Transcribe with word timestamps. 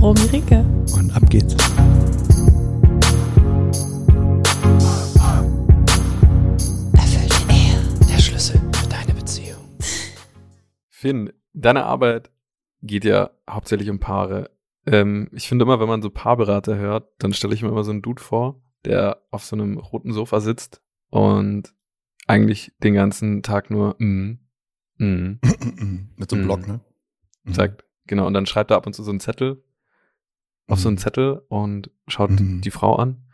Romy 0.00 0.20
Ricke. 0.32 0.64
Und 0.94 1.14
ab 1.14 1.28
geht's. 1.28 1.54
Erfüllte 6.94 7.52
Ehe. 7.52 8.08
Der 8.08 8.18
Schlüssel 8.18 8.58
für 8.72 8.88
deine 8.88 9.12
Beziehung. 9.12 9.60
Finn, 10.88 11.30
deine 11.52 11.84
Arbeit 11.84 12.30
geht 12.80 13.04
ja 13.04 13.28
hauptsächlich 13.48 13.90
um 13.90 14.00
Paare. 14.00 14.50
Ähm, 14.86 15.28
ich 15.32 15.46
finde 15.46 15.66
immer, 15.66 15.80
wenn 15.80 15.88
man 15.88 16.00
so 16.00 16.08
Paarberater 16.08 16.76
hört, 16.76 17.12
dann 17.18 17.34
stelle 17.34 17.52
ich 17.52 17.60
mir 17.62 17.68
immer 17.68 17.84
so 17.84 17.90
einen 17.90 18.00
Dude 18.00 18.22
vor, 18.22 18.62
der 18.86 19.20
auf 19.30 19.44
so 19.44 19.54
einem 19.54 19.76
roten 19.76 20.14
Sofa 20.14 20.40
sitzt 20.40 20.80
und 21.10 21.74
eigentlich 22.26 22.72
den 22.82 22.94
ganzen 22.94 23.42
Tag 23.42 23.70
nur 23.70 23.96
mm, 23.98 24.38
mm, 24.96 25.40
mit 26.16 26.30
so 26.30 26.36
einem 26.36 26.44
mm, 26.44 26.46
Block, 26.46 26.66
ne? 26.66 26.80
Sagt. 27.44 27.84
Genau, 28.06 28.26
und 28.26 28.32
dann 28.32 28.46
schreibt 28.46 28.70
er 28.70 28.78
ab 28.78 28.86
und 28.86 28.94
zu 28.94 29.02
so 29.02 29.10
einen 29.10 29.20
Zettel 29.20 29.62
auf 30.70 30.80
so 30.80 30.88
einen 30.88 30.96
Mhm. 30.96 31.00
Zettel 31.00 31.42
und 31.48 31.90
schaut 32.06 32.30
Mhm. 32.30 32.60
die 32.60 32.70
Frau 32.70 32.96
an. 32.96 33.26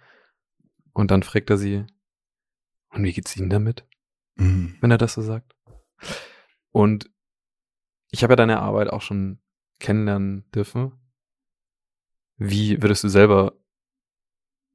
Und 0.93 1.11
dann 1.11 1.23
fragt 1.23 1.51
er 1.51 1.59
sie, 1.59 1.85
und 2.91 3.03
wie 3.05 3.13
geht's 3.13 3.37
Ihnen 3.37 3.51
damit? 3.51 3.87
Mhm. 4.39 4.77
wenn 4.81 4.91
er 4.91 4.99
das 4.99 5.15
so 5.15 5.23
sagt. 5.23 5.57
Und 6.71 7.11
ich 8.11 8.23
habe 8.23 8.33
ja 8.33 8.37
deine 8.37 8.61
Arbeit 8.61 8.91
auch 8.91 9.01
schon 9.01 9.41
kennenlernen 9.81 10.45
dürfen. 10.51 10.93
Wie 12.37 12.83
würdest 12.83 13.03
du 13.03 13.09
selber 13.09 13.55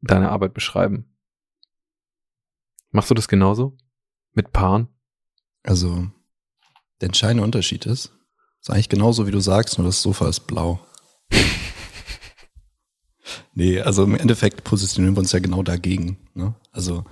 deine 0.02 0.32
Arbeit 0.32 0.56
beschreiben? 0.56 1.16
Machst 2.90 3.12
du 3.12 3.14
das 3.14 3.28
genauso? 3.28 3.78
Mit 4.34 4.52
Paaren? 4.52 4.88
Also, 5.64 6.10
der 7.02 7.08
entscheidende 7.10 7.44
Unterschied 7.44 7.86
ist, 7.86 8.12
ist 8.60 8.70
eigentlich 8.72 8.90
genauso, 8.90 9.28
wie 9.28 9.32
du 9.32 9.40
sagst, 9.40 9.78
nur 9.78 9.86
das 9.86 10.02
Sofa 10.02 10.28
ist 10.28 10.42
blau. 10.48 10.80
Nee, 13.54 13.80
also 13.80 14.04
im 14.04 14.16
Endeffekt 14.16 14.64
positionieren 14.64 15.16
wir 15.16 15.22
uns 15.22 15.32
ja 15.32 15.40
genau 15.40 15.64
dagegen. 15.64 16.18
Ne? 16.34 16.54
Also, 16.72 17.06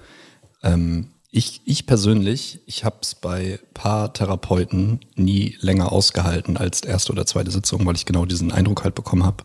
ähm, 0.63 1.11
ich, 1.31 1.61
ich 1.65 1.85
persönlich, 1.85 2.59
ich 2.65 2.83
habe 2.83 2.97
es 3.01 3.13
bei 3.13 3.59
Paartherapeuten 3.75 4.99
nie 5.15 5.57
länger 5.59 5.91
ausgehalten 5.91 6.57
als 6.57 6.81
erste 6.81 7.11
oder 7.11 7.27
zweite 7.27 7.51
Sitzung, 7.51 7.85
weil 7.85 7.95
ich 7.95 8.05
genau 8.05 8.25
diesen 8.25 8.51
Eindruck 8.51 8.83
halt 8.83 8.95
bekommen 8.95 9.23
habe. 9.23 9.43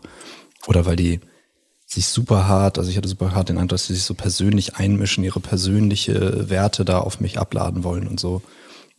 Oder 0.67 0.87
weil 0.87 0.95
die 0.95 1.19
sich 1.85 2.07
super 2.07 2.47
hart, 2.47 2.79
also 2.79 2.89
ich 2.89 2.97
hatte 2.97 3.07
super 3.07 3.35
hart 3.35 3.49
den 3.49 3.57
Eindruck, 3.57 3.69
dass 3.69 3.85
sie 3.85 3.93
sich 3.93 4.03
so 4.03 4.15
persönlich 4.15 4.77
einmischen, 4.77 5.23
ihre 5.23 5.39
persönliche 5.39 6.49
Werte 6.49 6.85
da 6.85 6.99
auf 6.99 7.19
mich 7.19 7.37
abladen 7.37 7.83
wollen 7.83 8.07
und 8.07 8.19
so 8.19 8.41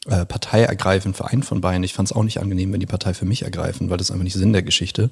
äh, 0.07 0.25
Partei 0.25 0.63
ergreifen 0.63 1.13
für 1.13 1.27
einen 1.27 1.43
von 1.43 1.61
beiden. 1.61 1.83
Ich 1.83 1.93
fand 1.93 2.09
es 2.09 2.17
auch 2.17 2.23
nicht 2.23 2.39
angenehm, 2.39 2.73
wenn 2.73 2.81
die 2.81 2.87
Partei 2.87 3.15
für 3.15 3.25
mich 3.25 3.43
ergreifen, 3.43 3.91
weil 3.91 3.99
das 3.99 4.13
einfach 4.13 4.23
nicht 4.23 4.35
Sinn 4.35 4.53
der 4.53 4.63
Geschichte. 4.63 5.11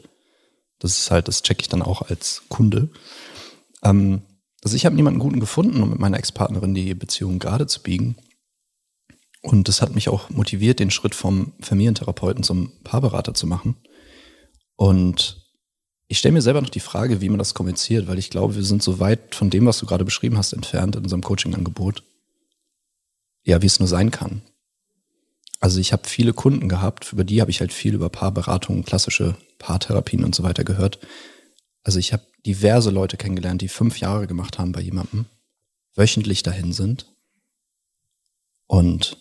Das 0.84 0.98
ist 0.98 1.10
halt, 1.10 1.28
das 1.28 1.42
checke 1.42 1.62
ich 1.62 1.70
dann 1.70 1.80
auch 1.80 2.02
als 2.02 2.42
Kunde. 2.50 2.90
Ähm, 3.82 4.20
also 4.62 4.76
ich 4.76 4.84
habe 4.84 4.94
niemanden 4.94 5.18
guten 5.18 5.40
gefunden, 5.40 5.82
um 5.82 5.88
mit 5.88 5.98
meiner 5.98 6.18
Ex-Partnerin 6.18 6.74
die 6.74 6.92
Beziehung 6.92 7.38
gerade 7.38 7.66
zu 7.66 7.82
biegen. 7.82 8.16
Und 9.40 9.68
das 9.68 9.80
hat 9.80 9.94
mich 9.94 10.10
auch 10.10 10.28
motiviert, 10.28 10.80
den 10.80 10.90
Schritt 10.90 11.14
vom 11.14 11.54
Familientherapeuten 11.62 12.44
zum 12.44 12.70
Paarberater 12.84 13.32
zu 13.32 13.46
machen. 13.46 13.76
Und 14.76 15.48
ich 16.06 16.18
stelle 16.18 16.34
mir 16.34 16.42
selber 16.42 16.60
noch 16.60 16.68
die 16.68 16.80
Frage, 16.80 17.22
wie 17.22 17.30
man 17.30 17.38
das 17.38 17.54
kommuniziert, 17.54 18.06
weil 18.06 18.18
ich 18.18 18.28
glaube, 18.28 18.54
wir 18.54 18.62
sind 18.62 18.82
so 18.82 19.00
weit 19.00 19.34
von 19.34 19.48
dem, 19.48 19.64
was 19.64 19.78
du 19.78 19.86
gerade 19.86 20.04
beschrieben 20.04 20.36
hast, 20.36 20.52
entfernt 20.52 20.96
in 20.96 21.04
unserem 21.04 21.22
Coaching-Angebot. 21.22 22.02
Ja, 23.42 23.62
wie 23.62 23.66
es 23.66 23.78
nur 23.78 23.88
sein 23.88 24.10
kann. 24.10 24.42
Also 25.64 25.80
ich 25.80 25.94
habe 25.94 26.06
viele 26.06 26.34
Kunden 26.34 26.68
gehabt, 26.68 27.10
über 27.14 27.24
die 27.24 27.40
habe 27.40 27.50
ich 27.50 27.60
halt 27.60 27.72
viel 27.72 27.94
über 27.94 28.10
Paarberatungen, 28.10 28.84
klassische 28.84 29.34
Paartherapien 29.58 30.22
und 30.22 30.34
so 30.34 30.42
weiter 30.42 30.62
gehört. 30.62 30.98
Also 31.82 31.98
ich 31.98 32.12
habe 32.12 32.22
diverse 32.44 32.90
Leute 32.90 33.16
kennengelernt, 33.16 33.62
die 33.62 33.68
fünf 33.68 33.98
Jahre 33.98 34.26
gemacht 34.26 34.58
haben 34.58 34.72
bei 34.72 34.82
jemandem, 34.82 35.24
wöchentlich 35.94 36.42
dahin 36.42 36.74
sind 36.74 37.10
und 38.66 39.16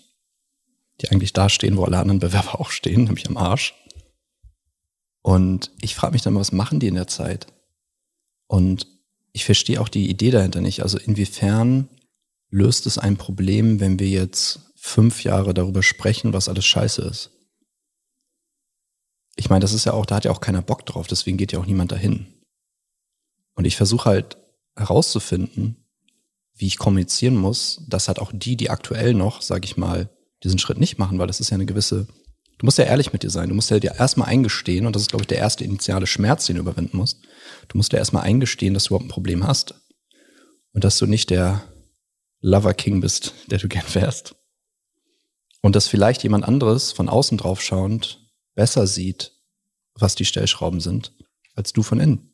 die 0.99 1.11
eigentlich 1.11 1.31
da 1.31 1.47
stehen, 1.47 1.77
wo 1.77 1.85
alle 1.85 1.99
anderen 1.99 2.19
Bewerber 2.19 2.59
auch 2.59 2.71
stehen, 2.71 3.05
nämlich 3.05 3.29
am 3.29 3.37
Arsch. 3.37 3.73
Und 5.21 5.71
ich 5.79 5.95
frage 5.95 6.11
mich 6.11 6.23
dann 6.23 6.33
mal, 6.33 6.41
was 6.41 6.51
machen 6.51 6.81
die 6.81 6.87
in 6.87 6.95
der 6.95 7.07
Zeit? 7.07 7.47
Und 8.47 8.85
ich 9.31 9.45
verstehe 9.45 9.79
auch 9.79 9.87
die 9.87 10.09
Idee 10.09 10.31
dahinter 10.31 10.59
nicht. 10.59 10.83
Also 10.83 10.97
inwiefern 10.97 11.87
löst 12.49 12.85
es 12.85 12.97
ein 12.97 13.15
Problem, 13.15 13.79
wenn 13.79 13.97
wir 13.97 14.09
jetzt 14.09 14.72
fünf 14.85 15.23
Jahre 15.23 15.53
darüber 15.53 15.81
sprechen, 15.81 16.33
was 16.33 16.49
alles 16.49 16.65
scheiße 16.65 17.01
ist? 17.03 17.31
Ich 19.37 19.49
meine, 19.49 19.61
das 19.61 19.71
ist 19.71 19.85
ja 19.85 19.93
auch, 19.93 20.05
da 20.05 20.15
hat 20.15 20.25
ja 20.25 20.31
auch 20.31 20.41
keiner 20.41 20.61
Bock 20.61 20.85
drauf, 20.85 21.07
deswegen 21.07 21.37
geht 21.37 21.53
ja 21.53 21.59
auch 21.59 21.65
niemand 21.65 21.93
dahin. 21.93 22.27
Und 23.55 23.63
ich 23.63 23.77
versuche 23.77 24.09
halt 24.09 24.37
herauszufinden, 24.75 25.87
wie 26.53 26.67
ich 26.67 26.77
kommunizieren 26.77 27.37
muss, 27.37 27.81
dass 27.87 28.09
halt 28.09 28.19
auch 28.19 28.33
die, 28.35 28.57
die 28.57 28.69
aktuell 28.69 29.13
noch, 29.13 29.41
sag 29.41 29.63
ich 29.63 29.77
mal, 29.77 30.09
diesen 30.43 30.59
Schritt 30.59 30.79
nicht 30.79 30.99
machen, 30.99 31.17
weil 31.17 31.27
das 31.27 31.39
ist 31.39 31.49
ja 31.49 31.55
eine 31.55 31.65
gewisse, 31.65 32.05
du 32.57 32.65
musst 32.65 32.77
ja 32.77 32.83
ehrlich 32.83 33.13
mit 33.13 33.23
dir 33.23 33.29
sein, 33.29 33.47
du 33.47 33.55
musst 33.55 33.71
ja 33.71 33.79
dir 33.79 33.95
erstmal 33.97 34.27
eingestehen, 34.27 34.85
und 34.85 34.97
das 34.97 35.03
ist, 35.03 35.09
glaube 35.09 35.23
ich, 35.23 35.27
der 35.27 35.37
erste 35.37 35.63
initiale 35.63 36.07
Schmerz, 36.07 36.45
den 36.45 36.57
du 36.57 36.61
überwinden 36.61 36.97
musst. 36.97 37.21
Du 37.69 37.77
musst 37.77 37.93
dir 37.93 37.97
erstmal 37.97 38.23
eingestehen, 38.23 38.73
dass 38.73 38.83
du 38.83 38.89
überhaupt 38.89 39.05
ein 39.05 39.13
Problem 39.13 39.47
hast. 39.47 39.75
Und 40.73 40.83
dass 40.83 40.97
du 40.97 41.05
nicht 41.05 41.29
der 41.29 41.63
Lover 42.41 42.73
King 42.73 42.99
bist, 42.99 43.33
der 43.47 43.59
du 43.59 43.69
gern 43.69 43.85
wärst. 43.93 44.35
Und 45.63 45.77
dass 45.77 45.87
vielleicht 45.87 46.23
jemand 46.23 46.43
anderes 46.43 46.91
von 46.91 47.07
außen 47.07 47.37
drauf 47.37 47.61
schauend 47.61 48.19
besser 48.53 48.85
sieht, 48.85 49.31
was 49.95 50.13
die 50.13 50.25
Stellschrauben 50.25 50.81
sind, 50.81 51.13
als 51.55 51.71
du 51.71 51.83
von 51.83 52.01
innen. 52.01 52.33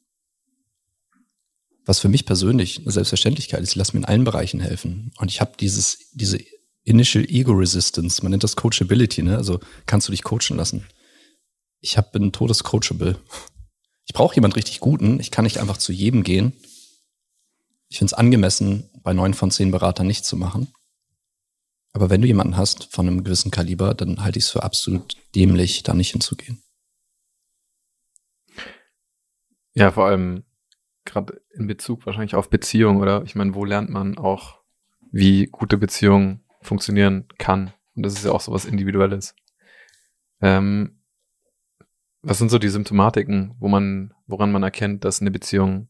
Was 1.85 1.99
für 1.99 2.09
mich 2.09 2.25
persönlich 2.25 2.79
eine 2.79 2.91
Selbstverständlichkeit 2.91 3.61
ist, 3.61 3.69
ich 3.69 3.75
lasse 3.75 3.93
mir 3.93 3.99
in 3.99 4.05
allen 4.05 4.23
Bereichen 4.23 4.59
helfen. 4.59 5.11
Und 5.17 5.29
ich 5.29 5.41
habe 5.41 5.51
dieses, 5.59 6.09
diese 6.13 6.39
Initial 6.83 7.23
Ego 7.25 7.51
Resistance, 7.51 8.23
man 8.23 8.31
nennt 8.31 8.43
das 8.43 8.55
Coachability, 8.55 9.21
ne? 9.21 9.37
Also 9.37 9.59
kannst 9.85 10.07
du 10.07 10.11
dich 10.11 10.23
coachen 10.23 10.57
lassen. 10.57 10.87
Ich 11.81 11.97
hab, 11.97 12.11
bin 12.11 12.31
todescoachable. 12.31 13.19
Ich 14.05 14.13
brauche 14.13 14.33
jemand 14.33 14.55
richtig 14.55 14.79
Guten. 14.79 15.19
Ich 15.19 15.29
kann 15.29 15.43
nicht 15.43 15.59
einfach 15.59 15.77
zu 15.77 15.91
jedem 15.91 16.23
gehen. 16.23 16.53
Ich 17.89 17.99
finde 17.99 18.11
es 18.11 18.17
angemessen, 18.17 18.89
bei 19.03 19.13
neun 19.13 19.35
von 19.35 19.51
zehn 19.51 19.69
Beratern 19.69 20.07
nichts 20.07 20.27
zu 20.27 20.35
machen. 20.35 20.73
Aber 21.91 22.09
wenn 22.09 22.21
du 22.21 22.27
jemanden 22.27 22.57
hast 22.57 22.93
von 22.93 23.07
einem 23.07 23.23
gewissen 23.23 23.51
Kaliber, 23.51 23.93
dann 23.93 24.21
halte 24.21 24.39
ich 24.39 24.45
es 24.45 24.51
für 24.51 24.63
absolut 24.63 25.15
dämlich, 25.35 25.83
da 25.83 25.93
nicht 25.93 26.11
hinzugehen. 26.11 26.61
Ja, 29.73 29.91
vor 29.91 30.05
allem 30.05 30.43
gerade 31.05 31.41
in 31.51 31.67
Bezug 31.67 32.05
wahrscheinlich 32.05 32.35
auf 32.35 32.49
Beziehung 32.49 32.97
oder 32.97 33.23
ich 33.23 33.35
meine, 33.35 33.55
wo 33.55 33.65
lernt 33.65 33.89
man 33.89 34.17
auch, 34.17 34.59
wie 35.11 35.47
gute 35.47 35.77
Beziehung 35.77 36.41
funktionieren 36.61 37.27
kann? 37.37 37.73
Und 37.95 38.03
das 38.03 38.13
ist 38.13 38.25
ja 38.25 38.31
auch 38.31 38.41
so 38.41 38.51
was 38.51 38.65
Individuelles. 38.65 39.35
Ähm, 40.41 41.01
was 42.21 42.37
sind 42.37 42.49
so 42.49 42.59
die 42.59 42.69
Symptomatiken, 42.69 43.55
wo 43.59 43.67
man, 43.67 44.13
woran 44.27 44.51
man 44.51 44.63
erkennt, 44.63 45.05
dass 45.05 45.21
eine 45.21 45.31
Beziehung 45.31 45.89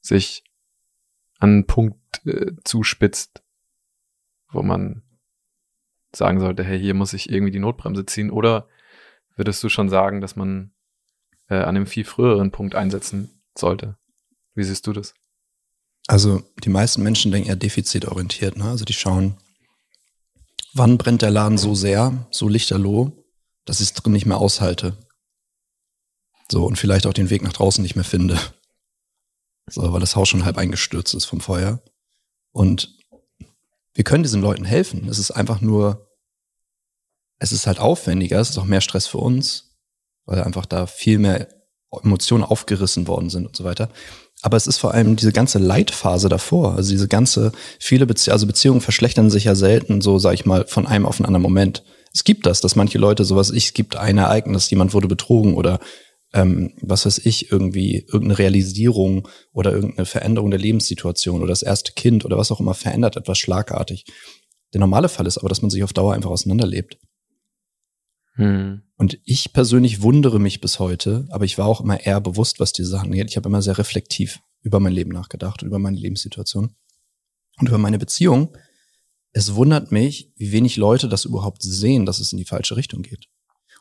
sich 0.00 0.44
an 1.38 1.50
einen 1.50 1.66
Punkt 1.66 2.26
äh, 2.26 2.52
zuspitzt, 2.64 3.42
wo 4.50 4.62
man 4.62 5.03
sagen 6.16 6.40
sollte, 6.40 6.64
hey, 6.64 6.78
hier 6.78 6.94
muss 6.94 7.12
ich 7.12 7.30
irgendwie 7.30 7.52
die 7.52 7.58
Notbremse 7.58 8.06
ziehen? 8.06 8.30
Oder 8.30 8.68
würdest 9.36 9.62
du 9.62 9.68
schon 9.68 9.88
sagen, 9.88 10.20
dass 10.20 10.36
man 10.36 10.72
äh, 11.48 11.56
an 11.56 11.76
einem 11.76 11.86
viel 11.86 12.04
früheren 12.04 12.50
Punkt 12.50 12.74
einsetzen 12.74 13.42
sollte? 13.56 13.96
Wie 14.54 14.64
siehst 14.64 14.86
du 14.86 14.92
das? 14.92 15.14
Also 16.06 16.42
die 16.62 16.68
meisten 16.68 17.02
Menschen 17.02 17.32
denken 17.32 17.48
eher 17.48 17.56
defizitorientiert. 17.56 18.56
Ne? 18.56 18.64
Also 18.64 18.84
die 18.84 18.92
schauen, 18.92 19.36
wann 20.74 20.98
brennt 20.98 21.22
der 21.22 21.30
Laden 21.30 21.58
so 21.58 21.74
sehr, 21.74 22.26
so 22.30 22.48
lichterloh, 22.48 23.24
dass 23.64 23.80
ich 23.80 23.88
es 23.88 23.94
drin 23.94 24.12
nicht 24.12 24.26
mehr 24.26 24.38
aushalte. 24.38 24.96
So, 26.50 26.66
und 26.66 26.78
vielleicht 26.78 27.06
auch 27.06 27.14
den 27.14 27.30
Weg 27.30 27.42
nach 27.42 27.54
draußen 27.54 27.82
nicht 27.82 27.96
mehr 27.96 28.04
finde. 28.04 28.38
So, 29.66 29.92
weil 29.92 30.00
das 30.00 30.14
Haus 30.14 30.28
schon 30.28 30.44
halb 30.44 30.58
eingestürzt 30.58 31.14
ist 31.14 31.24
vom 31.24 31.40
Feuer. 31.40 31.82
Und 32.52 32.93
wir 33.94 34.04
können 34.04 34.24
diesen 34.24 34.42
Leuten 34.42 34.64
helfen. 34.64 35.08
Es 35.08 35.18
ist 35.18 35.30
einfach 35.30 35.60
nur, 35.60 36.08
es 37.38 37.52
ist 37.52 37.66
halt 37.66 37.78
aufwendiger, 37.78 38.40
es 38.40 38.50
ist 38.50 38.58
auch 38.58 38.64
mehr 38.64 38.80
Stress 38.80 39.06
für 39.06 39.18
uns, 39.18 39.76
weil 40.26 40.42
einfach 40.42 40.66
da 40.66 40.86
viel 40.86 41.18
mehr 41.18 41.48
Emotionen 42.02 42.44
aufgerissen 42.44 43.06
worden 43.06 43.30
sind 43.30 43.46
und 43.46 43.56
so 43.56 43.64
weiter. 43.64 43.88
Aber 44.42 44.56
es 44.56 44.66
ist 44.66 44.78
vor 44.78 44.92
allem 44.92 45.16
diese 45.16 45.32
ganze 45.32 45.58
Leitphase 45.58 46.28
davor, 46.28 46.74
also 46.74 46.90
diese 46.90 47.08
ganze, 47.08 47.52
viele 47.78 48.04
Bezie 48.04 48.32
also 48.32 48.46
Beziehungen 48.46 48.80
verschlechtern 48.80 49.30
sich 49.30 49.44
ja 49.44 49.54
selten 49.54 50.00
so, 50.00 50.18
sag 50.18 50.34
ich 50.34 50.44
mal, 50.44 50.66
von 50.66 50.86
einem 50.86 51.06
auf 51.06 51.18
einen 51.18 51.26
anderen 51.26 51.42
Moment. 51.42 51.84
Es 52.12 52.24
gibt 52.24 52.46
das, 52.46 52.60
dass 52.60 52.76
manche 52.76 52.98
Leute 52.98 53.24
sowas, 53.24 53.50
ich, 53.50 53.66
es 53.66 53.72
gibt 53.74 53.96
ein 53.96 54.18
Ereignis, 54.18 54.68
jemand 54.70 54.92
wurde 54.92 55.08
betrogen 55.08 55.54
oder 55.54 55.78
ähm, 56.34 56.72
was 56.82 57.06
weiß 57.06 57.18
ich, 57.18 57.52
irgendwie 57.52 57.98
irgendeine 58.08 58.38
Realisierung 58.38 59.28
oder 59.52 59.72
irgendeine 59.72 60.04
Veränderung 60.04 60.50
der 60.50 60.58
Lebenssituation 60.58 61.40
oder 61.40 61.48
das 61.48 61.62
erste 61.62 61.92
Kind 61.92 62.24
oder 62.24 62.36
was 62.36 62.50
auch 62.50 62.60
immer 62.60 62.74
verändert 62.74 63.16
etwas 63.16 63.38
schlagartig. 63.38 64.04
Der 64.72 64.80
normale 64.80 65.08
Fall 65.08 65.28
ist 65.28 65.38
aber, 65.38 65.48
dass 65.48 65.62
man 65.62 65.70
sich 65.70 65.84
auf 65.84 65.92
Dauer 65.92 66.12
einfach 66.12 66.30
auseinanderlebt. 66.30 66.98
Hm. 68.34 68.82
Und 68.96 69.20
ich 69.24 69.52
persönlich 69.52 70.02
wundere 70.02 70.40
mich 70.40 70.60
bis 70.60 70.80
heute, 70.80 71.26
aber 71.30 71.44
ich 71.44 71.56
war 71.56 71.66
auch 71.66 71.80
immer 71.80 72.00
eher 72.04 72.20
bewusst, 72.20 72.58
was 72.58 72.72
diese 72.72 72.88
Sachen 72.88 73.12
geht. 73.12 73.30
Ich 73.30 73.36
habe 73.36 73.48
immer 73.48 73.62
sehr 73.62 73.78
reflektiv 73.78 74.40
über 74.62 74.80
mein 74.80 74.92
Leben 74.92 75.12
nachgedacht 75.12 75.62
und 75.62 75.68
über 75.68 75.78
meine 75.78 75.96
Lebenssituation 75.96 76.74
und 77.60 77.68
über 77.68 77.78
meine 77.78 77.98
Beziehung. 77.98 78.56
Es 79.30 79.54
wundert 79.54 79.92
mich, 79.92 80.32
wie 80.36 80.50
wenig 80.50 80.76
Leute 80.76 81.08
das 81.08 81.24
überhaupt 81.26 81.62
sehen, 81.62 82.06
dass 82.06 82.18
es 82.18 82.32
in 82.32 82.38
die 82.38 82.44
falsche 82.44 82.76
Richtung 82.76 83.02
geht. 83.02 83.28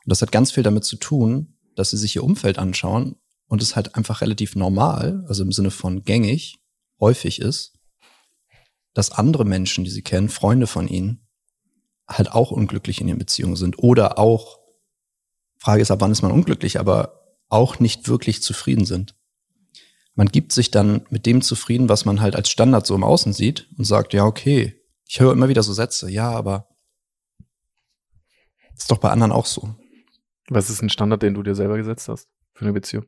Und 0.05 0.11
das 0.11 0.21
hat 0.21 0.31
ganz 0.31 0.51
viel 0.51 0.63
damit 0.63 0.83
zu 0.83 0.97
tun, 0.97 1.52
dass 1.75 1.91
sie 1.91 1.97
sich 1.97 2.15
ihr 2.15 2.23
Umfeld 2.23 2.57
anschauen 2.57 3.15
und 3.47 3.61
es 3.61 3.75
halt 3.75 3.95
einfach 3.95 4.21
relativ 4.21 4.55
normal, 4.55 5.23
also 5.27 5.43
im 5.43 5.51
Sinne 5.51 5.71
von 5.71 6.03
gängig, 6.03 6.59
häufig 6.99 7.39
ist, 7.39 7.73
dass 8.93 9.11
andere 9.11 9.45
Menschen, 9.45 9.83
die 9.83 9.91
sie 9.91 10.01
kennen, 10.01 10.29
Freunde 10.29 10.67
von 10.67 10.87
ihnen, 10.87 11.27
halt 12.07 12.31
auch 12.31 12.51
unglücklich 12.51 13.01
in 13.01 13.07
ihren 13.07 13.17
Beziehungen 13.17 13.55
sind 13.55 13.79
oder 13.79 14.19
auch, 14.19 14.59
Frage 15.57 15.81
ist, 15.81 15.91
ab 15.91 16.01
wann 16.01 16.11
ist 16.11 16.21
man 16.21 16.31
unglücklich, 16.31 16.79
aber 16.79 17.37
auch 17.49 17.79
nicht 17.79 18.07
wirklich 18.07 18.41
zufrieden 18.43 18.85
sind. 18.85 19.15
Man 20.15 20.27
gibt 20.27 20.51
sich 20.51 20.69
dann 20.69 21.05
mit 21.09 21.25
dem 21.25 21.41
zufrieden, 21.41 21.89
was 21.89 22.05
man 22.05 22.21
halt 22.21 22.35
als 22.35 22.49
Standard 22.49 22.85
so 22.85 22.95
im 22.95 23.03
Außen 23.03 23.33
sieht 23.33 23.67
und 23.77 23.85
sagt, 23.85 24.13
ja, 24.13 24.25
okay, 24.25 24.79
ich 25.07 25.19
höre 25.19 25.31
immer 25.31 25.49
wieder 25.49 25.63
so 25.63 25.73
Sätze, 25.73 26.09
ja, 26.09 26.29
aber 26.29 26.67
ist 28.75 28.91
doch 28.91 28.97
bei 28.97 29.09
anderen 29.09 29.31
auch 29.31 29.45
so. 29.45 29.75
Was 30.49 30.69
ist 30.69 30.81
ein 30.81 30.89
Standard, 30.89 31.21
den 31.21 31.33
du 31.33 31.43
dir 31.43 31.55
selber 31.55 31.77
gesetzt 31.77 32.09
hast 32.09 32.27
für 32.53 32.65
eine 32.65 32.73
Beziehung? 32.73 33.05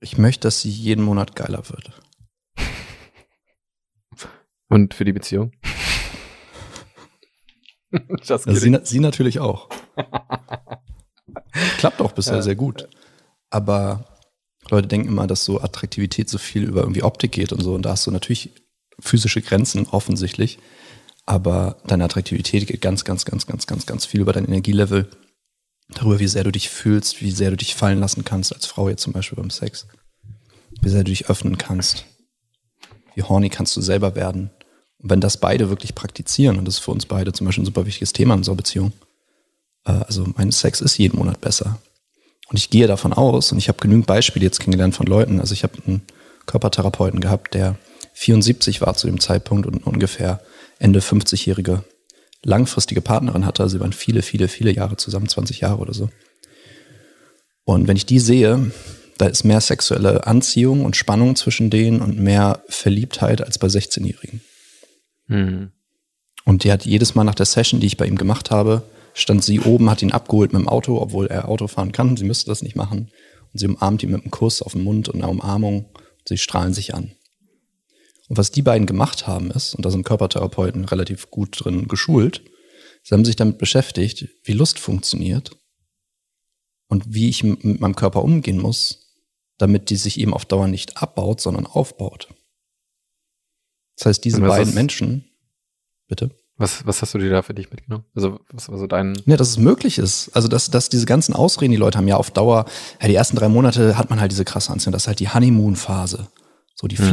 Ich 0.00 0.18
möchte, 0.18 0.46
dass 0.46 0.60
sie 0.60 0.70
jeden 0.70 1.04
Monat 1.04 1.36
geiler 1.36 1.68
wird. 1.68 2.00
Und 4.68 4.94
für 4.94 5.04
die 5.04 5.12
Beziehung? 5.12 5.52
ja, 8.24 8.38
sie, 8.38 8.78
sie, 8.82 9.00
natürlich 9.00 9.40
auch. 9.40 9.68
Klappt 11.78 12.00
auch 12.00 12.12
bisher 12.12 12.36
ja. 12.36 12.42
sehr 12.42 12.56
gut. 12.56 12.88
Aber 13.50 14.18
Leute 14.70 14.88
denken 14.88 15.08
immer, 15.08 15.26
dass 15.26 15.44
so 15.44 15.60
Attraktivität 15.60 16.28
so 16.28 16.38
viel 16.38 16.64
über 16.64 16.80
irgendwie 16.80 17.02
Optik 17.02 17.32
geht 17.32 17.52
und 17.52 17.60
so. 17.60 17.74
Und 17.74 17.82
da 17.82 17.90
hast 17.90 18.06
du 18.06 18.10
natürlich 18.10 18.50
physische 18.98 19.42
Grenzen 19.42 19.86
offensichtlich. 19.86 20.58
Aber 21.26 21.76
deine 21.86 22.04
Attraktivität 22.04 22.66
geht 22.66 22.80
ganz, 22.80 23.04
ganz, 23.04 23.24
ganz, 23.24 23.46
ganz, 23.46 23.66
ganz, 23.66 23.86
ganz 23.86 24.06
viel 24.06 24.20
über 24.22 24.32
dein 24.32 24.46
Energielevel 24.46 25.08
darüber, 25.88 26.18
wie 26.18 26.28
sehr 26.28 26.44
du 26.44 26.52
dich 26.52 26.68
fühlst, 26.70 27.20
wie 27.20 27.30
sehr 27.30 27.50
du 27.50 27.56
dich 27.56 27.74
fallen 27.74 28.00
lassen 28.00 28.24
kannst, 28.24 28.54
als 28.54 28.66
Frau 28.66 28.88
jetzt 28.88 29.02
zum 29.02 29.12
Beispiel 29.12 29.36
beim 29.36 29.50
Sex. 29.50 29.86
Wie 30.80 30.88
sehr 30.88 31.04
du 31.04 31.10
dich 31.10 31.28
öffnen 31.28 31.58
kannst. 31.58 32.04
Wie 33.14 33.22
horny 33.22 33.48
kannst 33.48 33.76
du 33.76 33.80
selber 33.80 34.14
werden. 34.14 34.50
Und 34.98 35.10
wenn 35.10 35.20
das 35.20 35.36
beide 35.36 35.68
wirklich 35.68 35.94
praktizieren, 35.94 36.58
und 36.58 36.64
das 36.64 36.74
ist 36.74 36.84
für 36.84 36.90
uns 36.90 37.06
beide 37.06 37.32
zum 37.32 37.46
Beispiel 37.46 37.62
ein 37.62 37.66
super 37.66 37.86
wichtiges 37.86 38.12
Thema 38.12 38.34
in 38.34 38.40
unserer 38.40 38.56
Beziehung, 38.56 38.92
äh, 39.84 39.92
also 39.92 40.26
mein 40.36 40.52
Sex 40.52 40.80
ist 40.80 40.98
jeden 40.98 41.18
Monat 41.18 41.40
besser. 41.40 41.78
Und 42.48 42.56
ich 42.56 42.70
gehe 42.70 42.86
davon 42.86 43.12
aus, 43.12 43.52
und 43.52 43.58
ich 43.58 43.68
habe 43.68 43.78
genügend 43.80 44.06
Beispiele 44.06 44.44
jetzt 44.44 44.60
kennengelernt 44.60 44.94
von 44.94 45.06
Leuten, 45.06 45.40
also 45.40 45.52
ich 45.52 45.62
habe 45.62 45.74
einen 45.86 46.02
Körpertherapeuten 46.46 47.20
gehabt, 47.20 47.54
der 47.54 47.76
74 48.14 48.80
war 48.80 48.94
zu 48.94 49.06
dem 49.06 49.20
Zeitpunkt 49.20 49.66
und 49.66 49.86
ungefähr 49.86 50.40
Ende 50.78 51.00
50-jährige 51.00 51.84
langfristige 52.44 53.00
Partnerin 53.00 53.46
hatte. 53.46 53.62
Also 53.62 53.76
sie 53.76 53.80
waren 53.80 53.92
viele, 53.92 54.22
viele, 54.22 54.48
viele 54.48 54.72
Jahre 54.72 54.96
zusammen, 54.96 55.28
20 55.28 55.60
Jahre 55.60 55.80
oder 55.80 55.94
so. 55.94 56.08
Und 57.64 57.88
wenn 57.88 57.96
ich 57.96 58.06
die 58.06 58.18
sehe, 58.18 58.70
da 59.18 59.26
ist 59.26 59.44
mehr 59.44 59.60
sexuelle 59.60 60.26
Anziehung 60.26 60.84
und 60.84 60.96
Spannung 60.96 61.36
zwischen 61.36 61.70
denen 61.70 62.00
und 62.00 62.18
mehr 62.18 62.62
Verliebtheit 62.68 63.42
als 63.42 63.58
bei 63.58 63.68
16-Jährigen. 63.68 64.40
Mhm. 65.28 65.72
Und 66.44 66.64
die 66.64 66.72
hat 66.72 66.84
jedes 66.84 67.14
Mal 67.14 67.24
nach 67.24 67.34
der 67.34 67.46
Session, 67.46 67.80
die 67.80 67.86
ich 67.86 67.96
bei 67.96 68.06
ihm 68.06 68.18
gemacht 68.18 68.50
habe, 68.50 68.82
stand 69.14 69.42
sie 69.42 69.60
oben, 69.60 69.88
hat 69.88 70.02
ihn 70.02 70.12
abgeholt 70.12 70.52
mit 70.52 70.60
dem 70.60 70.68
Auto, 70.68 71.00
obwohl 71.00 71.26
er 71.28 71.48
Auto 71.48 71.68
fahren 71.68 71.92
kann. 71.92 72.16
Sie 72.16 72.24
müsste 72.24 72.46
das 72.46 72.62
nicht 72.62 72.76
machen. 72.76 73.10
Und 73.52 73.58
sie 73.58 73.66
umarmt 73.66 74.02
ihn 74.02 74.10
mit 74.10 74.22
einem 74.22 74.30
Kuss 74.30 74.60
auf 74.60 74.72
den 74.72 74.82
Mund 74.82 75.08
und 75.08 75.22
einer 75.22 75.30
Umarmung. 75.30 75.86
Sie 76.28 76.36
strahlen 76.36 76.74
sich 76.74 76.94
an. 76.94 77.12
Und 78.28 78.38
was 78.38 78.50
die 78.50 78.62
beiden 78.62 78.86
gemacht 78.86 79.26
haben 79.26 79.50
ist, 79.50 79.74
und 79.74 79.84
da 79.84 79.90
sind 79.90 80.04
Körpertherapeuten 80.04 80.84
relativ 80.84 81.30
gut 81.30 81.64
drin 81.64 81.88
geschult, 81.88 82.42
sie 83.02 83.14
haben 83.14 83.24
sich 83.24 83.36
damit 83.36 83.58
beschäftigt, 83.58 84.28
wie 84.44 84.52
Lust 84.52 84.78
funktioniert 84.78 85.56
und 86.88 87.12
wie 87.12 87.28
ich 87.28 87.44
mit 87.44 87.80
meinem 87.80 87.96
Körper 87.96 88.22
umgehen 88.22 88.58
muss, 88.58 89.04
damit 89.58 89.90
die 89.90 89.96
sich 89.96 90.18
eben 90.18 90.32
auf 90.34 90.46
Dauer 90.46 90.68
nicht 90.68 90.96
abbaut, 90.96 91.40
sondern 91.40 91.66
aufbaut. 91.66 92.28
Das 93.96 94.06
heißt, 94.06 94.24
diese 94.24 94.40
beiden 94.40 94.70
ist, 94.70 94.74
Menschen, 94.74 95.24
bitte. 96.08 96.30
Was, 96.56 96.86
was 96.86 97.02
hast 97.02 97.14
du 97.14 97.18
dir 97.18 97.30
da 97.30 97.42
für 97.42 97.54
dich 97.54 97.70
mitgenommen? 97.70 98.04
Also, 98.14 98.40
was 98.50 98.68
war 98.68 98.78
so 98.78 98.86
dein. 98.86 99.20
Ja, 99.26 99.36
dass 99.36 99.50
es 99.50 99.58
möglich 99.58 99.98
ist. 99.98 100.30
Also, 100.34 100.48
dass, 100.48 100.70
dass 100.70 100.88
diese 100.88 101.06
ganzen 101.06 101.34
Ausreden, 101.34 101.72
die 101.72 101.76
Leute 101.76 101.98
haben 101.98 102.08
ja 102.08 102.16
auf 102.16 102.30
Dauer, 102.30 102.66
ja, 103.00 103.08
die 103.08 103.14
ersten 103.14 103.36
drei 103.36 103.48
Monate 103.48 103.98
hat 103.98 104.10
man 104.10 104.20
halt 104.20 104.30
diese 104.30 104.44
krasse 104.44 104.72
Anziehung. 104.72 104.92
Das 104.92 105.04
ist 105.04 105.08
halt 105.08 105.20
die 105.20 105.28
Honeymoon-Phase. 105.28 106.28
So 106.74 106.86
die 106.86 107.00
mhm. 107.00 107.08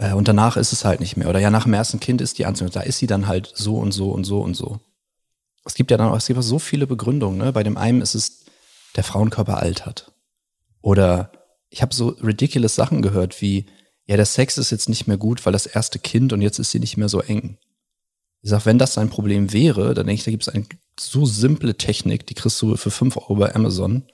Äh, 0.00 0.14
und 0.14 0.26
danach 0.26 0.56
ist 0.56 0.72
es 0.72 0.84
halt 0.84 0.98
nicht 0.98 1.16
mehr. 1.16 1.28
Oder 1.28 1.38
ja, 1.38 1.50
nach 1.50 1.64
dem 1.64 1.74
ersten 1.74 2.00
Kind 2.00 2.20
ist 2.20 2.38
die 2.38 2.46
Anziehung, 2.46 2.70
da 2.70 2.80
ist 2.80 2.98
sie 2.98 3.06
dann 3.06 3.28
halt 3.28 3.52
so 3.54 3.76
und 3.76 3.92
so 3.92 4.10
und 4.10 4.24
so 4.24 4.40
und 4.40 4.54
so. 4.54 4.80
Es 5.64 5.74
gibt 5.74 5.90
ja 5.90 5.98
dann 5.98 6.08
auch, 6.08 6.16
es 6.16 6.26
gibt 6.26 6.42
so 6.42 6.58
viele 6.58 6.86
Begründungen. 6.86 7.38
Ne? 7.38 7.52
Bei 7.52 7.62
dem 7.62 7.76
einen 7.76 8.00
ist 8.00 8.14
es, 8.14 8.46
der 8.96 9.04
Frauenkörper 9.04 9.58
altert. 9.58 10.12
Oder 10.80 11.30
ich 11.68 11.82
habe 11.82 11.94
so 11.94 12.08
ridiculous 12.08 12.74
Sachen 12.74 13.02
gehört 13.02 13.40
wie, 13.40 13.66
ja, 14.06 14.16
der 14.16 14.26
Sex 14.26 14.58
ist 14.58 14.70
jetzt 14.70 14.88
nicht 14.88 15.06
mehr 15.06 15.18
gut, 15.18 15.46
weil 15.46 15.52
das 15.52 15.66
erste 15.66 16.00
Kind 16.00 16.32
und 16.32 16.42
jetzt 16.42 16.58
ist 16.58 16.72
sie 16.72 16.80
nicht 16.80 16.96
mehr 16.96 17.08
so 17.08 17.20
eng. 17.20 17.58
Ich 18.42 18.50
sag, 18.50 18.64
wenn 18.64 18.78
das 18.78 18.98
ein 18.98 19.10
Problem 19.10 19.52
wäre, 19.52 19.94
dann 19.94 20.06
denke 20.06 20.18
ich, 20.18 20.24
da 20.24 20.30
gibt 20.30 20.42
es 20.42 20.48
eine 20.48 20.64
so 20.98 21.26
simple 21.26 21.76
Technik, 21.76 22.26
die 22.26 22.34
kriegst 22.34 22.60
du 22.62 22.76
für 22.76 22.90
5 22.90 23.18
Euro 23.18 23.36
bei 23.36 23.54
Amazon. 23.54 24.04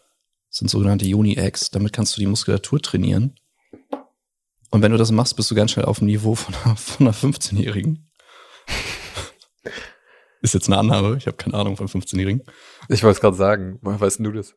Das 0.51 0.59
sind 0.59 0.69
sogenannte 0.69 1.07
Uni-Eggs. 1.07 1.71
Damit 1.71 1.93
kannst 1.93 2.17
du 2.17 2.21
die 2.21 2.27
Muskulatur 2.27 2.83
trainieren. 2.83 3.37
Und 4.71 4.83
wenn 4.83 4.93
du 4.93 4.99
das 4.99 5.11
machst, 5.11 5.37
bist 5.37 5.51
du 5.51 5.55
ganz 5.55 5.71
schnell 5.71 5.87
auf 5.87 5.99
dem 5.99 6.07
Niveau 6.07 6.35
von 6.35 6.55
einer, 6.55 6.77
von 6.77 7.07
einer 7.07 7.17
15-Jährigen. 7.17 8.11
Ist 10.43 10.55
jetzt 10.55 10.69
eine 10.69 10.79
Annahme, 10.79 11.17
ich 11.17 11.27
habe 11.27 11.37
keine 11.37 11.55
Ahnung 11.55 11.77
von 11.77 11.89
15-Jährigen. 11.89 12.43
Ich 12.89 13.03
wollte 13.03 13.17
es 13.17 13.21
gerade 13.21 13.37
sagen, 13.37 13.79
woher 13.83 14.01
weißt 14.01 14.21
du 14.21 14.33
das? 14.33 14.55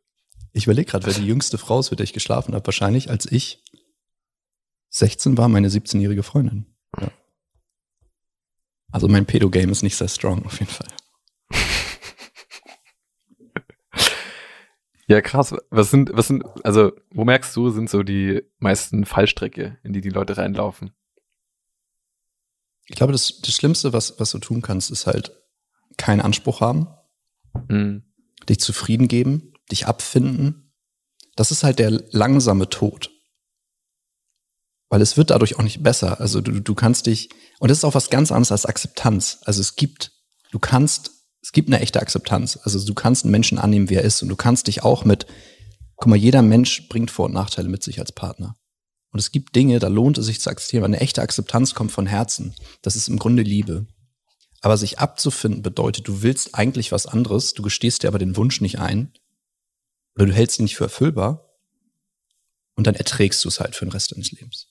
Ich 0.51 0.65
überlege 0.65 0.91
gerade, 0.91 1.05
wer 1.05 1.13
die 1.13 1.25
jüngste 1.25 1.57
Frau 1.57 1.79
ist, 1.79 1.91
mit 1.91 1.99
der 1.99 2.03
ich 2.03 2.13
geschlafen 2.13 2.53
habe. 2.53 2.65
Wahrscheinlich, 2.65 3.09
als 3.09 3.31
ich 3.31 3.63
16 4.89 5.37
war, 5.37 5.47
meine 5.47 5.69
17-jährige 5.69 6.23
Freundin. 6.23 6.65
Ja. 6.99 7.11
Also 8.91 9.07
mein 9.07 9.25
Pedo-Game 9.25 9.69
ist 9.69 9.83
nicht 9.83 9.95
sehr 9.95 10.07
strong, 10.07 10.45
auf 10.45 10.59
jeden 10.59 10.71
Fall. 10.71 10.87
Ja, 15.09 15.21
krass. 15.21 15.55
Was 15.71 15.89
sind, 15.89 16.11
was 16.13 16.27
sind, 16.27 16.45
also, 16.63 16.91
wo 17.09 17.25
merkst 17.25 17.55
du, 17.55 17.71
sind 17.71 17.89
so 17.89 18.03
die 18.03 18.43
meisten 18.59 19.05
Fallstrecke, 19.05 19.79
in 19.83 19.91
die 19.91 20.01
die 20.01 20.11
Leute 20.11 20.37
reinlaufen? 20.37 20.91
Ich 22.85 22.95
glaube, 22.95 23.11
das, 23.11 23.41
das 23.41 23.55
Schlimmste, 23.55 23.91
was, 23.91 24.19
was 24.19 24.29
du 24.29 24.37
tun 24.37 24.61
kannst, 24.61 24.91
ist 24.91 25.07
halt 25.07 25.35
keinen 25.97 26.21
Anspruch 26.21 26.61
haben, 26.61 26.89
mhm. 27.69 28.03
dich 28.47 28.59
zufrieden 28.59 29.07
geben, 29.07 29.53
dich 29.71 29.87
abfinden. 29.87 30.71
Das 31.35 31.49
ist 31.49 31.63
halt 31.63 31.79
der 31.79 31.89
langsame 32.11 32.69
Tod. 32.69 33.09
Weil 34.89 35.01
es 35.01 35.17
wird 35.17 35.31
dadurch 35.31 35.57
auch 35.57 35.63
nicht 35.63 35.81
besser. 35.81 36.19
Also 36.21 36.39
du, 36.39 36.61
du 36.61 36.75
kannst 36.75 37.07
dich, 37.07 37.29
und 37.59 37.71
das 37.71 37.79
ist 37.79 37.83
auch 37.83 37.95
was 37.95 38.11
ganz 38.11 38.31
anderes 38.31 38.51
als 38.51 38.67
Akzeptanz. 38.67 39.39
Also 39.45 39.61
es 39.61 39.75
gibt, 39.75 40.11
du 40.51 40.59
kannst 40.59 41.18
es 41.41 41.51
gibt 41.51 41.69
eine 41.69 41.79
echte 41.79 42.01
Akzeptanz. 42.01 42.60
Also 42.63 42.86
du 42.86 42.93
kannst 42.93 43.24
einen 43.24 43.31
Menschen 43.31 43.58
annehmen, 43.58 43.89
wie 43.89 43.96
er 43.96 44.03
ist 44.03 44.22
und 44.22 44.29
du 44.29 44.36
kannst 44.36 44.67
dich 44.67 44.84
auch 44.84 45.05
mit, 45.05 45.25
guck 45.96 46.08
mal, 46.08 46.15
jeder 46.15 46.41
Mensch 46.41 46.88
bringt 46.89 47.12
Vor- 47.12 47.25
und 47.25 47.34
Nachteile 47.34 47.69
mit 47.69 47.84
sich 47.84 48.00
als 48.00 48.12
Partner. 48.12 48.55
Und 49.12 49.19
es 49.19 49.31
gibt 49.31 49.55
Dinge, 49.55 49.79
da 49.79 49.88
lohnt 49.88 50.17
es 50.17 50.27
sich 50.27 50.39
zu 50.39 50.50
akzeptieren. 50.50 50.84
Eine 50.84 51.00
echte 51.00 51.22
Akzeptanz 51.22 51.74
kommt 51.74 51.91
von 51.91 52.05
Herzen. 52.05 52.53
Das 52.81 52.96
ist 52.96 53.08
im 53.08 53.17
Grunde 53.17 53.41
Liebe. 53.41 53.88
Aber 54.62 54.77
sich 54.77 55.00
abzufinden 55.00 55.63
bedeutet, 55.63 56.08
du 56.08 56.22
willst 56.22 56.53
eigentlich 56.53 56.91
was 56.91 57.08
anderes, 57.08 57.53
du 57.53 57.63
gestehst 57.63 58.03
dir 58.03 58.10
aber 58.10 58.19
den 58.19 58.36
Wunsch 58.36 58.60
nicht 58.62 58.79
ein 58.79 59.13
oder 60.15 60.25
du 60.25 60.34
hältst 60.34 60.60
ihn 60.60 60.63
nicht 60.63 60.75
für 60.75 60.84
erfüllbar 60.84 61.50
und 62.75 62.86
dann 62.86 62.96
erträgst 62.96 63.43
du 63.46 63.48
es 63.48 63.62
halt 63.62 63.75
für 63.75 63.86
den 63.86 63.93
Rest 63.93 64.12
deines 64.12 64.31
Lebens. 64.31 64.67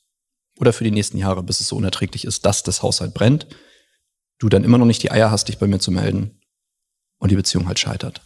Oder 0.59 0.75
für 0.75 0.85
die 0.85 0.91
nächsten 0.91 1.17
Jahre, 1.17 1.43
bis 1.43 1.61
es 1.61 1.69
so 1.69 1.77
unerträglich 1.77 2.27
ist, 2.27 2.45
dass 2.45 2.63
das 2.63 2.83
Haushalt 2.83 3.15
brennt, 3.15 3.47
du 4.39 4.51
dann 4.51 4.63
immer 4.63 4.77
noch 4.77 4.87
nicht 4.87 5.03
die 5.03 5.11
Eier 5.11 5.31
hast, 5.31 5.49
dich 5.49 5.59
bei 5.59 5.67
mir 5.67 5.79
zu 5.79 5.91
melden 5.91 6.38
und 7.19 7.31
die 7.31 7.37
Beziehung 7.37 7.67
halt 7.67 7.79
scheitert. 7.79 8.23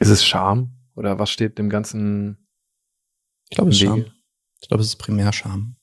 Ist 0.00 0.08
es 0.08 0.24
Scham 0.24 0.76
Oder 0.94 1.18
was 1.18 1.30
steht 1.30 1.58
dem 1.58 1.70
Ganzen? 1.70 2.48
Ich 3.50 3.56
glaube, 3.56 3.70
es 3.70 3.76
ist 3.76 3.82
Scham. 3.82 4.04
Ich 4.60 4.68
glaube, 4.68 4.82
es 4.82 4.88
ist 4.88 4.96
primär 4.96 5.32
Scham. 5.32 5.76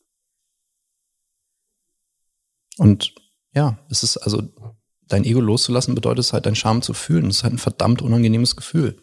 Und 2.77 3.15
ja, 3.53 3.79
es 3.89 4.03
ist 4.03 4.17
also, 4.17 4.43
dein 5.07 5.23
Ego 5.23 5.39
loszulassen 5.39 5.95
bedeutet 5.95 6.25
es 6.25 6.33
halt, 6.33 6.45
dein 6.45 6.55
Scham 6.55 6.81
zu 6.81 6.93
fühlen. 6.93 7.25
Das 7.25 7.37
ist 7.37 7.43
halt 7.43 7.53
ein 7.53 7.59
verdammt 7.59 8.01
unangenehmes 8.01 8.55
Gefühl. 8.55 9.01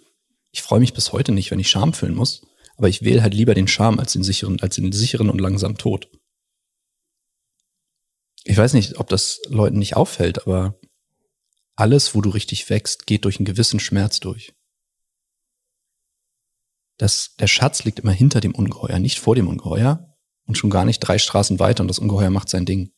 Ich 0.51 0.63
freue 0.63 0.81
mich 0.81 0.93
bis 0.93 1.13
heute 1.13 1.33
nicht, 1.33 1.51
wenn 1.51 1.59
ich 1.59 1.71
Scham 1.71 1.95
fühlen 1.95 2.15
muss, 2.15 2.47
aber 2.77 2.89
ich 2.89 3.03
wähle 3.03 3.23
halt 3.23 3.33
lieber 3.33 3.55
den 3.55 3.69
Scham 3.69 3.99
als 3.99 4.13
den 4.13 4.23
sicheren, 4.23 4.61
als 4.61 4.75
den 4.75 4.93
sicheren 4.93 5.31
und 5.31 5.41
langsamen 5.41 5.79
Tod. 5.79 6.11
Ich 8.45 8.57
weiß 8.57 8.73
nicht, 8.73 8.99
ob 8.99 9.09
das 9.09 9.41
Leuten 9.49 9.79
nicht 9.79 9.97
auffällt, 9.97 10.47
aber 10.47 10.79
alles, 11.77 12.15
wo 12.15 12.21
du 12.21 12.31
richtig 12.31 12.69
wächst, 12.71 13.07
geht 13.07 13.25
durch 13.25 13.39
einen 13.39 13.47
gewissen 13.47 13.81
Schmerz 13.81 14.21
durch. 14.21 14.55
Das, 16.99 17.35
der 17.39 17.47
Schatz 17.47 17.85
liegt 17.85 18.01
immer 18.01 18.13
hinter 18.13 18.41
dem 18.41 18.55
Ungeheuer, 18.55 18.99
nicht 18.99 19.19
vor 19.19 19.35
dem 19.35 19.49
Ungeheuer 19.49 20.17
und 20.47 20.57
schon 20.57 20.71
gar 20.71 20.85
nicht 20.85 21.01
drei 21.01 21.19
Straßen 21.19 21.59
weiter 21.59 21.83
und 21.83 21.89
das 21.89 21.99
Ungeheuer 21.99 22.31
macht 22.31 22.49
sein 22.49 22.67
Ding. 22.67 22.93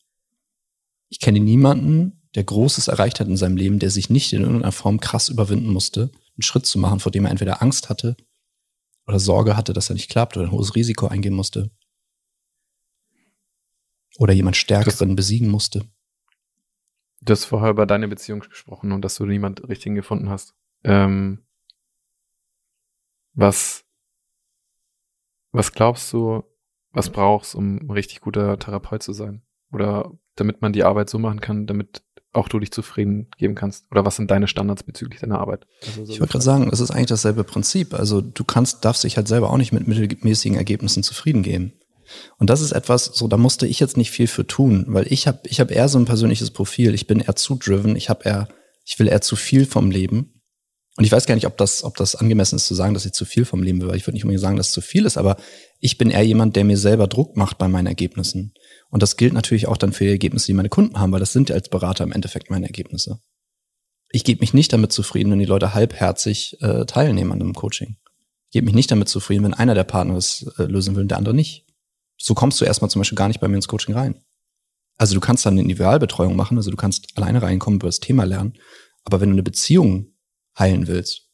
Ich 1.08 1.20
kenne 1.20 1.40
niemanden, 1.40 2.28
der 2.34 2.44
Großes 2.44 2.88
erreicht 2.88 3.20
hat 3.20 3.28
in 3.28 3.36
seinem 3.36 3.56
Leben, 3.56 3.78
der 3.78 3.90
sich 3.90 4.10
nicht 4.10 4.32
in 4.32 4.42
irgendeiner 4.42 4.72
Form 4.72 4.98
krass 4.98 5.28
überwinden 5.28 5.72
musste, 5.72 6.10
einen 6.36 6.42
Schritt 6.42 6.66
zu 6.66 6.78
machen, 6.78 7.00
vor 7.00 7.12
dem 7.12 7.24
er 7.24 7.30
entweder 7.30 7.62
Angst 7.62 7.88
hatte 7.88 8.16
oder 9.06 9.20
Sorge 9.20 9.56
hatte, 9.56 9.72
dass 9.72 9.90
er 9.90 9.94
nicht 9.94 10.10
klappt 10.10 10.36
oder 10.36 10.46
ein 10.46 10.52
hohes 10.52 10.74
Risiko 10.74 11.06
eingehen 11.06 11.34
musste. 11.34 11.70
Oder 14.18 14.32
jemand 14.32 14.56
Stärkeren 14.56 15.16
besiegen 15.16 15.48
musste. 15.48 15.84
Du 17.20 17.32
hast 17.32 17.46
vorher 17.46 17.70
über 17.70 17.86
deine 17.86 18.06
Beziehung 18.08 18.40
gesprochen 18.40 18.92
und 18.92 19.02
dass 19.02 19.16
du 19.16 19.24
niemand 19.24 19.66
richtigen 19.68 19.94
gefunden 19.94 20.28
hast. 20.28 20.54
Ähm, 20.84 21.42
was, 23.32 23.84
was 25.52 25.72
glaubst 25.72 26.12
du, 26.12 26.44
was 26.92 27.10
brauchst, 27.10 27.54
um 27.54 27.78
ein 27.78 27.90
richtig 27.90 28.20
guter 28.20 28.58
Therapeut 28.58 29.02
zu 29.02 29.12
sein? 29.12 29.42
Oder 29.72 30.12
damit 30.36 30.62
man 30.62 30.72
die 30.72 30.84
Arbeit 30.84 31.10
so 31.10 31.18
machen 31.18 31.40
kann, 31.40 31.66
damit 31.66 32.02
auch 32.32 32.48
du 32.48 32.58
dich 32.58 32.70
zufrieden 32.72 33.28
geben 33.38 33.54
kannst? 33.54 33.90
Oder 33.90 34.04
was 34.04 34.16
sind 34.16 34.30
deine 34.30 34.46
Standards 34.46 34.82
bezüglich 34.82 35.20
deiner 35.20 35.38
Arbeit? 35.38 35.66
Also 35.82 36.04
so 36.04 36.12
Ich 36.12 36.20
wollte 36.20 36.32
gerade 36.32 36.44
sagen, 36.44 36.68
es 36.72 36.80
ist 36.80 36.90
eigentlich 36.90 37.06
dasselbe 37.06 37.44
Prinzip. 37.44 37.94
Also 37.94 38.20
du 38.20 38.44
kannst, 38.44 38.84
darfst 38.84 39.04
dich 39.04 39.16
halt 39.16 39.28
selber 39.28 39.50
auch 39.50 39.56
nicht 39.56 39.72
mit 39.72 39.88
mittelmäßigen 39.88 40.56
Ergebnissen 40.56 41.02
zufrieden 41.02 41.42
geben. 41.42 41.72
Und 42.38 42.50
das 42.50 42.60
ist 42.60 42.72
etwas, 42.72 43.04
so 43.04 43.28
da 43.28 43.36
musste 43.36 43.66
ich 43.66 43.80
jetzt 43.80 43.96
nicht 43.96 44.10
viel 44.10 44.26
für 44.26 44.46
tun, 44.46 44.84
weil 44.88 45.10
ich 45.12 45.26
habe 45.26 45.40
ich 45.44 45.60
hab 45.60 45.70
eher 45.70 45.88
so 45.88 45.98
ein 45.98 46.04
persönliches 46.04 46.50
Profil. 46.50 46.94
Ich 46.94 47.06
bin 47.06 47.20
eher 47.20 47.36
zu 47.36 47.56
driven. 47.56 47.96
Ich 47.96 48.08
habe 48.08 48.24
eher, 48.24 48.48
ich 48.84 48.98
will 48.98 49.08
eher 49.08 49.20
zu 49.20 49.36
viel 49.36 49.66
vom 49.66 49.90
Leben. 49.90 50.30
Und 50.96 51.04
ich 51.04 51.10
weiß 51.10 51.26
gar 51.26 51.34
nicht, 51.34 51.46
ob 51.46 51.56
das, 51.56 51.82
ob 51.82 51.96
das 51.96 52.14
angemessen 52.14 52.56
ist 52.56 52.66
zu 52.66 52.74
sagen, 52.74 52.94
dass 52.94 53.04
ich 53.04 53.12
zu 53.12 53.24
viel 53.24 53.44
vom 53.44 53.62
Leben 53.62 53.80
will. 53.80 53.94
Ich 53.96 54.06
würde 54.06 54.14
nicht 54.14 54.24
unbedingt 54.24 54.42
sagen, 54.42 54.56
dass 54.56 54.68
es 54.68 54.72
zu 54.72 54.80
viel 54.80 55.06
ist, 55.06 55.16
aber 55.16 55.36
ich 55.80 55.98
bin 55.98 56.10
eher 56.10 56.22
jemand, 56.22 56.54
der 56.54 56.64
mir 56.64 56.78
selber 56.78 57.08
Druck 57.08 57.36
macht 57.36 57.58
bei 57.58 57.66
meinen 57.66 57.88
Ergebnissen. 57.88 58.54
Und 58.90 59.02
das 59.02 59.16
gilt 59.16 59.32
natürlich 59.32 59.66
auch 59.66 59.76
dann 59.76 59.92
für 59.92 60.04
die 60.04 60.10
Ergebnisse, 60.10 60.46
die 60.46 60.52
meine 60.52 60.68
Kunden 60.68 61.00
haben, 61.00 61.10
weil 61.10 61.18
das 61.18 61.32
sind 61.32 61.48
ja 61.48 61.56
als 61.56 61.68
Berater 61.68 62.04
im 62.04 62.12
Endeffekt 62.12 62.48
meine 62.48 62.66
Ergebnisse. 62.66 63.18
Ich 64.10 64.22
gebe 64.22 64.40
mich 64.40 64.54
nicht 64.54 64.72
damit 64.72 64.92
zufrieden, 64.92 65.32
wenn 65.32 65.40
die 65.40 65.44
Leute 65.44 65.74
halbherzig 65.74 66.56
äh, 66.60 66.84
teilnehmen 66.84 67.32
an 67.32 67.40
einem 67.40 67.54
Coaching. 67.54 67.96
Ich 68.46 68.52
gebe 68.52 68.66
mich 68.66 68.74
nicht 68.76 68.92
damit 68.92 69.08
zufrieden, 69.08 69.42
wenn 69.42 69.54
einer 69.54 69.74
der 69.74 69.82
Partner 69.82 70.14
es 70.14 70.46
äh, 70.58 70.62
lösen 70.62 70.94
will 70.94 71.02
und 71.02 71.10
der 71.10 71.18
andere 71.18 71.34
nicht. 71.34 71.63
So 72.24 72.32
kommst 72.32 72.58
du 72.58 72.64
erstmal 72.64 72.90
zum 72.90 73.00
Beispiel 73.00 73.16
gar 73.16 73.28
nicht 73.28 73.38
bei 73.38 73.48
mir 73.48 73.56
ins 73.56 73.68
Coaching 73.68 73.94
rein. 73.94 74.18
Also 74.96 75.12
du 75.12 75.20
kannst 75.20 75.44
dann 75.44 75.52
eine 75.52 75.60
Individualbetreuung 75.60 76.34
machen, 76.34 76.56
also 76.56 76.70
du 76.70 76.76
kannst 76.76 77.18
alleine 77.18 77.42
reinkommen, 77.42 77.78
über 77.78 77.88
das 77.88 78.00
Thema 78.00 78.24
lernen. 78.24 78.54
Aber 79.04 79.20
wenn 79.20 79.28
du 79.28 79.34
eine 79.34 79.42
Beziehung 79.42 80.14
heilen 80.58 80.86
willst, 80.86 81.28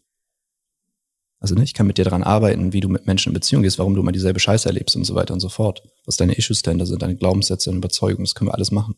also 1.38 1.54
ne, 1.54 1.62
ich 1.62 1.74
kann 1.74 1.86
mit 1.86 1.96
dir 1.96 2.04
daran 2.04 2.24
arbeiten, 2.24 2.72
wie 2.72 2.80
du 2.80 2.88
mit 2.88 3.06
Menschen 3.06 3.28
in 3.28 3.34
Beziehung 3.34 3.62
gehst, 3.62 3.78
warum 3.78 3.94
du 3.94 4.00
immer 4.00 4.10
dieselbe 4.10 4.40
Scheiße 4.40 4.68
erlebst 4.68 4.96
und 4.96 5.04
so 5.04 5.14
weiter 5.14 5.32
und 5.32 5.38
so 5.38 5.48
fort. 5.48 5.80
Was 6.06 6.16
deine 6.16 6.34
Issues 6.34 6.62
dahinter 6.62 6.86
sind, 6.86 7.02
deine 7.02 7.14
Glaubenssätze, 7.14 7.70
deine 7.70 7.78
Überzeugungen, 7.78 8.24
das 8.24 8.34
können 8.34 8.48
wir 8.48 8.54
alles 8.54 8.72
machen. 8.72 8.96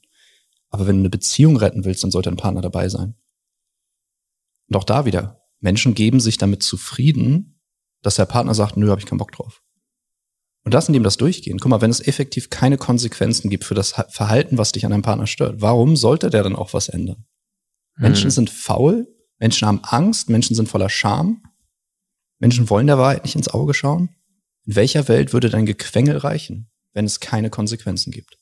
Aber 0.70 0.86
wenn 0.86 0.96
du 0.96 1.02
eine 1.02 1.10
Beziehung 1.10 1.58
retten 1.58 1.84
willst, 1.84 2.04
dann 2.04 2.10
sollte 2.10 2.30
ein 2.30 2.38
Partner 2.38 2.62
dabei 2.62 2.88
sein. 2.88 3.16
Und 4.68 4.76
auch 4.76 4.84
da 4.84 5.04
wieder, 5.04 5.42
Menschen 5.60 5.92
geben 5.92 6.20
sich 6.20 6.38
damit 6.38 6.62
zufrieden, 6.62 7.60
dass 8.00 8.14
der 8.14 8.24
Partner 8.24 8.54
sagt, 8.54 8.78
nö, 8.78 8.88
habe 8.88 9.00
ich 9.00 9.06
keinen 9.06 9.18
Bock 9.18 9.32
drauf. 9.32 9.62
Und 10.64 10.72
lassen 10.72 10.92
dem 10.92 11.02
das 11.02 11.16
durchgehen. 11.16 11.58
Guck 11.58 11.70
mal, 11.70 11.80
wenn 11.80 11.90
es 11.90 12.06
effektiv 12.06 12.48
keine 12.50 12.78
Konsequenzen 12.78 13.50
gibt 13.50 13.64
für 13.64 13.74
das 13.74 13.92
Verhalten, 14.08 14.58
was 14.58 14.72
dich 14.72 14.84
an 14.84 14.92
deinem 14.92 15.02
Partner 15.02 15.26
stört, 15.26 15.60
warum 15.60 15.96
sollte 15.96 16.30
der 16.30 16.44
dann 16.44 16.54
auch 16.54 16.72
was 16.72 16.88
ändern? 16.88 17.24
Menschen 17.96 18.28
Mhm. 18.28 18.32
sind 18.32 18.50
faul, 18.50 19.08
Menschen 19.38 19.66
haben 19.66 19.80
Angst, 19.82 20.30
Menschen 20.30 20.54
sind 20.54 20.68
voller 20.68 20.88
Scham, 20.88 21.42
Menschen 22.38 22.70
wollen 22.70 22.86
der 22.86 22.98
Wahrheit 22.98 23.24
nicht 23.24 23.34
ins 23.34 23.48
Auge 23.48 23.74
schauen. 23.74 24.10
In 24.64 24.76
welcher 24.76 25.08
Welt 25.08 25.32
würde 25.32 25.50
dein 25.50 25.66
Gequengel 25.66 26.16
reichen, 26.16 26.70
wenn 26.92 27.04
es 27.04 27.20
keine 27.20 27.50
Konsequenzen 27.50 28.12
gibt? 28.12 28.38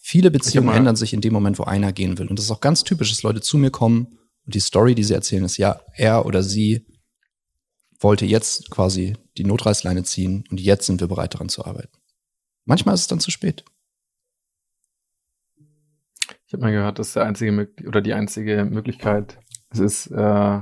Viele 0.00 0.30
Beziehungen 0.30 0.74
ändern 0.74 0.96
sich 0.96 1.12
in 1.14 1.20
dem 1.20 1.32
Moment, 1.32 1.58
wo 1.58 1.64
einer 1.64 1.92
gehen 1.92 2.18
will. 2.18 2.28
Und 2.28 2.38
das 2.38 2.46
ist 2.46 2.50
auch 2.50 2.60
ganz 2.60 2.84
typisch, 2.84 3.10
dass 3.10 3.22
Leute 3.22 3.40
zu 3.40 3.56
mir 3.56 3.70
kommen 3.70 4.18
und 4.44 4.54
die 4.54 4.60
Story, 4.60 4.94
die 4.94 5.04
sie 5.04 5.14
erzählen, 5.14 5.44
ist 5.44 5.56
ja, 5.56 5.80
er 5.94 6.26
oder 6.26 6.42
sie 6.42 6.86
wollte 8.04 8.26
jetzt 8.26 8.70
quasi 8.70 9.16
die 9.38 9.44
Notreißleine 9.44 10.04
ziehen 10.04 10.44
und 10.50 10.60
jetzt 10.60 10.86
sind 10.86 11.00
wir 11.00 11.08
bereit 11.08 11.34
daran 11.34 11.48
zu 11.48 11.64
arbeiten. 11.64 11.98
Manchmal 12.66 12.94
ist 12.94 13.00
es 13.00 13.06
dann 13.08 13.18
zu 13.18 13.30
spät. 13.30 13.64
Ich 16.46 16.52
habe 16.52 16.62
mal 16.62 16.70
gehört, 16.70 16.98
dass 16.98 17.14
der 17.14 17.24
einzige 17.24 17.72
oder 17.86 18.02
die 18.02 18.12
einzige 18.12 18.64
Möglichkeit 18.66 19.40
es 19.70 19.78
ist, 19.80 20.06
äh, 20.08 20.60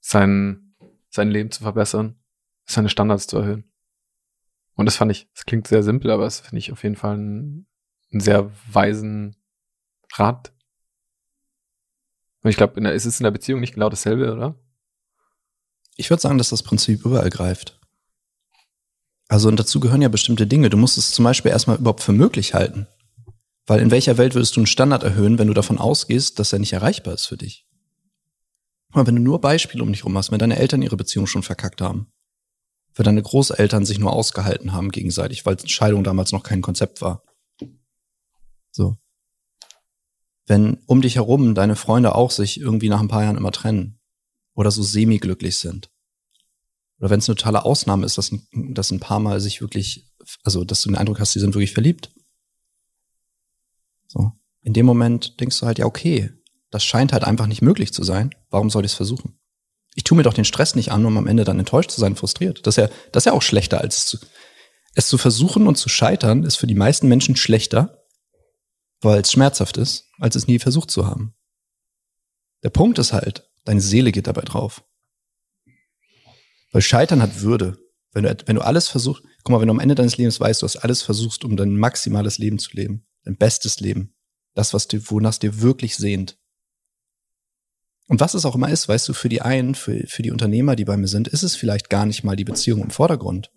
sein, 0.00 0.74
sein 1.08 1.30
Leben 1.30 1.50
zu 1.52 1.62
verbessern, 1.62 2.20
seine 2.66 2.88
Standards 2.88 3.28
zu 3.28 3.38
erhöhen. 3.38 3.72
Und 4.74 4.86
das 4.86 4.96
fand 4.96 5.12
ich, 5.12 5.30
das 5.32 5.46
klingt 5.46 5.68
sehr 5.68 5.82
simpel, 5.82 6.10
aber 6.10 6.24
das 6.24 6.40
finde 6.40 6.58
ich 6.58 6.72
auf 6.72 6.82
jeden 6.82 6.96
Fall 6.96 7.14
einen, 7.14 7.68
einen 8.12 8.20
sehr 8.20 8.50
weisen 8.72 9.36
Rat. 10.14 10.52
Und 12.42 12.50
ich 12.50 12.56
glaube, 12.56 12.80
ist 12.90 13.06
es 13.06 13.20
in 13.20 13.24
der 13.24 13.30
Beziehung 13.30 13.60
nicht 13.60 13.74
genau 13.74 13.88
dasselbe, 13.88 14.32
oder? 14.32 14.58
Ich 15.98 16.10
würde 16.10 16.22
sagen, 16.22 16.38
dass 16.38 16.50
das 16.50 16.62
Prinzip 16.62 17.04
überall 17.04 17.28
greift. 17.28 17.78
Also 19.26 19.48
und 19.48 19.58
dazu 19.58 19.80
gehören 19.80 20.00
ja 20.00 20.08
bestimmte 20.08 20.46
Dinge. 20.46 20.70
Du 20.70 20.76
musst 20.76 20.96
es 20.96 21.10
zum 21.10 21.24
Beispiel 21.24 21.50
erstmal 21.50 21.76
überhaupt 21.76 22.02
für 22.02 22.12
möglich 22.12 22.54
halten. 22.54 22.86
Weil 23.66 23.80
in 23.80 23.90
welcher 23.90 24.16
Welt 24.16 24.34
würdest 24.34 24.54
du 24.56 24.60
einen 24.60 24.68
Standard 24.68 25.02
erhöhen, 25.02 25.38
wenn 25.38 25.48
du 25.48 25.54
davon 25.54 25.76
ausgehst, 25.76 26.38
dass 26.38 26.52
er 26.52 26.60
nicht 26.60 26.72
erreichbar 26.72 27.14
ist 27.14 27.26
für 27.26 27.36
dich? 27.36 27.66
Guck 28.86 28.96
mal, 28.96 29.06
wenn 29.08 29.16
du 29.16 29.22
nur 29.22 29.40
Beispiele 29.40 29.82
um 29.82 29.92
dich 29.92 30.04
rum 30.04 30.16
hast, 30.16 30.30
wenn 30.30 30.38
deine 30.38 30.56
Eltern 30.56 30.82
ihre 30.82 30.96
Beziehung 30.96 31.26
schon 31.26 31.42
verkackt 31.42 31.80
haben, 31.80 32.12
wenn 32.94 33.04
deine 33.04 33.20
Großeltern 33.20 33.84
sich 33.84 33.98
nur 33.98 34.12
ausgehalten 34.12 34.72
haben 34.72 34.92
gegenseitig, 34.92 35.44
weil 35.44 35.58
Scheidung 35.68 36.04
damals 36.04 36.30
noch 36.30 36.44
kein 36.44 36.62
Konzept 36.62 37.02
war. 37.02 37.24
So. 38.70 38.96
Wenn 40.46 40.78
um 40.86 41.02
dich 41.02 41.16
herum 41.16 41.56
deine 41.56 41.74
Freunde 41.74 42.14
auch 42.14 42.30
sich 42.30 42.60
irgendwie 42.60 42.88
nach 42.88 43.00
ein 43.00 43.08
paar 43.08 43.24
Jahren 43.24 43.36
immer 43.36 43.52
trennen 43.52 43.97
oder 44.58 44.72
so 44.72 44.82
semi-glücklich 44.82 45.56
sind. 45.56 45.88
Oder 46.98 47.10
wenn 47.10 47.20
es 47.20 47.28
eine 47.28 47.36
totale 47.36 47.64
Ausnahme 47.64 48.04
ist, 48.04 48.18
dass 48.18 48.32
ein, 48.32 48.74
dass 48.74 48.90
ein 48.90 48.98
paar 48.98 49.20
Mal 49.20 49.40
sich 49.40 49.60
wirklich, 49.60 50.10
also 50.42 50.64
dass 50.64 50.82
du 50.82 50.88
den 50.88 50.96
Eindruck 50.98 51.20
hast, 51.20 51.32
die 51.36 51.38
sind 51.38 51.54
wirklich 51.54 51.72
verliebt. 51.72 52.10
So. 54.08 54.32
In 54.62 54.72
dem 54.72 54.84
Moment 54.84 55.38
denkst 55.38 55.60
du 55.60 55.66
halt, 55.66 55.78
ja, 55.78 55.86
okay, 55.86 56.32
das 56.70 56.84
scheint 56.84 57.12
halt 57.12 57.22
einfach 57.22 57.46
nicht 57.46 57.62
möglich 57.62 57.92
zu 57.92 58.02
sein. 58.02 58.34
Warum 58.50 58.68
soll 58.68 58.84
ich 58.84 58.90
es 58.90 58.96
versuchen? 58.96 59.38
Ich 59.94 60.02
tue 60.02 60.16
mir 60.16 60.24
doch 60.24 60.34
den 60.34 60.44
Stress 60.44 60.74
nicht 60.74 60.90
an, 60.90 61.06
um 61.06 61.16
am 61.16 61.28
Ende 61.28 61.44
dann 61.44 61.60
enttäuscht 61.60 61.92
zu 61.92 62.00
sein, 62.00 62.16
frustriert. 62.16 62.66
Das 62.66 62.76
ist 62.76 62.82
ja, 62.82 62.90
das 63.12 63.20
ist 63.20 63.26
ja 63.26 63.34
auch 63.34 63.42
schlechter, 63.42 63.80
als 63.80 64.06
zu, 64.06 64.18
es 64.94 65.06
zu 65.06 65.18
versuchen 65.18 65.68
und 65.68 65.76
zu 65.76 65.88
scheitern, 65.88 66.42
ist 66.42 66.56
für 66.56 66.66
die 66.66 66.74
meisten 66.74 67.06
Menschen 67.06 67.36
schlechter, 67.36 68.04
weil 69.02 69.20
es 69.20 69.30
schmerzhaft 69.30 69.76
ist, 69.76 70.06
als 70.18 70.34
es 70.34 70.48
nie 70.48 70.58
versucht 70.58 70.90
zu 70.90 71.06
haben. 71.06 71.36
Der 72.64 72.70
Punkt 72.70 72.98
ist 72.98 73.12
halt, 73.12 73.47
deine 73.68 73.80
Seele 73.80 74.12
geht 74.12 74.26
dabei 74.26 74.42
drauf. 74.42 74.82
Weil 76.72 76.82
Scheitern 76.82 77.22
hat 77.22 77.42
Würde. 77.42 77.78
Wenn 78.12 78.24
du, 78.24 78.36
wenn 78.46 78.56
du 78.56 78.62
alles 78.62 78.88
versuchst, 78.88 79.22
guck 79.44 79.52
mal, 79.52 79.60
wenn 79.60 79.68
du 79.68 79.74
am 79.74 79.80
Ende 79.80 79.94
deines 79.94 80.16
Lebens 80.16 80.40
weißt, 80.40 80.62
du 80.62 80.64
hast 80.64 80.76
alles 80.76 81.02
versuchst, 81.02 81.44
um 81.44 81.56
dein 81.56 81.76
maximales 81.76 82.38
Leben 82.38 82.58
zu 82.58 82.74
leben, 82.74 83.06
dein 83.24 83.36
bestes 83.36 83.80
Leben, 83.80 84.14
das, 84.54 84.72
was 84.72 84.88
dir, 84.88 85.10
wonach 85.10 85.32
es 85.32 85.38
dir 85.38 85.60
wirklich 85.60 85.96
sehnt. 85.96 86.38
Und 88.06 88.20
was 88.20 88.32
es 88.32 88.46
auch 88.46 88.54
immer 88.54 88.70
ist, 88.70 88.88
weißt 88.88 89.06
du, 89.06 89.12
für 89.12 89.28
die 89.28 89.42
einen, 89.42 89.74
für, 89.74 90.06
für 90.06 90.22
die 90.22 90.30
Unternehmer, 90.30 90.74
die 90.74 90.86
bei 90.86 90.96
mir 90.96 91.08
sind, 91.08 91.28
ist 91.28 91.42
es 91.42 91.54
vielleicht 91.54 91.90
gar 91.90 92.06
nicht 92.06 92.24
mal 92.24 92.36
die 92.36 92.44
Beziehung 92.44 92.82
im 92.82 92.90
Vordergrund. 92.90 93.52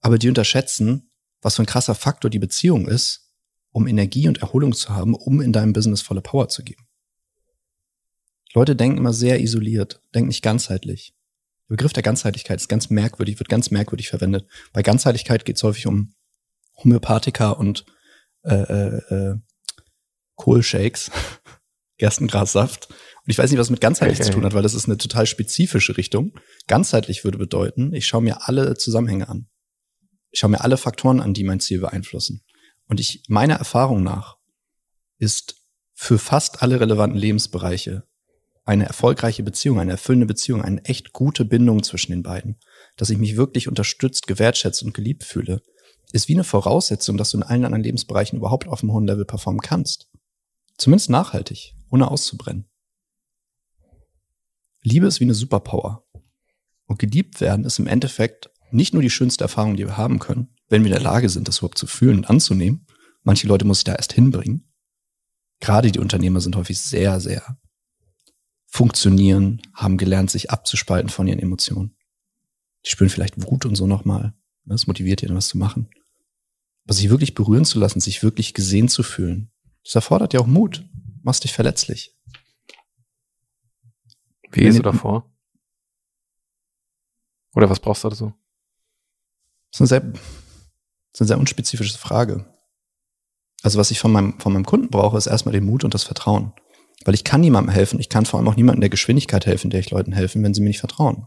Aber 0.00 0.18
die 0.18 0.28
unterschätzen, 0.28 1.10
was 1.42 1.56
für 1.56 1.62
ein 1.64 1.66
krasser 1.66 1.96
Faktor 1.96 2.30
die 2.30 2.38
Beziehung 2.38 2.86
ist, 2.86 3.32
um 3.72 3.88
Energie 3.88 4.28
und 4.28 4.38
Erholung 4.38 4.72
zu 4.72 4.90
haben, 4.90 5.14
um 5.14 5.40
in 5.40 5.52
deinem 5.52 5.72
Business 5.72 6.00
volle 6.00 6.22
Power 6.22 6.48
zu 6.48 6.62
geben. 6.62 6.85
Leute 8.54 8.76
denken 8.76 8.98
immer 8.98 9.12
sehr 9.12 9.40
isoliert, 9.40 10.00
denken 10.14 10.28
nicht 10.28 10.42
ganzheitlich. 10.42 11.14
Der 11.68 11.74
Begriff 11.74 11.92
der 11.92 12.02
Ganzheitlichkeit 12.02 12.60
ist 12.60 12.68
ganz 12.68 12.90
merkwürdig, 12.90 13.38
wird 13.38 13.48
ganz 13.48 13.70
merkwürdig 13.70 14.08
verwendet. 14.08 14.46
Bei 14.72 14.82
Ganzheitlichkeit 14.82 15.44
geht 15.44 15.56
es 15.56 15.62
häufig 15.62 15.86
um 15.86 16.14
Homöopathika 16.76 17.50
und 17.50 17.84
äh, 18.44 18.54
äh, 18.54 19.14
äh, 19.14 19.36
Kohlshakes, 20.36 21.10
Gerstengrassaft 21.98 22.88
Und 22.90 23.30
ich 23.30 23.38
weiß 23.38 23.50
nicht, 23.50 23.58
was 23.58 23.70
mit 23.70 23.80
ganzheitlich 23.80 24.20
Okay. 24.20 24.26
zu 24.26 24.32
tun 24.34 24.44
hat, 24.44 24.54
weil 24.54 24.62
das 24.62 24.74
ist 24.74 24.84
eine 24.86 24.98
total 24.98 25.26
spezifische 25.26 25.96
Richtung. 25.96 26.38
Ganzheitlich 26.66 27.24
würde 27.24 27.38
bedeuten, 27.38 27.92
ich 27.94 28.06
schaue 28.06 28.22
mir 28.22 28.46
alle 28.46 28.76
Zusammenhänge 28.76 29.28
an. 29.28 29.48
Ich 30.30 30.40
schaue 30.40 30.50
mir 30.50 30.60
alle 30.60 30.76
Faktoren 30.76 31.20
an, 31.20 31.34
die 31.34 31.44
mein 31.44 31.60
Ziel 31.60 31.80
beeinflussen. 31.80 32.42
Und 32.86 33.00
ich, 33.00 33.24
meiner 33.28 33.54
Erfahrung 33.54 34.02
nach, 34.02 34.36
ist 35.18 35.56
für 35.94 36.18
fast 36.18 36.62
alle 36.62 36.78
relevanten 36.78 37.18
Lebensbereiche 37.18 38.06
eine 38.66 38.84
erfolgreiche 38.84 39.44
Beziehung, 39.44 39.78
eine 39.78 39.92
erfüllende 39.92 40.26
Beziehung, 40.26 40.60
eine 40.60 40.84
echt 40.84 41.12
gute 41.12 41.44
Bindung 41.44 41.84
zwischen 41.84 42.10
den 42.10 42.24
beiden, 42.24 42.58
dass 42.96 43.10
ich 43.10 43.16
mich 43.16 43.36
wirklich 43.36 43.68
unterstützt, 43.68 44.26
gewertschätzt 44.26 44.82
und 44.82 44.92
geliebt 44.92 45.22
fühle, 45.22 45.62
ist 46.12 46.28
wie 46.28 46.34
eine 46.34 46.44
Voraussetzung, 46.44 47.16
dass 47.16 47.30
du 47.30 47.38
in 47.38 47.42
allen 47.44 47.64
anderen 47.64 47.84
Lebensbereichen 47.84 48.38
überhaupt 48.38 48.66
auf 48.66 48.82
einem 48.82 48.92
hohen 48.92 49.06
Level 49.06 49.24
performen 49.24 49.60
kannst. 49.60 50.08
Zumindest 50.76 51.10
nachhaltig, 51.10 51.74
ohne 51.90 52.10
auszubrennen. 52.10 52.68
Liebe 54.82 55.06
ist 55.06 55.20
wie 55.20 55.24
eine 55.24 55.34
Superpower. 55.34 56.04
Und 56.86 56.98
geliebt 56.98 57.40
werden 57.40 57.64
ist 57.64 57.78
im 57.78 57.86
Endeffekt 57.86 58.50
nicht 58.70 58.92
nur 58.92 59.02
die 59.02 59.10
schönste 59.10 59.44
Erfahrung, 59.44 59.76
die 59.76 59.86
wir 59.86 59.96
haben 59.96 60.18
können, 60.18 60.54
wenn 60.68 60.82
wir 60.82 60.88
in 60.88 60.94
der 60.94 61.02
Lage 61.02 61.28
sind, 61.28 61.46
das 61.46 61.58
überhaupt 61.58 61.78
zu 61.78 61.86
fühlen 61.86 62.18
und 62.18 62.30
anzunehmen. 62.30 62.86
Manche 63.22 63.46
Leute 63.46 63.64
muss 63.64 63.78
ich 63.78 63.84
da 63.84 63.94
erst 63.94 64.12
hinbringen. 64.12 64.72
Gerade 65.60 65.90
die 65.92 65.98
Unternehmer 66.00 66.40
sind 66.40 66.56
häufig 66.56 66.80
sehr, 66.80 67.20
sehr 67.20 67.56
funktionieren, 68.76 69.62
haben 69.72 69.96
gelernt, 69.96 70.30
sich 70.30 70.50
abzuspalten 70.50 71.08
von 71.08 71.26
ihren 71.26 71.38
Emotionen. 71.38 71.96
Die 72.84 72.90
spüren 72.90 73.08
vielleicht 73.08 73.42
Wut 73.42 73.64
und 73.64 73.74
so 73.74 73.86
nochmal. 73.86 74.34
Das 74.66 74.86
motiviert 74.86 75.22
dann 75.22 75.34
was 75.34 75.48
zu 75.48 75.56
machen. 75.56 75.88
Aber 76.84 76.92
sich 76.92 77.08
wirklich 77.08 77.34
berühren 77.34 77.64
zu 77.64 77.78
lassen, 77.78 78.00
sich 78.00 78.22
wirklich 78.22 78.52
gesehen 78.52 78.88
zu 78.88 79.02
fühlen, 79.02 79.50
das 79.82 79.94
erfordert 79.94 80.34
ja 80.34 80.40
auch 80.40 80.46
Mut. 80.46 80.84
Machst 81.22 81.44
dich 81.44 81.52
verletzlich. 81.52 82.14
Wie 84.52 84.60
gehst 84.60 84.78
du 84.78 84.82
davor? 84.82 85.32
Oder 87.54 87.70
was 87.70 87.80
brauchst 87.80 88.04
du 88.04 88.10
dazu? 88.10 88.34
Das 89.70 89.80
ist 89.80 89.80
eine 89.80 89.88
sehr, 89.88 90.12
ist 91.12 91.20
eine 91.20 91.28
sehr 91.28 91.38
unspezifische 91.38 91.96
Frage. 91.96 92.44
Also 93.62 93.78
was 93.78 93.90
ich 93.90 94.00
von 94.00 94.12
meinem, 94.12 94.38
von 94.38 94.52
meinem 94.52 94.66
Kunden 94.66 94.90
brauche, 94.90 95.16
ist 95.16 95.28
erstmal 95.28 95.52
den 95.54 95.64
Mut 95.64 95.82
und 95.82 95.94
das 95.94 96.04
Vertrauen. 96.04 96.52
Weil 97.04 97.14
ich 97.14 97.24
kann 97.24 97.40
niemandem 97.40 97.72
helfen. 97.72 98.00
Ich 98.00 98.08
kann 98.08 98.26
vor 98.26 98.38
allem 98.38 98.48
auch 98.48 98.56
niemandem 98.56 98.80
der 98.80 98.90
Geschwindigkeit 98.90 99.46
helfen, 99.46 99.70
der 99.70 99.80
ich 99.80 99.90
Leuten 99.90 100.12
helfen, 100.12 100.42
wenn 100.42 100.54
sie 100.54 100.60
mir 100.60 100.68
nicht 100.68 100.80
vertrauen. 100.80 101.26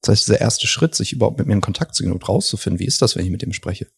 Das 0.00 0.10
heißt, 0.10 0.28
dieser 0.28 0.40
erste 0.40 0.66
Schritt, 0.66 0.94
sich 0.94 1.12
überhaupt 1.12 1.38
mit 1.38 1.46
mir 1.46 1.54
in 1.54 1.60
Kontakt 1.60 1.94
zu 1.94 2.02
gehen 2.02 2.12
und 2.12 2.28
rauszufinden, 2.28 2.78
wie 2.78 2.86
ist 2.86 3.00
das, 3.00 3.16
wenn 3.16 3.24
ich 3.24 3.30
mit 3.30 3.42
dem 3.42 3.52
spreche? 3.52 3.88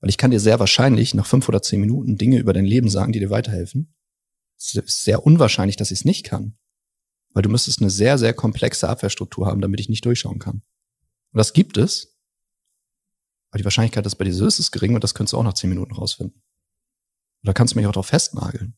Weil 0.00 0.10
ich 0.10 0.18
kann 0.18 0.30
dir 0.30 0.40
sehr 0.40 0.58
wahrscheinlich 0.58 1.14
nach 1.14 1.26
fünf 1.26 1.48
oder 1.48 1.62
zehn 1.62 1.80
Minuten 1.80 2.18
Dinge 2.18 2.38
über 2.38 2.52
dein 2.52 2.64
Leben 2.64 2.88
sagen, 2.88 3.12
die 3.12 3.20
dir 3.20 3.30
weiterhelfen. 3.30 3.94
Es 4.58 4.74
ist 4.74 5.04
sehr 5.04 5.24
unwahrscheinlich, 5.24 5.76
dass 5.76 5.90
ich 5.90 6.00
es 6.00 6.04
nicht 6.04 6.24
kann. 6.24 6.56
Weil 7.32 7.42
du 7.42 7.48
müsstest 7.48 7.80
eine 7.80 7.90
sehr, 7.90 8.18
sehr 8.18 8.34
komplexe 8.34 8.88
Abwehrstruktur 8.88 9.46
haben, 9.46 9.60
damit 9.60 9.80
ich 9.80 9.88
nicht 9.88 10.04
durchschauen 10.04 10.38
kann. 10.38 10.62
Und 11.32 11.38
das 11.38 11.52
gibt 11.52 11.76
es. 11.76 12.16
Aber 13.50 13.58
die 13.58 13.64
Wahrscheinlichkeit, 13.64 14.04
dass 14.04 14.16
bei 14.16 14.24
dir 14.24 14.34
so 14.34 14.46
ist, 14.46 14.58
ist 14.58 14.72
gering 14.72 14.94
und 14.94 15.04
das 15.04 15.14
könntest 15.14 15.34
du 15.34 15.38
auch 15.38 15.44
nach 15.44 15.54
zehn 15.54 15.70
Minuten 15.70 15.94
rausfinden. 15.94 16.42
Oder 17.42 17.54
kannst 17.54 17.74
du 17.74 17.78
mich 17.78 17.86
auch 17.86 17.92
darauf 17.92 18.06
festnageln. 18.06 18.76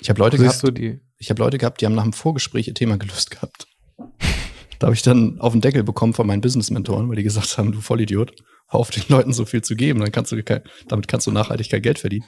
Ich 0.00 0.10
habe 0.10 0.18
Leute 0.18 0.36
gehabt, 0.36 0.58
Siehst 0.58 0.78
die? 0.78 1.00
ich 1.18 1.30
habe 1.30 1.40
Leute 1.40 1.58
gehabt, 1.58 1.80
die 1.80 1.86
haben 1.86 1.94
nach 1.94 2.02
dem 2.02 2.12
Vorgespräch 2.12 2.66
ihr 2.66 2.74
Thema 2.74 2.98
gelöst 2.98 3.30
gehabt. 3.30 3.66
Da 4.78 4.86
habe 4.86 4.96
ich 4.96 5.02
dann 5.02 5.38
auf 5.38 5.52
den 5.52 5.60
Deckel 5.60 5.84
bekommen 5.84 6.12
von 6.12 6.26
meinen 6.26 6.40
Business-Mentoren, 6.40 7.08
weil 7.08 7.14
die 7.14 7.22
gesagt 7.22 7.56
haben, 7.56 7.70
du 7.70 7.80
Vollidiot, 7.80 8.34
hör 8.66 8.80
auf 8.80 8.90
den 8.90 9.04
Leuten 9.06 9.32
so 9.32 9.44
viel 9.44 9.62
zu 9.62 9.76
geben, 9.76 10.00
dann 10.00 10.10
kannst 10.10 10.32
du 10.32 10.42
kein, 10.42 10.62
damit 10.88 11.06
kannst 11.06 11.28
du 11.28 11.30
nachhaltig 11.30 11.70
kein 11.70 11.82
Geld 11.82 12.00
verdienen. 12.00 12.26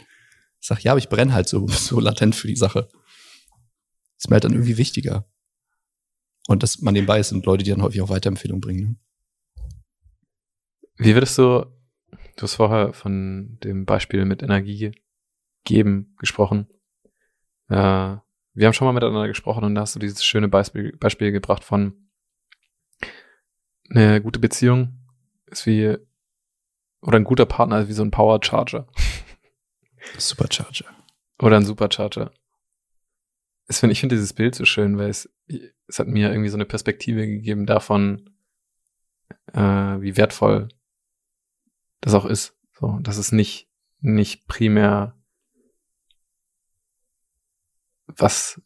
Ich 0.60 0.68
sag, 0.68 0.84
ja, 0.84 0.92
aber 0.92 1.00
ich 1.00 1.08
brenne 1.08 1.34
halt 1.34 1.48
so, 1.48 1.66
so 1.68 1.98
latent 1.98 2.36
für 2.36 2.46
die 2.46 2.54
Sache. 2.54 2.88
Ist 4.16 4.30
mir 4.30 4.34
halt 4.34 4.44
dann 4.44 4.52
irgendwie 4.52 4.76
wichtiger. 4.76 5.28
Und 6.46 6.62
dass 6.62 6.80
man 6.80 6.94
nebenbei 6.94 7.18
ist, 7.18 7.30
sind 7.30 7.44
Leute, 7.44 7.64
die 7.64 7.70
dann 7.70 7.82
häufig 7.82 8.00
auch 8.02 8.08
Weiterempfehlungen 8.08 8.60
bringen. 8.60 9.00
Wie 10.96 11.14
würdest 11.14 11.36
du, 11.38 11.66
du 12.36 12.42
hast 12.42 12.54
vorher 12.54 12.92
von 12.92 13.58
dem 13.62 13.84
Beispiel 13.84 14.24
mit 14.24 14.42
Energie 14.42 14.92
geben 15.64 16.14
gesprochen. 16.18 16.68
Äh, 17.68 18.16
wir 18.54 18.66
haben 18.66 18.72
schon 18.72 18.86
mal 18.86 18.92
miteinander 18.92 19.26
gesprochen 19.26 19.64
und 19.64 19.74
da 19.74 19.80
hast 19.80 19.96
du 19.96 19.98
dieses 19.98 20.24
schöne 20.24 20.48
Beispiel, 20.48 20.96
Beispiel 20.96 21.32
gebracht 21.32 21.64
von 21.64 22.08
eine 23.90 24.22
gute 24.22 24.38
Beziehung 24.38 25.00
ist 25.46 25.66
wie, 25.66 25.96
oder 27.00 27.18
ein 27.18 27.24
guter 27.24 27.46
Partner 27.46 27.80
ist 27.80 27.88
wie 27.88 27.92
so 27.94 28.02
ein 28.02 28.10
Power 28.10 28.40
Charger 28.42 28.86
Supercharger. 30.18 30.86
oder 31.40 31.56
ein 31.56 31.64
Supercharger. 31.64 32.30
Ich 33.68 33.76
finde 33.76 33.92
ich 33.92 34.00
finde 34.00 34.14
dieses 34.14 34.34
Bild 34.34 34.54
so 34.54 34.64
schön, 34.64 34.98
weil 34.98 35.08
es, 35.08 35.28
es 35.88 35.98
hat 35.98 36.06
mir 36.06 36.30
irgendwie 36.30 36.50
so 36.50 36.56
eine 36.56 36.66
Perspektive 36.66 37.26
gegeben 37.26 37.66
davon, 37.66 38.30
äh, 39.52 39.60
wie 39.60 40.16
wertvoll 40.16 40.68
das 42.04 42.12
auch 42.14 42.26
ist. 42.26 42.54
So, 42.78 42.98
dass 43.00 43.16
es 43.16 43.32
nicht, 43.32 43.68
nicht 44.00 44.46
primär 44.46 45.18
was, 48.06 48.60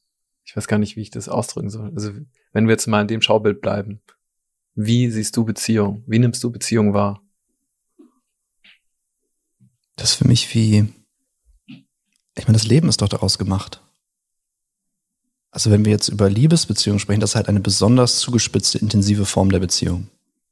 ich 0.45 0.57
weiß 0.57 0.67
gar 0.67 0.79
nicht, 0.79 0.97
wie 0.97 1.03
ich 1.03 1.11
das 1.11 1.29
ausdrücken 1.29 1.71
soll. 1.71 1.93
Also, 1.95 2.13
wenn 2.53 2.67
wir 2.67 2.73
jetzt 2.73 2.89
mal 2.89 3.03
in 3.03 3.07
dem 3.07 3.23
Schaubild 3.23 3.61
bleiben, 3.61 4.03
wie 4.75 5.09
siehst 5.11 5.37
du 5.37 5.45
Beziehung? 5.45 6.03
Wie 6.07 6.19
nimmst 6.19 6.43
du 6.43 6.51
Beziehung 6.51 6.95
wahr? 6.95 7.23
Das 9.95 10.11
ist 10.11 10.17
für 10.17 10.27
mich 10.27 10.53
wie, 10.55 10.93
ich 11.67 12.47
meine, 12.47 12.59
das 12.59 12.67
Leben 12.67 12.89
ist 12.89 13.01
doch 13.03 13.09
daraus 13.09 13.39
gemacht. 13.39 13.83
Also 15.51 15.71
wenn 15.71 15.85
wir 15.85 15.93
jetzt 15.93 16.09
über 16.09 16.29
Liebesbeziehungen 16.29 16.99
sprechen, 16.99 17.21
das 17.21 17.31
ist 17.31 17.37
halt 17.37 17.49
eine 17.49 17.61
besonders 17.61 18.19
zugespitzte, 18.19 18.79
intensive 18.79 19.27
Form 19.27 19.51
der 19.51 19.61
Beziehung. 19.61 20.09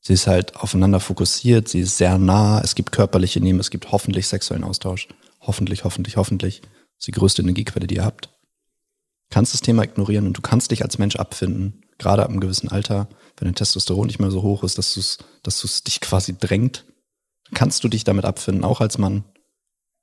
Sie 0.07 0.13
ist 0.13 0.29
halt 0.29 0.55
aufeinander 0.55 1.01
fokussiert, 1.01 1.67
sie 1.67 1.81
ist 1.81 1.97
sehr 1.97 2.17
nah, 2.17 2.61
es 2.61 2.77
gibt 2.77 2.93
körperliche 2.93 3.41
Nähe, 3.41 3.59
es 3.59 3.71
gibt 3.71 3.91
hoffentlich 3.91 4.29
sexuellen 4.29 4.63
Austausch. 4.63 5.09
Hoffentlich, 5.41 5.83
hoffentlich, 5.83 6.17
hoffentlich. 6.17 6.61
Das 6.61 6.71
ist 7.01 7.07
die 7.09 7.11
größte 7.11 7.43
Energiequelle, 7.43 7.89
die 7.89 7.97
ihr 7.97 8.05
habt. 8.05 8.27
Du 8.27 8.31
kannst 9.31 9.53
das 9.53 9.63
Thema 9.63 9.83
ignorieren 9.83 10.29
und 10.29 10.39
du 10.39 10.43
kannst 10.43 10.71
dich 10.71 10.85
als 10.85 10.99
Mensch 10.99 11.17
abfinden, 11.17 11.83
gerade 11.99 12.23
ab 12.23 12.31
einem 12.31 12.39
gewissen 12.39 12.69
Alter, 12.69 13.09
wenn 13.37 13.47
dein 13.47 13.57
Testosteron 13.57 14.07
nicht 14.07 14.21
mehr 14.21 14.31
so 14.31 14.43
hoch 14.43 14.63
ist, 14.63 14.79
dass 14.79 14.95
du 14.95 15.01
es 15.01 15.19
dass 15.43 15.61
dich 15.83 16.01
quasi 16.01 16.39
drängt, 16.39 16.85
kannst 17.53 17.83
du 17.83 17.89
dich 17.89 18.05
damit 18.05 18.27
abfinden, 18.27 18.63
auch 18.63 18.81
als 18.81 18.99
Mann. 18.99 19.25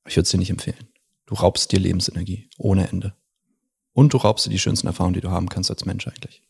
Ich 0.06 0.18
würde 0.18 0.26
es 0.26 0.32
dir 0.32 0.38
nicht 0.38 0.50
empfehlen. 0.50 0.90
Du 1.28 1.36
raubst 1.36 1.72
dir 1.72 1.80
Lebensenergie 1.80 2.50
ohne 2.58 2.90
Ende. 2.90 3.16
Und 3.94 4.14
du 4.14 4.18
raubst 4.18 4.46
dir 4.46 4.50
die 4.50 4.60
schönsten 4.60 4.88
Erfahrungen, 4.88 5.14
die 5.14 5.22
du 5.22 5.32
haben 5.32 5.48
kannst 5.48 5.72
als 5.72 5.86
Mensch 5.86 6.06
eigentlich. 6.10 6.44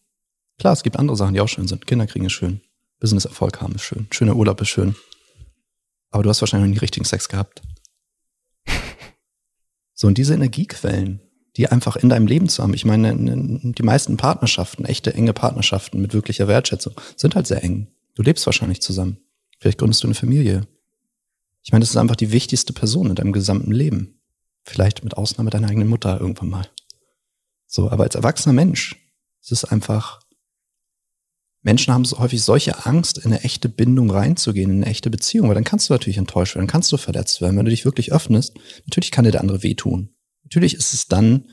Klar, 0.57 0.73
es 0.73 0.81
gibt 0.81 0.97
andere 0.97 1.17
Sachen, 1.17 1.35
die 1.35 1.41
auch 1.41 1.47
schön 1.47 1.67
sind. 1.67 1.85
Kinder 1.85 2.07
kriegen 2.07 2.25
ist 2.25 2.31
schön. 2.31 2.59
Business-Erfolg 3.03 3.59
haben 3.59 3.75
ist 3.75 3.83
schön. 3.83 4.07
Schöner 4.11 4.37
Urlaub 4.37 4.61
ist 4.61 4.69
schön. 4.69 4.95
Aber 6.09 6.23
du 6.23 6.29
hast 6.29 6.39
wahrscheinlich 6.41 6.69
noch 6.69 6.73
nie 6.75 6.79
richtigen 6.79 7.05
Sex 7.05 7.29
gehabt. 7.29 7.61
So, 9.95 10.07
und 10.07 10.17
diese 10.17 10.33
Energiequellen, 10.33 11.21
die 11.55 11.69
einfach 11.69 11.95
in 11.95 12.09
deinem 12.09 12.25
Leben 12.25 12.49
zu 12.49 12.63
haben, 12.63 12.73
ich 12.73 12.83
meine, 12.83 13.13
die 13.15 13.83
meisten 13.83 14.17
Partnerschaften, 14.17 14.85
echte 14.85 15.13
enge 15.13 15.33
Partnerschaften 15.33 16.01
mit 16.01 16.15
wirklicher 16.15 16.47
Wertschätzung, 16.47 16.93
sind 17.15 17.35
halt 17.35 17.45
sehr 17.45 17.63
eng. 17.63 17.87
Du 18.15 18.23
lebst 18.23 18.45
wahrscheinlich 18.47 18.81
zusammen. 18.81 19.17
Vielleicht 19.59 19.77
gründest 19.77 20.01
du 20.01 20.07
eine 20.07 20.15
Familie. 20.15 20.67
Ich 21.61 21.71
meine, 21.71 21.83
das 21.83 21.91
ist 21.91 21.97
einfach 21.97 22.15
die 22.15 22.31
wichtigste 22.31 22.73
Person 22.73 23.11
in 23.11 23.15
deinem 23.15 23.33
gesamten 23.33 23.71
Leben. 23.71 24.19
Vielleicht 24.63 25.03
mit 25.03 25.15
Ausnahme 25.15 25.51
deiner 25.51 25.69
eigenen 25.69 25.87
Mutter 25.87 26.19
irgendwann 26.19 26.49
mal. 26.49 26.67
So, 27.67 27.91
aber 27.91 28.03
als 28.03 28.15
erwachsener 28.15 28.53
Mensch, 28.53 28.95
es 29.43 29.51
ist 29.51 29.65
einfach, 29.65 30.21
Menschen 31.63 31.93
haben 31.93 32.05
so 32.05 32.19
häufig 32.19 32.43
solche 32.43 32.85
Angst, 32.85 33.17
in 33.17 33.31
eine 33.31 33.41
echte 33.43 33.69
Bindung 33.69 34.11
reinzugehen, 34.11 34.69
in 34.69 34.77
eine 34.83 34.91
echte 34.91 35.09
Beziehung, 35.09 35.47
weil 35.47 35.55
dann 35.55 35.63
kannst 35.63 35.89
du 35.89 35.93
natürlich 35.93 36.17
enttäuscht 36.17 36.55
werden, 36.55 36.67
dann 36.67 36.71
kannst 36.71 36.91
du 36.91 36.97
verletzt 36.97 37.41
werden. 37.41 37.57
Wenn 37.57 37.65
du 37.65 37.71
dich 37.71 37.85
wirklich 37.85 38.11
öffnest, 38.11 38.53
natürlich 38.85 39.11
kann 39.11 39.23
dir 39.23 39.31
der 39.31 39.41
andere 39.41 39.63
wehtun. 39.63 40.13
Natürlich 40.43 40.73
ist 40.75 40.93
es 40.93 41.07
dann 41.07 41.45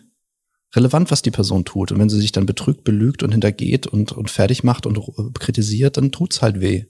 relevant, 0.75 1.11
was 1.13 1.23
die 1.23 1.31
Person 1.31 1.65
tut. 1.65 1.93
Und 1.93 2.01
wenn 2.01 2.09
sie 2.09 2.21
sich 2.21 2.33
dann 2.33 2.45
betrügt, 2.45 2.83
belügt 2.83 3.23
und 3.23 3.31
hintergeht 3.31 3.87
und, 3.87 4.13
und 4.13 4.31
fertig 4.31 4.65
macht 4.65 4.85
und 4.85 5.01
kritisiert, 5.39 5.97
dann 5.97 6.13
tut's 6.13 6.43
halt 6.43 6.61
weh. 6.61 6.87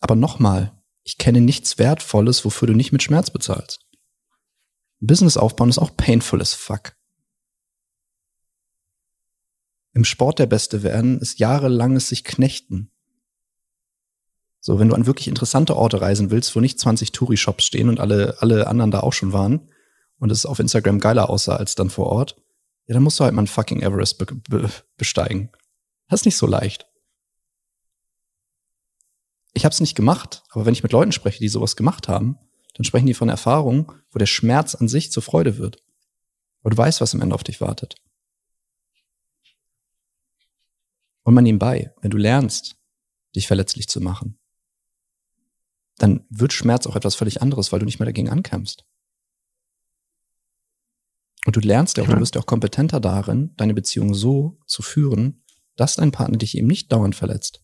Aber 0.00 0.16
nochmal, 0.16 0.72
ich 1.04 1.16
kenne 1.16 1.40
nichts 1.40 1.78
Wertvolles, 1.78 2.44
wofür 2.44 2.66
du 2.66 2.74
nicht 2.74 2.92
mit 2.92 3.02
Schmerz 3.02 3.30
bezahlst. 3.30 3.80
Business 5.00 5.36
aufbauen 5.36 5.70
ist 5.70 5.78
auch 5.78 5.96
painful 5.96 6.40
as 6.40 6.54
fuck. 6.54 6.94
Im 9.94 10.04
Sport 10.04 10.40
der 10.40 10.46
Beste 10.46 10.82
werden 10.82 11.20
ist 11.20 11.38
jahrelanges 11.38 12.08
sich 12.08 12.24
knechten. 12.24 12.90
So, 14.60 14.78
wenn 14.78 14.88
du 14.88 14.94
an 14.94 15.06
wirklich 15.06 15.28
interessante 15.28 15.76
Orte 15.76 16.00
reisen 16.00 16.30
willst, 16.30 16.54
wo 16.56 16.60
nicht 16.60 16.80
20 16.80 17.12
Touri-Shops 17.12 17.64
stehen 17.64 17.88
und 17.88 18.00
alle, 18.00 18.36
alle 18.40 18.66
anderen 18.66 18.90
da 18.90 19.00
auch 19.00 19.12
schon 19.12 19.32
waren 19.32 19.68
und 20.18 20.32
es 20.32 20.46
auf 20.46 20.58
Instagram 20.58 20.98
geiler 20.98 21.30
aussah 21.30 21.56
als 21.56 21.74
dann 21.74 21.90
vor 21.90 22.06
Ort, 22.06 22.36
ja, 22.86 22.94
dann 22.94 23.02
musst 23.02 23.20
du 23.20 23.24
halt 23.24 23.34
mal 23.34 23.40
einen 23.40 23.46
fucking 23.46 23.82
Everest 23.82 24.18
be 24.18 24.26
be 24.26 24.70
besteigen. 24.96 25.50
Das 26.08 26.20
ist 26.20 26.26
nicht 26.26 26.36
so 26.36 26.46
leicht. 26.46 26.86
Ich 29.52 29.64
habe 29.64 29.72
es 29.72 29.80
nicht 29.80 29.94
gemacht, 29.94 30.42
aber 30.50 30.66
wenn 30.66 30.74
ich 30.74 30.82
mit 30.82 30.92
Leuten 30.92 31.12
spreche, 31.12 31.38
die 31.38 31.48
sowas 31.48 31.76
gemacht 31.76 32.08
haben, 32.08 32.38
Dann 32.76 32.84
sprechen 32.84 33.06
die 33.06 33.14
von 33.14 33.28
Erfahrungen, 33.28 33.86
wo 34.10 34.18
der 34.18 34.26
Schmerz 34.26 34.74
an 34.74 34.88
sich 34.88 35.12
zur 35.12 35.22
Freude 35.22 35.58
wird. 35.58 35.80
Aber 36.62 36.70
du 36.70 36.76
weißt, 36.76 37.00
was 37.00 37.14
am 37.14 37.20
Ende 37.20 37.34
auf 37.34 37.44
dich 37.44 37.60
wartet. 37.60 37.94
Und 41.24 41.34
man 41.34 41.44
nebenbei, 41.44 41.92
wenn 42.00 42.10
du 42.10 42.16
lernst, 42.16 42.76
dich 43.34 43.46
verletzlich 43.46 43.88
zu 43.88 44.00
machen, 44.00 44.38
dann 45.98 46.24
wird 46.28 46.52
Schmerz 46.52 46.86
auch 46.86 46.96
etwas 46.96 47.14
völlig 47.14 47.42
anderes, 47.42 47.72
weil 47.72 47.80
du 47.80 47.86
nicht 47.86 47.98
mehr 47.98 48.06
dagegen 48.06 48.28
ankämpfst. 48.28 48.84
Und 51.46 51.56
du 51.56 51.60
lernst 51.60 51.96
ja 51.96 52.04
auch, 52.04 52.08
du 52.08 52.18
wirst 52.18 52.34
ja 52.34 52.40
auch 52.40 52.46
kompetenter 52.46 53.00
darin, 53.00 53.52
deine 53.56 53.74
Beziehung 53.74 54.14
so 54.14 54.58
zu 54.66 54.82
führen, 54.82 55.42
dass 55.76 55.96
dein 55.96 56.12
Partner 56.12 56.38
dich 56.38 56.56
eben 56.56 56.66
nicht 56.66 56.90
dauernd 56.90 57.14
verletzt. 57.14 57.60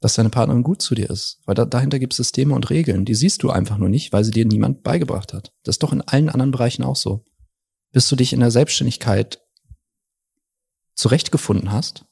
Dass 0.00 0.14
deine 0.14 0.30
Partnerin 0.30 0.62
gut 0.62 0.82
zu 0.82 0.94
dir 0.94 1.10
ist. 1.10 1.40
Weil 1.46 1.56
da, 1.56 1.64
dahinter 1.64 1.98
gibt 1.98 2.12
es 2.12 2.18
Systeme 2.18 2.54
und 2.54 2.70
Regeln, 2.70 3.04
die 3.04 3.14
siehst 3.14 3.42
du 3.42 3.50
einfach 3.50 3.76
nur 3.76 3.88
nicht, 3.88 4.12
weil 4.12 4.24
sie 4.24 4.30
dir 4.30 4.46
niemand 4.46 4.82
beigebracht 4.82 5.32
hat. 5.32 5.52
Das 5.64 5.74
ist 5.74 5.82
doch 5.82 5.92
in 5.92 6.00
allen 6.00 6.30
anderen 6.30 6.52
Bereichen 6.52 6.84
auch 6.84 6.96
so. 6.96 7.24
Bis 7.92 8.08
du 8.08 8.16
dich 8.16 8.32
in 8.32 8.40
der 8.40 8.52
Selbstständigkeit 8.52 9.42
zurechtgefunden 11.00 11.72
hast, 11.72 12.04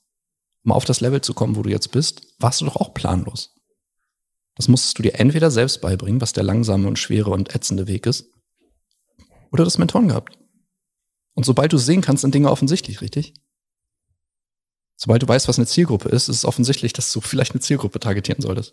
um 0.64 0.72
auf 0.72 0.87
das 0.87 1.01
Level 1.01 1.20
zu 1.20 1.35
kommen, 1.35 1.57
wo 1.57 1.62
du 1.62 1.70
jetzt 1.70 1.92
bist, 1.92 2.35
warst 2.38 2.61
du 2.61 2.64
doch 2.64 2.77
auch 2.77 2.94
planlos. 2.94 3.55
Das 4.57 4.66
musstest 4.66 4.98
du 4.98 5.03
dir 5.03 5.14
entweder 5.20 5.51
selbst 5.51 5.83
beibringen, 5.83 6.22
was 6.22 6.33
der 6.33 6.42
langsame 6.42 6.88
und 6.88 6.98
schwere 6.98 7.31
und 7.31 7.55
ätzende 7.55 7.87
Weg 7.87 8.07
ist, 8.07 8.31
oder 9.53 9.64
das 9.64 9.77
Mentoren 9.77 10.09
gehabt. 10.09 10.38
Und 11.35 11.44
sobald 11.44 11.72
du 11.72 11.79
sehen 11.79 12.01
kannst, 12.01 12.22
sind 12.22 12.35
Dinge 12.35 12.51
offensichtlich, 12.51 13.03
richtig? 13.03 13.35
Sobald 14.96 15.22
du 15.22 15.29
weißt, 15.29 15.48
was 15.48 15.59
eine 15.59 15.66
Zielgruppe 15.66 16.09
ist, 16.09 16.29
ist 16.29 16.38
es 16.38 16.44
offensichtlich, 16.44 16.92
dass 16.92 17.12
du 17.12 17.20
vielleicht 17.20 17.53
eine 17.53 17.61
Zielgruppe 17.61 18.01
targetieren 18.01 18.40
solltest. 18.40 18.72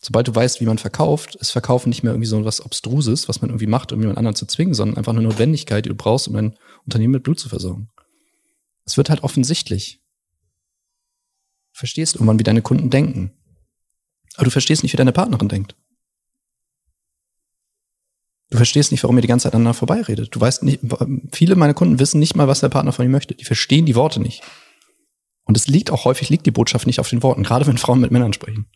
Sobald 0.00 0.28
du 0.28 0.34
weißt, 0.34 0.60
wie 0.60 0.66
man 0.66 0.78
verkauft, 0.78 1.34
ist 1.34 1.50
Verkaufen 1.50 1.88
nicht 1.88 2.04
mehr 2.04 2.12
irgendwie 2.12 2.28
so 2.28 2.42
was 2.44 2.64
Obstruses, 2.64 3.28
was 3.28 3.42
man 3.42 3.50
irgendwie 3.50 3.66
macht, 3.66 3.92
um 3.92 4.00
jemand 4.00 4.18
anderen 4.18 4.36
zu 4.36 4.46
zwingen, 4.46 4.72
sondern 4.72 4.96
einfach 4.96 5.12
eine 5.12 5.22
Notwendigkeit, 5.22 5.84
die 5.84 5.90
du 5.90 5.96
brauchst, 5.96 6.28
um 6.28 6.34
dein 6.34 6.56
Unternehmen 6.84 7.14
mit 7.14 7.24
Blut 7.24 7.40
zu 7.40 7.48
versorgen. 7.48 7.90
Es 8.88 8.96
wird 8.96 9.10
halt 9.10 9.22
offensichtlich. 9.22 10.00
Du 11.74 11.80
verstehst 11.80 12.14
irgendwann, 12.14 12.38
wie 12.38 12.44
deine 12.44 12.62
Kunden 12.62 12.88
denken. 12.88 13.34
Aber 14.36 14.44
du 14.44 14.50
verstehst 14.50 14.82
nicht, 14.82 14.94
wie 14.94 14.96
deine 14.96 15.12
Partnerin 15.12 15.50
denkt. 15.50 15.76
Du 18.48 18.56
verstehst 18.56 18.90
nicht, 18.90 19.02
warum 19.02 19.18
ihr 19.18 19.20
die 19.20 19.28
ganze 19.28 19.42
Zeit 19.42 19.52
aneinander 19.52 19.74
vorbeiredet. 19.74 20.34
Du 20.34 20.40
weißt 20.40 20.62
nicht, 20.62 20.80
viele 21.32 21.54
meiner 21.54 21.74
Kunden 21.74 21.98
wissen 21.98 22.18
nicht 22.18 22.34
mal, 22.34 22.48
was 22.48 22.60
der 22.60 22.70
Partner 22.70 22.92
von 22.92 23.04
ihnen 23.04 23.12
möchte. 23.12 23.34
Die 23.34 23.44
verstehen 23.44 23.84
die 23.84 23.94
Worte 23.94 24.20
nicht. 24.20 24.42
Und 25.44 25.58
es 25.58 25.68
liegt 25.68 25.90
auch 25.90 26.06
häufig, 26.06 26.30
liegt 26.30 26.46
die 26.46 26.50
Botschaft 26.50 26.86
nicht 26.86 26.98
auf 26.98 27.10
den 27.10 27.22
Worten, 27.22 27.42
gerade 27.42 27.66
wenn 27.66 27.76
Frauen 27.76 28.00
mit 28.00 28.10
Männern 28.10 28.32
sprechen. 28.32 28.70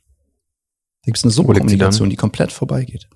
Da 1.01 1.07
gibt 1.07 1.17
es 1.17 1.25
eine 1.25 1.31
Subkommunikation, 1.31 2.11
die 2.11 2.17
komplett 2.17 2.53
vorbeigeht. 2.53 3.09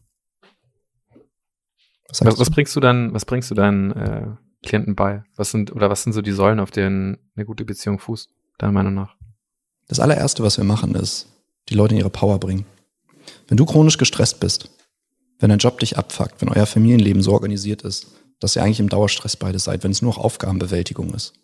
Was, 2.08 2.24
was, 2.24 2.38
was, 2.38 2.50
bringst 2.50 2.74
du 2.74 2.80
dann, 2.80 3.12
was 3.12 3.26
bringst 3.26 3.50
du 3.50 3.54
deinen 3.54 3.90
äh, 3.92 4.36
Klienten 4.66 4.94
bei? 4.94 5.24
Was 5.36 5.50
sind, 5.50 5.74
oder 5.74 5.88
was 5.88 6.02
sind 6.02 6.12
so 6.12 6.20
die 6.20 6.32
Säulen, 6.32 6.60
auf 6.60 6.70
denen 6.70 7.18
eine 7.34 7.46
gute 7.46 7.64
Beziehung 7.64 7.98
fußt, 7.98 8.28
deiner 8.58 8.72
Meinung 8.72 8.94
nach? 8.94 9.16
Das 9.88 10.00
allererste, 10.00 10.42
was 10.42 10.58
wir 10.58 10.64
machen, 10.64 10.94
ist, 10.94 11.28
die 11.68 11.74
Leute 11.74 11.94
in 11.94 12.00
ihre 12.00 12.10
Power 12.10 12.38
bringen. 12.38 12.66
Wenn 13.48 13.56
du 13.56 13.64
chronisch 13.64 13.98
gestresst 13.98 14.40
bist, 14.40 14.70
wenn 15.38 15.50
dein 15.50 15.58
Job 15.58 15.78
dich 15.78 15.96
abfuckt, 15.96 16.40
wenn 16.40 16.48
euer 16.48 16.66
Familienleben 16.66 17.22
so 17.22 17.32
organisiert 17.32 17.82
ist, 17.82 18.08
dass 18.40 18.56
ihr 18.56 18.62
eigentlich 18.62 18.80
im 18.80 18.88
Dauerstress 18.88 19.36
beide 19.36 19.58
seid, 19.58 19.84
wenn 19.84 19.90
es 19.90 20.02
nur 20.02 20.18
Aufgabenbewältigung 20.18 21.14
ist, 21.14 21.34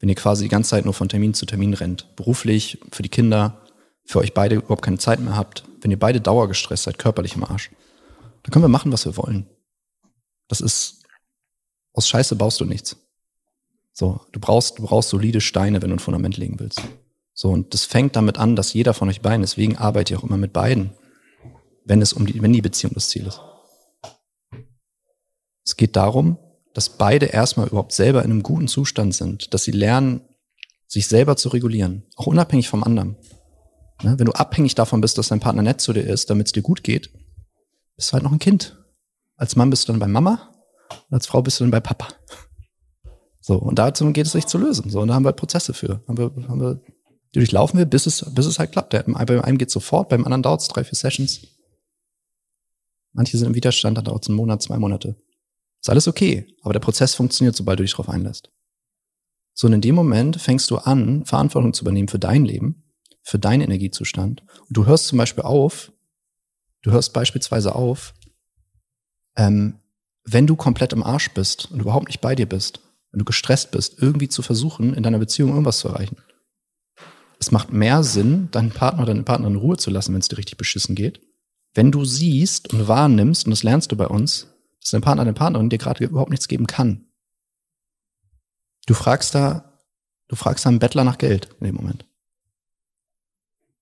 wenn 0.00 0.08
ihr 0.08 0.14
quasi 0.14 0.44
die 0.44 0.48
ganze 0.48 0.70
Zeit 0.70 0.84
nur 0.84 0.94
von 0.94 1.08
Termin 1.08 1.34
zu 1.34 1.46
Termin 1.46 1.74
rennt, 1.74 2.14
beruflich, 2.16 2.78
für 2.90 3.02
die 3.02 3.08
Kinder, 3.08 3.62
für 4.04 4.18
euch 4.18 4.34
beide 4.34 4.56
überhaupt 4.56 4.82
keine 4.82 4.98
Zeit 4.98 5.20
mehr 5.20 5.36
habt, 5.36 5.64
wenn 5.80 5.90
ihr 5.90 5.98
beide 5.98 6.20
dauergestresst 6.20 6.84
seid, 6.84 6.98
körperlich 6.98 7.36
im 7.36 7.44
Arsch, 7.44 7.70
dann 8.42 8.52
können 8.52 8.64
wir 8.64 8.68
machen, 8.68 8.92
was 8.92 9.04
wir 9.04 9.16
wollen. 9.16 9.46
Das 10.48 10.60
ist, 10.60 11.01
aus 11.92 12.08
Scheiße 12.08 12.36
baust 12.36 12.60
du 12.60 12.64
nichts. 12.64 12.96
So, 13.92 14.20
du 14.32 14.40
brauchst, 14.40 14.78
du 14.78 14.84
brauchst 14.84 15.10
solide 15.10 15.40
Steine, 15.40 15.82
wenn 15.82 15.90
du 15.90 15.96
ein 15.96 16.00
Fundament 16.00 16.36
legen 16.36 16.58
willst. 16.58 16.80
So, 17.34 17.50
und 17.50 17.74
das 17.74 17.84
fängt 17.84 18.16
damit 18.16 18.38
an, 18.38 18.56
dass 18.56 18.72
jeder 18.72 18.94
von 18.94 19.08
euch 19.08 19.20
beiden, 19.20 19.42
deswegen 19.42 19.76
arbeite 19.76 20.14
ich 20.14 20.20
auch 20.20 20.24
immer 20.24 20.38
mit 20.38 20.52
beiden, 20.52 20.92
wenn 21.84 22.00
es 22.00 22.12
um 22.12 22.26
die, 22.26 22.40
wenn 22.40 22.52
die 22.52 22.62
Beziehung 22.62 22.94
das 22.94 23.08
Ziel 23.08 23.26
ist. 23.26 23.40
Es 25.64 25.76
geht 25.76 25.96
darum, 25.96 26.38
dass 26.74 26.88
beide 26.88 27.26
erstmal 27.26 27.68
überhaupt 27.68 27.92
selber 27.92 28.24
in 28.24 28.30
einem 28.30 28.42
guten 28.42 28.68
Zustand 28.68 29.14
sind, 29.14 29.52
dass 29.52 29.64
sie 29.64 29.72
lernen, 29.72 30.22
sich 30.86 31.06
selber 31.06 31.36
zu 31.36 31.50
regulieren, 31.50 32.04
auch 32.16 32.26
unabhängig 32.26 32.68
vom 32.68 32.84
anderen. 32.84 33.16
Ne? 34.02 34.18
Wenn 34.18 34.26
du 34.26 34.32
abhängig 34.32 34.74
davon 34.74 35.00
bist, 35.00 35.18
dass 35.18 35.28
dein 35.28 35.40
Partner 35.40 35.62
nett 35.62 35.80
zu 35.80 35.92
dir 35.92 36.02
ist, 36.02 36.30
damit 36.30 36.48
es 36.48 36.52
dir 36.52 36.62
gut 36.62 36.82
geht, 36.82 37.10
bist 37.96 38.10
du 38.10 38.12
halt 38.14 38.24
noch 38.24 38.32
ein 38.32 38.38
Kind. 38.38 38.78
Als 39.36 39.56
Mann 39.56 39.70
bist 39.70 39.88
du 39.88 39.92
dann 39.92 40.00
bei 40.00 40.08
Mama, 40.08 40.51
als 41.10 41.26
Frau 41.26 41.42
bist 41.42 41.60
du 41.60 41.64
dann 41.64 41.70
bei 41.70 41.80
Papa. 41.80 42.08
So, 43.40 43.58
und 43.58 43.78
dazu 43.78 44.10
geht 44.12 44.26
es 44.26 44.32
sich 44.32 44.46
zu 44.46 44.56
lösen. 44.56 44.88
So, 44.88 45.00
und 45.00 45.08
da 45.08 45.14
haben 45.14 45.24
wir 45.24 45.28
halt 45.28 45.36
Prozesse 45.36 45.74
für. 45.74 46.02
Haben 46.06 46.16
wir, 46.16 46.48
haben 46.48 46.60
wir, 46.60 46.80
die 47.34 47.40
durchlaufen 47.40 47.78
wir, 47.78 47.86
bis 47.86 48.06
es, 48.06 48.24
bis 48.34 48.46
es 48.46 48.58
halt 48.58 48.72
klappt. 48.72 48.90
Bei 48.90 49.44
einem 49.44 49.58
geht 49.58 49.70
sofort, 49.70 50.08
beim 50.08 50.24
anderen 50.24 50.42
dauert 50.42 50.60
es 50.60 50.68
drei, 50.68 50.84
vier 50.84 50.96
Sessions. 50.96 51.46
Manche 53.12 53.36
sind 53.36 53.48
im 53.48 53.54
Widerstand, 53.54 53.98
dann 53.98 54.04
dauert 54.04 54.22
es 54.22 54.28
einen 54.28 54.36
Monat, 54.36 54.62
zwei 54.62 54.78
Monate. 54.78 55.16
Ist 55.80 55.90
alles 55.90 56.06
okay, 56.06 56.46
aber 56.62 56.72
der 56.72 56.80
Prozess 56.80 57.14
funktioniert, 57.14 57.56
sobald 57.56 57.80
du 57.80 57.82
dich 57.82 57.92
darauf 57.92 58.08
einlässt. 58.08 58.50
So, 59.54 59.66
und 59.66 59.72
in 59.72 59.80
dem 59.80 59.96
Moment 59.96 60.40
fängst 60.40 60.70
du 60.70 60.76
an, 60.76 61.24
Verantwortung 61.26 61.74
zu 61.74 61.82
übernehmen 61.82 62.08
für 62.08 62.20
dein 62.20 62.44
Leben, 62.44 62.84
für 63.22 63.38
deinen 63.38 63.62
Energiezustand. 63.62 64.44
Und 64.68 64.76
du 64.76 64.86
hörst 64.86 65.08
zum 65.08 65.18
Beispiel 65.18 65.42
auf, 65.42 65.92
du 66.82 66.92
hörst 66.92 67.12
beispielsweise 67.12 67.74
auf, 67.74 68.14
ähm, 69.36 69.81
wenn 70.24 70.46
du 70.46 70.56
komplett 70.56 70.92
im 70.92 71.02
Arsch 71.02 71.30
bist 71.30 71.70
und 71.70 71.80
überhaupt 71.80 72.06
nicht 72.06 72.20
bei 72.20 72.34
dir 72.34 72.48
bist, 72.48 72.80
wenn 73.10 73.18
du 73.18 73.24
gestresst 73.24 73.70
bist, 73.70 74.00
irgendwie 74.00 74.28
zu 74.28 74.42
versuchen, 74.42 74.94
in 74.94 75.02
deiner 75.02 75.18
Beziehung 75.18 75.50
irgendwas 75.50 75.78
zu 75.78 75.88
erreichen. 75.88 76.16
Es 77.38 77.50
macht 77.50 77.72
mehr 77.72 78.04
Sinn, 78.04 78.48
deinen 78.52 78.70
Partner 78.70 79.02
oder 79.02 79.12
deine 79.12 79.24
Partnerin 79.24 79.54
in 79.54 79.60
Ruhe 79.60 79.76
zu 79.76 79.90
lassen, 79.90 80.12
wenn 80.12 80.20
es 80.20 80.28
dir 80.28 80.38
richtig 80.38 80.56
beschissen 80.56 80.94
geht, 80.94 81.20
wenn 81.74 81.90
du 81.90 82.04
siehst 82.04 82.72
und 82.72 82.86
wahrnimmst, 82.86 83.46
und 83.46 83.50
das 83.50 83.62
lernst 83.62 83.90
du 83.90 83.96
bei 83.96 84.06
uns, 84.06 84.46
dass 84.80 84.90
dein 84.90 85.00
Partner, 85.00 85.24
deine 85.24 85.34
Partnerin 85.34 85.70
dir 85.70 85.78
gerade 85.78 86.04
überhaupt 86.04 86.30
nichts 86.30 86.48
geben 86.48 86.66
kann. 86.66 87.06
Du 88.86 88.94
fragst 88.94 89.34
da, 89.34 89.78
du 90.28 90.36
fragst 90.36 90.64
da 90.64 90.70
einen 90.70 90.78
Bettler 90.78 91.04
nach 91.04 91.18
Geld 91.18 91.48
in 91.60 91.66
dem 91.66 91.76
Moment. 91.76 92.04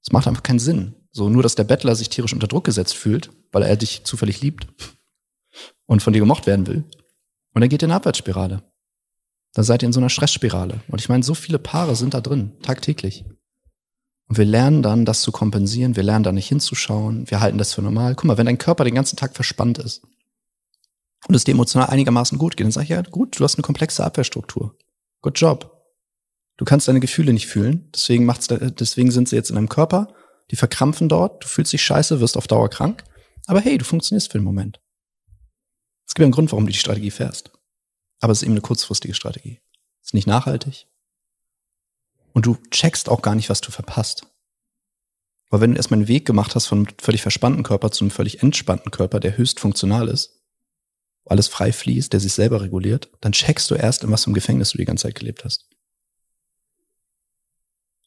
Das 0.03 0.13
macht 0.13 0.27
einfach 0.27 0.43
keinen 0.43 0.59
Sinn. 0.59 0.95
So, 1.13 1.29
nur 1.29 1.43
dass 1.43 1.55
der 1.55 1.65
Bettler 1.65 1.97
sich 1.97 2.09
tierisch 2.09 2.33
unter 2.33 2.47
Druck 2.47 2.65
gesetzt 2.65 2.97
fühlt, 2.97 3.31
weil 3.53 3.63
er 3.63 3.77
dich 3.77 4.05
zufällig 4.05 4.41
liebt 4.41 4.69
und 5.91 6.05
von 6.05 6.13
dir 6.13 6.21
gemocht 6.21 6.47
werden 6.47 6.69
will. 6.69 6.85
Und 7.53 7.63
dann 7.63 7.69
geht 7.69 7.83
ihr 7.83 7.87
in 7.87 7.91
eine 7.91 7.97
Abwärtsspirale. 7.97 8.63
Dann 9.55 9.65
seid 9.65 9.83
ihr 9.83 9.87
in 9.87 9.93
so 9.93 9.99
einer 9.99 10.09
Stressspirale. 10.09 10.83
Und 10.87 11.01
ich 11.01 11.09
meine, 11.09 11.25
so 11.25 11.35
viele 11.35 11.59
Paare 11.59 11.97
sind 11.97 12.15
da 12.15 12.21
drin, 12.21 12.53
tagtäglich. 12.63 13.25
Und 14.29 14.39
wir 14.39 14.45
lernen 14.45 14.85
dann, 14.85 15.05
das 15.05 15.23
zu 15.23 15.33
kompensieren. 15.33 15.97
Wir 15.97 16.05
lernen 16.05 16.23
da 16.23 16.31
nicht 16.31 16.47
hinzuschauen. 16.47 17.29
Wir 17.29 17.41
halten 17.41 17.59
das 17.59 17.75
für 17.75 17.83
normal. 17.83 18.15
Guck 18.15 18.27
mal, 18.27 18.39
wenn 18.39 18.47
dein 18.47 18.57
Körper 18.57 18.85
den 18.85 18.95
ganzen 18.95 19.17
Tag 19.17 19.35
verspannt 19.35 19.79
ist 19.79 20.03
und 21.27 21.35
es 21.35 21.43
dir 21.43 21.55
emotional 21.55 21.89
einigermaßen 21.89 22.39
gut 22.39 22.57
geht, 22.57 22.67
dann 22.67 22.73
sag 22.73 22.85
ich, 22.85 22.91
ja, 22.91 23.03
gut, 23.03 23.41
du 23.41 23.43
hast 23.43 23.57
eine 23.57 23.65
komplexe 23.65 24.05
Abwehrstruktur. 24.05 24.79
Good 25.23 25.41
job. 25.41 25.77
Du 26.57 26.65
kannst 26.65 26.87
deine 26.87 27.01
Gefühle 27.01 27.33
nicht 27.33 27.49
fühlen. 27.49 27.91
Deswegen 27.93 28.27
macht's, 28.27 28.47
deswegen 28.47 29.11
sind 29.11 29.29
sie 29.29 29.35
jetzt 29.35 29.51
in 29.51 29.57
deinem 29.57 29.69
Körper. 29.69 30.15
Die 30.53 30.57
verkrampfen 30.57 31.09
dort. 31.09 31.43
Du 31.43 31.49
fühlst 31.49 31.73
dich 31.73 31.83
scheiße, 31.83 32.21
wirst 32.21 32.37
auf 32.37 32.47
Dauer 32.47 32.71
krank. 32.71 33.03
Aber 33.49 33.59
hey, 33.59 33.77
du 33.77 33.85
funktionierst 33.85 34.31
für 34.31 34.39
den 34.39 34.45
Moment. 34.45 34.81
Es 36.11 36.15
gibt 36.15 36.25
einen 36.25 36.33
Grund, 36.33 36.51
warum 36.51 36.67
du 36.67 36.73
die 36.73 36.79
Strategie 36.79 37.13
fährst. 37.13 37.53
Aber 38.19 38.33
es 38.33 38.39
ist 38.39 38.43
eben 38.43 38.55
eine 38.55 38.63
kurzfristige 38.63 39.15
Strategie. 39.15 39.61
Es 40.03 40.09
ist 40.09 40.15
nicht 40.15 40.27
nachhaltig. 40.27 40.89
Und 42.33 42.47
du 42.47 42.57
checkst 42.73 43.09
auch 43.09 43.23
gar 43.23 43.37
nicht, 43.37 43.49
was 43.49 43.61
du 43.61 43.71
verpasst. 43.71 44.27
Weil 45.51 45.61
wenn 45.61 45.71
du 45.71 45.77
erstmal 45.77 45.99
einen 45.99 46.09
Weg 46.09 46.27
gemacht 46.27 46.57
hast 46.57 46.67
von 46.67 46.79
einem 46.79 46.89
völlig 47.01 47.23
verspannten 47.23 47.63
Körper 47.63 47.93
zu 47.93 48.03
einem 48.03 48.11
völlig 48.11 48.43
entspannten 48.43 48.91
Körper, 48.91 49.21
der 49.21 49.37
höchst 49.39 49.61
funktional 49.61 50.09
ist, 50.09 50.43
wo 51.23 51.31
alles 51.31 51.47
frei 51.47 51.73
fließt, 51.73 52.13
der 52.13 52.19
sich 52.19 52.33
selber 52.33 52.61
reguliert, 52.61 53.09
dann 53.21 53.31
checkst 53.31 53.71
du 53.71 53.77
erst, 53.77 54.03
in 54.03 54.11
was 54.11 54.25
für 54.25 54.31
einem 54.31 54.35
Gefängnis 54.35 54.73
du 54.73 54.79
die 54.79 54.87
ganze 54.87 55.03
Zeit 55.03 55.15
gelebt 55.15 55.45
hast. 55.45 55.69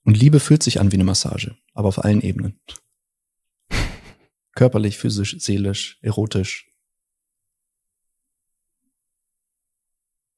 Und 0.04 0.18
Liebe 0.18 0.42
fühlt 0.42 0.62
sich 0.62 0.82
an 0.82 0.92
wie 0.92 0.98
eine 0.98 1.06
Massage, 1.06 1.56
aber 1.74 1.88
auf 1.88 2.04
allen 2.04 2.20
Ebenen. 2.20 2.60
Körperlich, 4.56 4.98
physisch, 4.98 5.38
seelisch, 5.39 6.00
erotisch. 6.02 6.72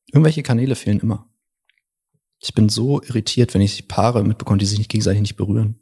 Irgendwelche 0.07 0.43
Kanäle 0.43 0.75
fehlen 0.75 0.99
immer. 0.99 1.29
Ich 2.39 2.53
bin 2.53 2.69
so 2.69 3.01
irritiert, 3.01 3.53
wenn 3.53 3.61
ich 3.61 3.87
Paare 3.87 4.23
mitbekomme, 4.23 4.59
die 4.59 4.65
sich 4.65 4.77
nicht 4.77 4.91
gegenseitig 4.91 5.21
nicht 5.21 5.35
berühren. 5.35 5.79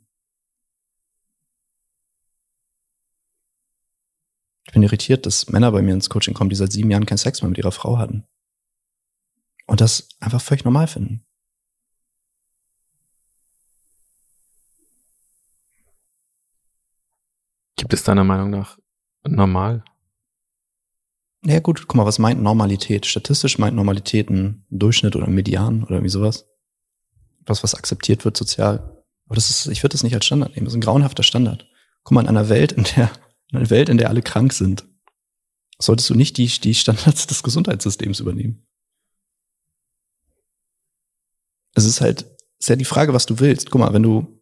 Ich 4.66 4.74
bin 4.74 4.84
irritiert, 4.84 5.26
dass 5.26 5.50
Männer 5.50 5.72
bei 5.72 5.82
mir 5.82 5.94
ins 5.94 6.10
Coaching 6.10 6.34
kommen, 6.34 6.50
die 6.50 6.56
seit 6.56 6.72
sieben 6.72 6.90
Jahren 6.90 7.06
keinen 7.06 7.18
Sex 7.18 7.42
mehr 7.42 7.50
mit 7.50 7.58
ihrer 7.58 7.72
Frau 7.72 7.98
hatten. 7.98 8.26
Und 9.68 9.82
das 9.82 10.10
einfach 10.20 10.42
völlig 10.42 10.64
normal 10.64 10.88
finden. 10.88 11.26
Gibt 17.76 17.94
es 17.94 18.04
deiner 18.04 18.24
Meinung 18.24 18.50
nach 18.50 18.80
normal. 19.24 19.84
Ja 21.46 21.60
gut, 21.60 21.88
guck 21.88 21.96
mal, 21.96 22.06
was 22.06 22.20
meint 22.20 22.42
Normalität? 22.42 23.06
Statistisch 23.06 23.58
meint 23.58 23.76
Normalität 23.76 24.30
ein 24.30 24.66
Durchschnitt 24.70 25.16
oder 25.16 25.28
ein 25.28 25.34
Median 25.34 25.84
oder 25.84 25.96
irgendwie 25.96 26.10
sowas. 26.10 26.48
Was, 27.46 27.64
was 27.64 27.76
akzeptiert 27.76 28.24
wird 28.24 28.38
sozial. 28.38 29.04
Aber 29.26 29.36
das 29.36 29.50
ist, 29.50 29.68
ich 29.68 29.84
würde 29.84 29.94
das 29.94 30.04
nicht 30.04 30.14
als 30.14 30.26
Standard 30.26 30.56
nehmen. 30.56 30.66
Das 30.66 30.74
ist 30.74 30.78
ein 30.78 30.82
grauenhafter 30.82 31.24
Standard. 31.24 31.68
Guck 32.04 32.16
mal, 32.16 32.22
in 32.22 32.30
einer 32.30 32.48
Welt, 32.48 32.72
in 32.72 32.84
der, 32.84 33.12
in 33.52 33.58
einer 33.58 33.70
Welt, 33.70 33.90
in 33.90 33.98
der 33.98 34.10
alle 34.10 34.22
krank 34.22 34.54
sind, 34.54 34.86
solltest 35.80 36.10
du 36.10 36.16
nicht 36.16 36.38
die, 36.38 36.48
die 36.48 36.76
Standards 36.76 37.28
des 37.28 37.44
Gesundheitssystems 37.44 38.22
übernehmen. 38.22 38.66
Es 41.74 41.86
ist 41.86 42.00
halt, 42.00 42.26
ist 42.60 42.70
ja 42.70 42.78
die 42.78 42.86
Frage, 42.86 43.14
was 43.14 43.26
du 43.26 43.40
willst. 43.40 43.70
Guck 43.70 43.82
mal, 43.82 43.94
wenn 43.94 44.04
du, 44.04 44.42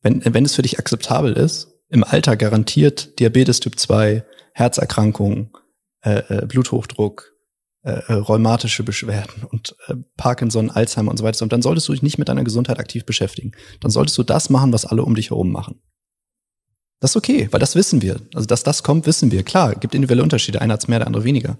wenn, 0.00 0.22
wenn 0.24 0.44
es 0.44 0.54
für 0.54 0.62
dich 0.62 0.78
akzeptabel 0.78 1.34
ist, 1.34 1.68
im 1.90 2.04
Alter 2.04 2.36
garantiert 2.36 3.18
Diabetes 3.18 3.60
Typ 3.60 3.78
2, 3.78 4.24
Herzerkrankungen, 4.58 5.50
äh, 6.02 6.22
äh, 6.28 6.46
Bluthochdruck, 6.46 7.32
äh, 7.84 7.92
äh, 8.08 8.12
rheumatische 8.14 8.82
Beschwerden 8.82 9.44
und 9.44 9.76
äh, 9.86 9.94
Parkinson, 10.16 10.70
Alzheimer 10.70 11.12
und 11.12 11.16
so 11.16 11.24
weiter. 11.24 11.44
Und 11.44 11.52
dann 11.52 11.62
solltest 11.62 11.86
du 11.86 11.92
dich 11.92 12.02
nicht 12.02 12.18
mit 12.18 12.28
deiner 12.28 12.42
Gesundheit 12.42 12.80
aktiv 12.80 13.06
beschäftigen. 13.06 13.52
Dann 13.80 13.92
solltest 13.92 14.18
du 14.18 14.24
das 14.24 14.50
machen, 14.50 14.72
was 14.72 14.84
alle 14.84 15.04
um 15.04 15.14
dich 15.14 15.30
herum 15.30 15.52
machen. 15.52 15.80
Das 16.98 17.12
ist 17.12 17.16
okay, 17.16 17.46
weil 17.52 17.60
das 17.60 17.76
wissen 17.76 18.02
wir. 18.02 18.20
Also, 18.34 18.46
dass 18.46 18.64
das 18.64 18.82
kommt, 18.82 19.06
wissen 19.06 19.30
wir. 19.30 19.44
Klar, 19.44 19.76
gibt 19.76 19.94
individuelle 19.94 20.24
Unterschiede. 20.24 20.60
Einer 20.60 20.74
hat's 20.74 20.88
mehr, 20.88 20.98
der 20.98 21.06
andere 21.06 21.22
weniger. 21.22 21.56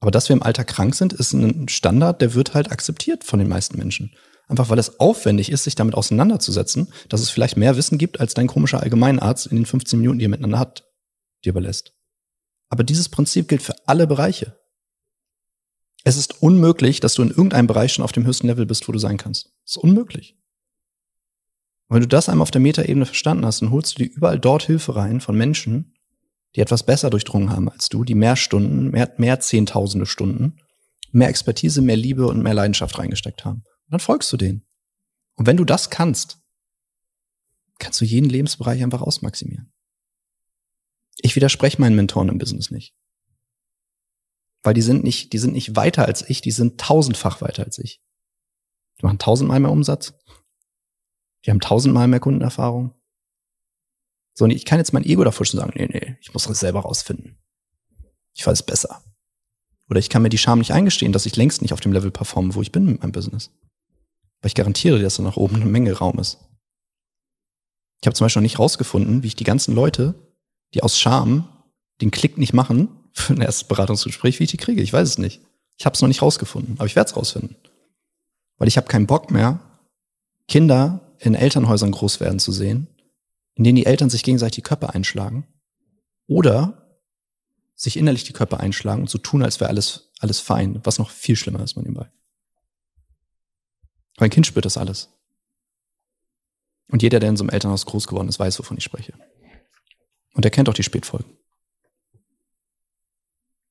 Aber 0.00 0.10
dass 0.10 0.30
wir 0.30 0.36
im 0.36 0.42
Alter 0.42 0.64
krank 0.64 0.94
sind, 0.94 1.12
ist 1.12 1.34
ein 1.34 1.68
Standard, 1.68 2.22
der 2.22 2.32
wird 2.32 2.54
halt 2.54 2.72
akzeptiert 2.72 3.22
von 3.22 3.38
den 3.38 3.48
meisten 3.48 3.76
Menschen. 3.76 4.14
Einfach 4.46 4.70
weil 4.70 4.78
es 4.78 4.98
aufwendig 4.98 5.52
ist, 5.52 5.64
sich 5.64 5.74
damit 5.74 5.94
auseinanderzusetzen, 5.94 6.90
dass 7.10 7.20
es 7.20 7.28
vielleicht 7.28 7.58
mehr 7.58 7.76
Wissen 7.76 7.98
gibt, 7.98 8.18
als 8.18 8.32
dein 8.32 8.46
komischer 8.46 8.80
Allgemeinarzt 8.80 9.46
in 9.48 9.56
den 9.56 9.66
15 9.66 10.00
Minuten, 10.00 10.18
die 10.18 10.24
er 10.24 10.30
miteinander 10.30 10.58
hat, 10.58 10.84
dir 11.44 11.50
überlässt. 11.50 11.97
Aber 12.68 12.84
dieses 12.84 13.08
Prinzip 13.08 13.48
gilt 13.48 13.62
für 13.62 13.74
alle 13.86 14.06
Bereiche. 14.06 14.58
Es 16.04 16.16
ist 16.16 16.42
unmöglich, 16.42 17.00
dass 17.00 17.14
du 17.14 17.22
in 17.22 17.30
irgendeinem 17.30 17.66
Bereich 17.66 17.92
schon 17.92 18.04
auf 18.04 18.12
dem 18.12 18.26
höchsten 18.26 18.46
Level 18.46 18.66
bist, 18.66 18.88
wo 18.88 18.92
du 18.92 18.98
sein 18.98 19.16
kannst. 19.16 19.52
Es 19.64 19.76
ist 19.76 19.78
unmöglich. 19.78 20.36
Und 21.88 21.96
wenn 21.96 22.02
du 22.02 22.08
das 22.08 22.28
einmal 22.28 22.42
auf 22.42 22.50
der 22.50 22.60
Metaebene 22.60 23.06
verstanden 23.06 23.46
hast, 23.46 23.62
dann 23.62 23.70
holst 23.70 23.98
du 23.98 24.04
dir 24.04 24.12
überall 24.12 24.38
dort 24.38 24.64
Hilfe 24.64 24.94
rein 24.94 25.20
von 25.20 25.36
Menschen, 25.36 25.94
die 26.54 26.60
etwas 26.60 26.84
besser 26.84 27.10
durchdrungen 27.10 27.50
haben 27.50 27.68
als 27.68 27.88
du, 27.88 28.04
die 28.04 28.14
mehr 28.14 28.36
Stunden, 28.36 28.90
mehr, 28.90 29.12
mehr 29.16 29.40
Zehntausende 29.40 30.06
Stunden, 30.06 30.58
mehr 31.12 31.28
Expertise, 31.28 31.80
mehr 31.80 31.96
Liebe 31.96 32.26
und 32.26 32.42
mehr 32.42 32.54
Leidenschaft 32.54 32.98
reingesteckt 32.98 33.44
haben. 33.44 33.64
Und 33.86 33.92
dann 33.92 34.00
folgst 34.00 34.32
du 34.32 34.36
denen. 34.36 34.64
Und 35.34 35.46
wenn 35.46 35.56
du 35.56 35.64
das 35.64 35.88
kannst, 35.88 36.38
kannst 37.78 38.00
du 38.00 38.04
jeden 38.04 38.28
Lebensbereich 38.28 38.82
einfach 38.82 39.02
ausmaximieren. 39.02 39.72
Ich 41.20 41.36
widerspreche 41.36 41.80
meinen 41.80 41.96
Mentoren 41.96 42.28
im 42.28 42.38
Business 42.38 42.70
nicht. 42.70 42.94
Weil 44.62 44.74
die 44.74 44.82
sind 44.82 45.04
nicht, 45.04 45.32
die 45.32 45.38
sind 45.38 45.52
nicht 45.52 45.76
weiter 45.76 46.06
als 46.06 46.28
ich, 46.28 46.40
die 46.40 46.50
sind 46.50 46.80
tausendfach 46.80 47.40
weiter 47.40 47.64
als 47.64 47.78
ich. 47.78 48.02
Die 49.00 49.06
machen 49.06 49.18
tausendmal 49.18 49.60
mehr 49.60 49.70
Umsatz. 49.70 50.14
Die 51.44 51.50
haben 51.50 51.60
tausendmal 51.60 52.08
mehr 52.08 52.20
Kundenerfahrung. 52.20 52.94
So, 54.34 54.44
und 54.44 54.50
ich 54.50 54.64
kann 54.64 54.78
jetzt 54.78 54.92
mein 54.92 55.04
Ego 55.04 55.24
davor 55.24 55.46
schon 55.46 55.60
sagen, 55.60 55.72
nee, 55.74 55.88
nee, 55.90 56.16
ich 56.20 56.32
muss 56.32 56.44
das 56.44 56.60
selber 56.60 56.80
rausfinden. 56.80 57.38
Ich 58.34 58.46
weiß 58.46 58.62
besser. 58.64 59.02
Oder 59.90 59.98
ich 59.98 60.10
kann 60.10 60.22
mir 60.22 60.28
die 60.28 60.38
Scham 60.38 60.58
nicht 60.58 60.72
eingestehen, 60.72 61.12
dass 61.12 61.26
ich 61.26 61.36
längst 61.36 61.62
nicht 61.62 61.72
auf 61.72 61.80
dem 61.80 61.92
Level 61.92 62.10
performe, 62.10 62.54
wo 62.54 62.62
ich 62.62 62.72
bin 62.72 62.84
mit 62.84 63.00
meinem 63.00 63.12
Business. 63.12 63.50
Weil 64.40 64.48
ich 64.48 64.54
garantiere, 64.54 65.00
dass 65.00 65.16
da 65.16 65.22
nach 65.22 65.36
oben 65.36 65.56
eine 65.56 65.64
Menge 65.64 65.92
Raum 65.92 66.18
ist. 66.18 66.38
Ich 68.00 68.06
habe 68.06 68.14
zum 68.14 68.24
Beispiel 68.24 68.40
noch 68.40 68.44
nicht 68.44 68.58
rausgefunden, 68.58 69.22
wie 69.22 69.28
ich 69.28 69.36
die 69.36 69.44
ganzen 69.44 69.74
Leute, 69.74 70.14
die 70.74 70.82
aus 70.82 70.98
Scham 70.98 71.48
den 72.00 72.10
Klick 72.10 72.38
nicht 72.38 72.52
machen 72.52 72.88
für 73.12 73.34
ein 73.34 73.40
erstes 73.40 73.64
Beratungsgespräch, 73.64 74.38
wie 74.38 74.44
ich 74.44 74.50
die 74.50 74.56
kriege. 74.56 74.82
Ich 74.82 74.92
weiß 74.92 75.08
es 75.08 75.18
nicht. 75.18 75.40
Ich 75.76 75.86
habe 75.86 75.94
es 75.94 76.00
noch 76.00 76.08
nicht 76.08 76.22
rausgefunden, 76.22 76.74
aber 76.78 76.86
ich 76.86 76.96
werde 76.96 77.08
es 77.08 77.16
rausfinden. 77.16 77.56
Weil 78.56 78.68
ich 78.68 78.76
habe 78.76 78.88
keinen 78.88 79.06
Bock 79.06 79.30
mehr, 79.30 79.60
Kinder 80.48 81.14
in 81.18 81.34
Elternhäusern 81.34 81.92
groß 81.92 82.20
werden 82.20 82.38
zu 82.38 82.52
sehen, 82.52 82.88
in 83.54 83.64
denen 83.64 83.76
die 83.76 83.86
Eltern 83.86 84.10
sich 84.10 84.22
gegenseitig 84.22 84.56
die 84.56 84.62
Köpfe 84.62 84.94
einschlagen 84.94 85.46
oder 86.26 87.00
sich 87.74 87.96
innerlich 87.96 88.24
die 88.24 88.32
Köpfe 88.32 88.58
einschlagen 88.58 89.02
und 89.02 89.10
so 89.10 89.18
tun, 89.18 89.42
als 89.42 89.60
wäre 89.60 89.70
alles, 89.70 90.10
alles 90.20 90.40
fein, 90.40 90.80
was 90.84 90.98
noch 90.98 91.10
viel 91.10 91.36
schlimmer 91.36 91.62
ist 91.62 91.76
man 91.76 91.84
nebenbei. 91.84 92.10
Mein 94.18 94.30
Kind 94.30 94.46
spürt 94.46 94.64
das 94.64 94.76
alles. 94.76 95.10
Und 96.90 97.02
jeder, 97.02 97.20
der 97.20 97.28
in 97.28 97.36
so 97.36 97.44
einem 97.44 97.50
Elternhaus 97.50 97.86
groß 97.86 98.08
geworden 98.08 98.28
ist, 98.28 98.38
weiß, 98.38 98.58
wovon 98.58 98.78
ich 98.78 98.84
spreche. 98.84 99.12
Und 100.38 100.44
er 100.44 100.52
kennt 100.52 100.68
auch 100.68 100.74
die 100.74 100.84
Spätfolgen. 100.84 101.36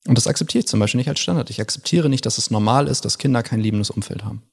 Und 0.05 0.17
das 0.17 0.27
akzeptiere 0.27 0.59
ich 0.59 0.67
zum 0.67 0.81
Beispiel 0.81 0.97
nicht 0.97 1.07
als 1.07 1.21
Standard. 1.21 1.49
Ich 1.49 1.61
akzeptiere 1.61 2.09
nicht, 2.09 2.25
dass 2.25 2.37
es 2.37 2.51
normal 2.51 2.89
ist, 2.89 3.05
dass 3.05 3.17
Kinder 3.17 3.41
kein 3.41 3.61
liebendes 3.61 3.89
Umfeld 3.89 4.25
haben. 4.25 4.43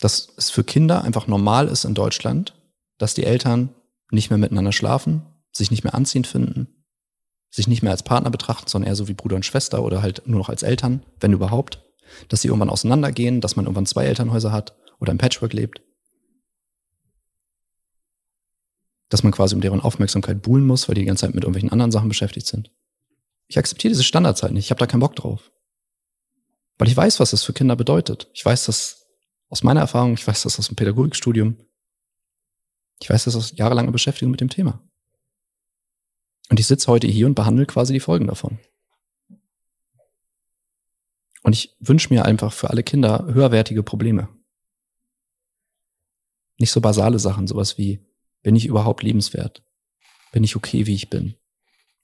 Dass 0.00 0.26
es 0.36 0.50
für 0.50 0.64
Kinder 0.64 1.04
einfach 1.04 1.28
normal 1.28 1.68
ist 1.68 1.84
in 1.84 1.94
Deutschland, 1.94 2.52
dass 2.98 3.14
die 3.14 3.22
Eltern 3.22 3.76
nicht 4.10 4.30
mehr 4.30 4.38
miteinander 4.38 4.72
schlafen, 4.72 5.22
sich 5.52 5.70
nicht 5.70 5.84
mehr 5.84 5.94
anziehend 5.94 6.26
finden, 6.26 6.84
sich 7.48 7.68
nicht 7.68 7.84
mehr 7.84 7.92
als 7.92 8.02
Partner 8.02 8.30
betrachten, 8.30 8.66
sondern 8.66 8.88
eher 8.88 8.96
so 8.96 9.06
wie 9.06 9.14
Bruder 9.14 9.36
und 9.36 9.46
Schwester 9.46 9.84
oder 9.84 10.02
halt 10.02 10.26
nur 10.26 10.40
noch 10.40 10.48
als 10.48 10.64
Eltern, 10.64 11.06
wenn 11.20 11.32
überhaupt, 11.32 11.84
dass 12.26 12.42
sie 12.42 12.48
irgendwann 12.48 12.70
auseinandergehen, 12.70 13.40
dass 13.40 13.54
man 13.54 13.66
irgendwann 13.66 13.86
zwei 13.86 14.06
Elternhäuser 14.06 14.50
hat 14.50 14.74
oder 14.98 15.12
im 15.12 15.18
Patchwork 15.18 15.52
lebt, 15.52 15.80
dass 19.08 19.22
man 19.22 19.32
quasi 19.32 19.54
um 19.54 19.60
deren 19.60 19.80
Aufmerksamkeit 19.80 20.42
buhlen 20.42 20.66
muss, 20.66 20.88
weil 20.88 20.94
die 20.94 21.02
die 21.02 21.06
ganze 21.06 21.26
Zeit 21.26 21.34
mit 21.34 21.44
irgendwelchen 21.44 21.70
anderen 21.70 21.92
Sachen 21.92 22.08
beschäftigt 22.08 22.46
sind. 22.46 22.70
Ich 23.46 23.58
akzeptiere 23.58 23.92
diese 23.92 24.02
Standards 24.02 24.42
halt 24.42 24.52
nicht, 24.52 24.64
ich 24.64 24.70
habe 24.70 24.80
da 24.80 24.86
keinen 24.86 25.00
Bock 25.00 25.14
drauf. 25.14 25.52
Weil 26.78 26.88
ich 26.88 26.96
weiß, 26.96 27.20
was 27.20 27.30
das 27.30 27.44
für 27.44 27.52
Kinder 27.52 27.76
bedeutet. 27.76 28.28
Ich 28.34 28.44
weiß 28.44 28.66
das 28.66 29.06
aus 29.48 29.62
meiner 29.62 29.80
Erfahrung, 29.80 30.14
ich 30.14 30.26
weiß 30.26 30.42
das 30.42 30.58
aus 30.58 30.66
dem 30.66 30.76
Pädagogikstudium. 30.76 31.56
Ich 33.00 33.08
weiß 33.08 33.24
das 33.24 33.36
aus 33.36 33.56
jahrelanger 33.56 33.92
Beschäftigung 33.92 34.30
mit 34.30 34.40
dem 34.40 34.50
Thema. 34.50 34.82
Und 36.48 36.60
ich 36.60 36.66
sitze 36.66 36.88
heute 36.88 37.06
hier 37.06 37.26
und 37.26 37.34
behandle 37.34 37.66
quasi 37.66 37.92
die 37.92 38.00
Folgen 38.00 38.26
davon. 38.26 38.58
Und 41.42 41.52
ich 41.52 41.76
wünsche 41.78 42.12
mir 42.12 42.24
einfach 42.24 42.52
für 42.52 42.70
alle 42.70 42.82
Kinder 42.82 43.24
höherwertige 43.26 43.82
Probleme. 43.82 44.28
Nicht 46.58 46.72
so 46.72 46.80
basale 46.80 47.18
Sachen, 47.18 47.46
sowas 47.46 47.78
wie, 47.78 48.00
bin 48.46 48.54
ich 48.54 48.66
überhaupt 48.66 49.02
liebenswert? 49.02 49.64
Bin 50.30 50.44
ich 50.44 50.54
okay, 50.54 50.86
wie 50.86 50.94
ich 50.94 51.10
bin? 51.10 51.34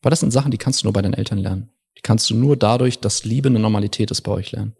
Weil 0.00 0.10
das 0.10 0.18
sind 0.18 0.32
Sachen, 0.32 0.50
die 0.50 0.58
kannst 0.58 0.82
du 0.82 0.86
nur 0.86 0.92
bei 0.92 1.00
deinen 1.00 1.14
Eltern 1.14 1.38
lernen. 1.38 1.70
Die 1.96 2.02
kannst 2.02 2.28
du 2.28 2.34
nur 2.34 2.56
dadurch, 2.56 2.98
dass 2.98 3.22
Liebe 3.22 3.48
eine 3.48 3.60
Normalität 3.60 4.10
ist 4.10 4.22
bei 4.22 4.32
euch 4.32 4.50
lernen. 4.50 4.74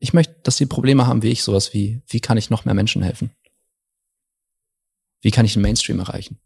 Ich 0.00 0.12
möchte, 0.12 0.34
dass 0.42 0.56
sie 0.56 0.66
Probleme 0.66 1.06
haben 1.06 1.22
wie 1.22 1.28
ich, 1.28 1.44
sowas 1.44 1.72
wie, 1.72 2.02
wie 2.08 2.18
kann 2.18 2.36
ich 2.36 2.50
noch 2.50 2.64
mehr 2.64 2.74
Menschen 2.74 3.00
helfen? 3.00 3.30
Wie 5.20 5.30
kann 5.30 5.46
ich 5.46 5.52
den 5.52 5.62
Mainstream 5.62 6.00
erreichen? 6.00 6.40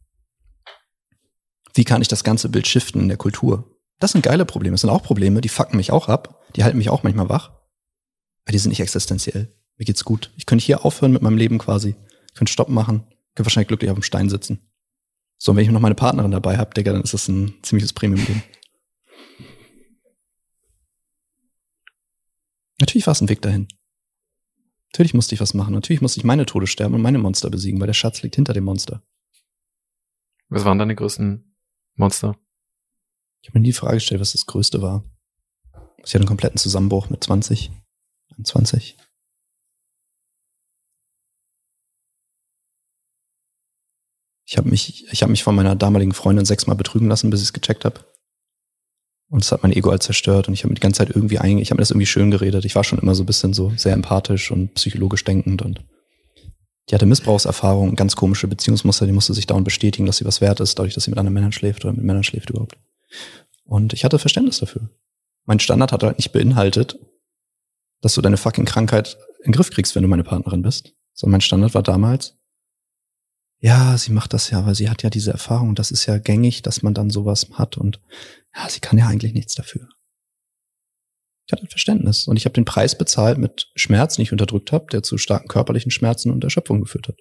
Wie 1.72 1.84
kann 1.84 2.02
ich 2.02 2.08
das 2.08 2.24
ganze 2.24 2.50
Bild 2.50 2.66
shiften 2.66 3.00
in 3.00 3.08
der 3.08 3.16
Kultur? 3.16 3.74
Das 4.00 4.12
sind 4.12 4.20
geile 4.20 4.44
Probleme. 4.44 4.74
Das 4.74 4.82
sind 4.82 4.90
auch 4.90 5.02
Probleme, 5.02 5.40
die 5.40 5.48
fucken 5.48 5.78
mich 5.78 5.92
auch 5.92 6.10
ab. 6.10 6.44
Die 6.56 6.62
halten 6.62 6.76
mich 6.76 6.90
auch 6.90 7.04
manchmal 7.04 7.30
wach. 7.30 7.52
Aber 8.44 8.52
die 8.52 8.58
sind 8.58 8.68
nicht 8.68 8.80
existenziell. 8.80 9.50
Mir 9.78 9.86
geht's 9.86 10.04
gut. 10.04 10.30
Ich 10.36 10.44
könnte 10.44 10.66
hier 10.66 10.84
aufhören 10.84 11.12
mit 11.12 11.22
meinem 11.22 11.38
Leben 11.38 11.56
quasi. 11.56 11.96
Ich 12.26 12.34
könnte 12.34 12.52
Stopp 12.52 12.68
machen. 12.68 13.06
Könnte 13.38 13.46
wahrscheinlich 13.46 13.68
glücklich 13.68 13.88
auf 13.92 13.96
dem 13.96 14.02
Stein 14.02 14.28
sitzen. 14.28 14.68
So, 15.36 15.52
und 15.52 15.56
wenn 15.56 15.64
ich 15.64 15.70
noch 15.70 15.78
meine 15.78 15.94
Partnerin 15.94 16.32
dabei 16.32 16.58
habe, 16.58 16.74
Digga, 16.74 16.90
dann 16.90 17.02
ist 17.02 17.14
das 17.14 17.28
ein 17.28 17.54
ziemliches 17.62 17.92
Premium-Ding. 17.92 18.42
Natürlich 22.80 23.06
war 23.06 23.12
es 23.12 23.20
ein 23.20 23.28
Weg 23.28 23.40
dahin. 23.40 23.68
Natürlich 24.90 25.14
musste 25.14 25.36
ich 25.36 25.40
was 25.40 25.54
machen. 25.54 25.72
Natürlich 25.72 26.02
musste 26.02 26.18
ich 26.18 26.24
meine 26.24 26.46
Tode 26.46 26.66
sterben 26.66 26.96
und 26.96 27.00
meine 27.00 27.18
Monster 27.18 27.48
besiegen, 27.48 27.78
weil 27.78 27.86
der 27.86 27.94
Schatz 27.94 28.22
liegt 28.22 28.34
hinter 28.34 28.54
dem 28.54 28.64
Monster. 28.64 29.04
Was 30.48 30.64
waren 30.64 30.80
deine 30.80 30.96
größten 30.96 31.54
Monster? 31.94 32.36
Ich 33.42 33.50
habe 33.50 33.60
mir 33.60 33.62
nie 33.62 33.68
die 33.68 33.72
Frage 33.72 33.98
gestellt, 33.98 34.20
was 34.20 34.32
das 34.32 34.46
Größte 34.46 34.82
war. 34.82 35.04
Ich 35.98 36.12
hatte 36.12 36.22
einen 36.22 36.26
kompletten 36.26 36.58
Zusammenbruch 36.58 37.08
mit 37.08 37.22
20, 37.22 37.70
21. 38.30 38.96
Ich 44.48 44.56
habe 44.56 44.70
mich, 44.70 45.06
ich 45.12 45.22
habe 45.22 45.30
mich 45.30 45.42
von 45.42 45.54
meiner 45.54 45.76
damaligen 45.76 46.14
Freundin 46.14 46.46
sechsmal 46.46 46.74
betrügen 46.74 47.06
lassen, 47.06 47.28
bis 47.28 47.40
ich 47.40 47.48
es 47.48 47.52
gecheckt 47.52 47.84
habe. 47.84 48.00
Und 49.28 49.44
es 49.44 49.52
hat 49.52 49.62
mein 49.62 49.72
Ego 49.72 49.90
halt 49.90 50.02
zerstört 50.02 50.48
und 50.48 50.54
ich 50.54 50.60
habe 50.60 50.70
mir 50.70 50.76
die 50.76 50.80
ganze 50.80 50.98
Zeit 51.04 51.14
irgendwie 51.14 51.38
ein, 51.38 51.58
ich 51.58 51.70
habe 51.70 51.76
mir 51.76 51.82
das 51.82 51.90
irgendwie 51.90 52.06
schön 52.06 52.30
geredet. 52.30 52.64
Ich 52.64 52.74
war 52.74 52.82
schon 52.82 52.98
immer 52.98 53.14
so 53.14 53.24
ein 53.24 53.26
bisschen 53.26 53.52
so 53.52 53.74
sehr 53.76 53.92
empathisch 53.92 54.50
und 54.50 54.72
psychologisch 54.72 55.22
denkend 55.22 55.60
und 55.60 55.84
die 56.88 56.94
hatte 56.94 57.04
Missbrauchserfahrung, 57.04 57.94
ganz 57.94 58.16
komische 58.16 58.48
Beziehungsmuster, 58.48 59.04
die 59.04 59.12
musste 59.12 59.34
sich 59.34 59.46
dauernd 59.46 59.66
bestätigen, 59.66 60.06
dass 60.06 60.16
sie 60.16 60.24
was 60.24 60.40
wert 60.40 60.60
ist, 60.60 60.78
dadurch, 60.78 60.94
dass 60.94 61.04
sie 61.04 61.10
mit 61.10 61.18
anderen 61.18 61.34
Männern 61.34 61.52
schläft 61.52 61.84
oder 61.84 61.92
mit 61.92 62.04
Männern 62.04 62.24
schläft 62.24 62.48
überhaupt. 62.48 62.78
Und 63.64 63.92
ich 63.92 64.02
hatte 64.06 64.18
Verständnis 64.18 64.60
dafür. 64.60 64.88
Mein 65.44 65.60
Standard 65.60 65.92
hat 65.92 66.02
halt 66.02 66.16
nicht 66.16 66.32
beinhaltet, 66.32 66.98
dass 68.00 68.14
du 68.14 68.22
deine 68.22 68.38
fucking 68.38 68.64
Krankheit 68.64 69.18
in 69.40 69.52
den 69.52 69.56
Griff 69.56 69.68
kriegst, 69.68 69.94
wenn 69.94 70.02
du 70.04 70.08
meine 70.08 70.24
Partnerin 70.24 70.62
bist. 70.62 70.94
Sondern 71.12 71.32
mein 71.32 71.40
Standard 71.42 71.74
war 71.74 71.82
damals, 71.82 72.37
ja, 73.60 73.98
sie 73.98 74.12
macht 74.12 74.32
das 74.32 74.50
ja, 74.50 74.64
weil 74.66 74.74
sie 74.74 74.88
hat 74.88 75.02
ja 75.02 75.10
diese 75.10 75.32
Erfahrung. 75.32 75.74
Das 75.74 75.90
ist 75.90 76.06
ja 76.06 76.18
gängig, 76.18 76.62
dass 76.62 76.82
man 76.82 76.94
dann 76.94 77.10
sowas 77.10 77.48
hat 77.54 77.76
und 77.76 78.00
ja, 78.54 78.68
sie 78.68 78.80
kann 78.80 78.98
ja 78.98 79.06
eigentlich 79.08 79.34
nichts 79.34 79.54
dafür. 79.54 79.88
Ich 81.46 81.52
hatte 81.52 81.66
Verständnis 81.66 82.28
und 82.28 82.36
ich 82.36 82.44
habe 82.44 82.52
den 82.52 82.66
Preis 82.66 82.96
bezahlt 82.96 83.38
mit 83.38 83.70
Schmerz, 83.74 84.16
den 84.16 84.22
ich 84.22 84.32
unterdrückt 84.32 84.70
habe, 84.70 84.86
der 84.92 85.02
zu 85.02 85.16
starken 85.16 85.48
körperlichen 85.48 85.90
Schmerzen 85.90 86.30
und 86.30 86.44
Erschöpfung 86.44 86.80
geführt 86.80 87.08
hat. 87.08 87.18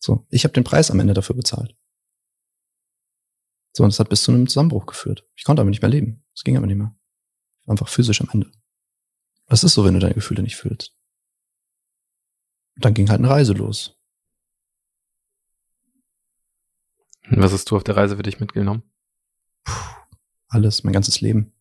So, 0.00 0.26
ich 0.30 0.42
habe 0.42 0.52
den 0.52 0.64
Preis 0.64 0.90
am 0.90 0.98
Ende 0.98 1.14
dafür 1.14 1.36
bezahlt. 1.36 1.76
So, 3.74 3.84
und 3.84 3.90
es 3.90 4.00
hat 4.00 4.08
bis 4.08 4.24
zu 4.24 4.32
einem 4.32 4.48
Zusammenbruch 4.48 4.86
geführt. 4.86 5.24
Ich 5.36 5.44
konnte 5.44 5.62
aber 5.62 5.70
nicht 5.70 5.80
mehr 5.80 5.90
leben. 5.90 6.24
Es 6.34 6.42
ging 6.42 6.56
aber 6.56 6.66
nicht 6.66 6.76
mehr. 6.76 6.94
Einfach 7.66 7.88
physisch 7.88 8.20
am 8.20 8.28
Ende. 8.32 8.50
Das 9.46 9.62
ist 9.62 9.74
so, 9.74 9.84
wenn 9.84 9.94
du 9.94 10.00
deine 10.00 10.14
Gefühle 10.14 10.42
nicht 10.42 10.56
fühlst. 10.56 10.96
Und 12.74 12.84
dann 12.84 12.94
ging 12.94 13.08
halt 13.08 13.20
eine 13.20 13.30
Reise 13.30 13.52
los. 13.52 13.98
Was 17.30 17.52
hast 17.52 17.70
du 17.70 17.76
auf 17.76 17.84
der 17.84 17.96
Reise 17.96 18.16
für 18.16 18.22
dich 18.22 18.40
mitgenommen? 18.40 18.82
Puh, 19.64 19.72
alles, 20.48 20.84
mein 20.84 20.92
ganzes 20.92 21.20
Leben. 21.20 21.52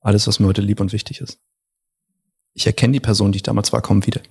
Alles, 0.00 0.26
was 0.26 0.38
mir 0.38 0.46
heute 0.46 0.62
lieb 0.62 0.80
und 0.80 0.92
wichtig 0.92 1.20
ist. 1.20 1.40
Ich 2.52 2.66
erkenne 2.66 2.92
die 2.92 3.00
Person, 3.00 3.32
die 3.32 3.36
ich 3.36 3.42
damals 3.42 3.72
war, 3.72 3.82
kaum 3.82 4.06
wieder. 4.06 4.22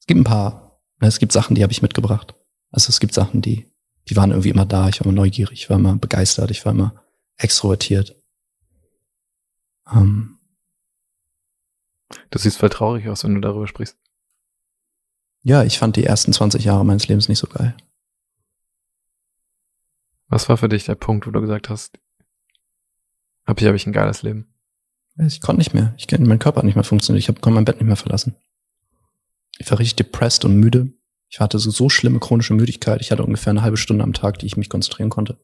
Es 0.00 0.06
gibt 0.06 0.20
ein 0.20 0.24
paar, 0.24 0.80
ne, 1.00 1.08
es 1.08 1.18
gibt 1.18 1.32
Sachen, 1.32 1.54
die 1.54 1.62
habe 1.62 1.72
ich 1.72 1.82
mitgebracht. 1.82 2.34
Also 2.70 2.88
es 2.88 3.00
gibt 3.00 3.12
Sachen, 3.12 3.42
die, 3.42 3.70
die 4.08 4.16
waren 4.16 4.30
irgendwie 4.30 4.48
immer 4.48 4.66
da. 4.66 4.88
Ich 4.88 5.00
war 5.00 5.06
immer 5.06 5.14
neugierig, 5.14 5.62
ich 5.62 5.70
war 5.70 5.76
immer 5.76 5.96
begeistert, 5.96 6.50
ich 6.50 6.64
war 6.64 6.72
immer 6.72 7.04
extrovertiert. 7.36 8.20
Ähm, 9.92 10.39
Du 12.30 12.38
siehst 12.38 12.58
voll 12.58 12.70
traurig 12.70 13.08
aus, 13.08 13.24
wenn 13.24 13.34
du 13.34 13.40
darüber 13.40 13.66
sprichst. 13.66 13.98
Ja, 15.42 15.64
ich 15.64 15.78
fand 15.78 15.96
die 15.96 16.04
ersten 16.04 16.32
20 16.32 16.64
Jahre 16.64 16.84
meines 16.84 17.08
Lebens 17.08 17.28
nicht 17.28 17.38
so 17.38 17.46
geil. 17.46 17.76
Was 20.28 20.48
war 20.48 20.56
für 20.56 20.68
dich 20.68 20.84
der 20.84 20.94
Punkt, 20.94 21.26
wo 21.26 21.30
du 21.30 21.40
gesagt 21.40 21.68
hast, 21.68 21.98
ab 23.44 23.58
hier 23.58 23.68
habe 23.68 23.76
ich 23.76 23.86
ein 23.86 23.92
geiles 23.92 24.22
Leben? 24.22 24.54
Ich 25.16 25.40
konnte 25.40 25.58
nicht 25.58 25.74
mehr. 25.74 25.94
Ich 25.98 26.06
konnte, 26.06 26.28
mein 26.28 26.38
Körper 26.38 26.58
hat 26.58 26.64
nicht 26.64 26.76
mehr 26.76 26.84
funktioniert. 26.84 27.22
Ich 27.22 27.28
hab, 27.28 27.40
konnte 27.40 27.54
mein 27.54 27.64
Bett 27.64 27.76
nicht 27.76 27.86
mehr 27.86 27.96
verlassen. 27.96 28.36
Ich 29.58 29.70
war 29.70 29.78
richtig 29.78 29.96
depressed 29.96 30.44
und 30.44 30.56
müde. 30.56 30.92
Ich 31.28 31.40
hatte 31.40 31.58
so, 31.58 31.70
so 31.70 31.88
schlimme 31.88 32.20
chronische 32.20 32.54
Müdigkeit. 32.54 33.00
Ich 33.00 33.10
hatte 33.10 33.24
ungefähr 33.24 33.50
eine 33.50 33.62
halbe 33.62 33.76
Stunde 33.76 34.04
am 34.04 34.12
Tag, 34.12 34.38
die 34.38 34.46
ich 34.46 34.56
mich 34.56 34.68
konzentrieren 34.68 35.10
konnte. 35.10 35.38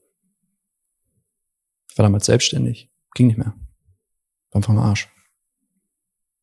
Ich 1.90 1.98
war 1.98 2.04
damals 2.04 2.26
selbstständig. 2.26 2.90
Ging 3.14 3.26
nicht 3.26 3.38
mehr. 3.38 3.54
War 4.50 4.56
einfach 4.56 4.72
am 4.72 4.78
Arsch. 4.78 5.08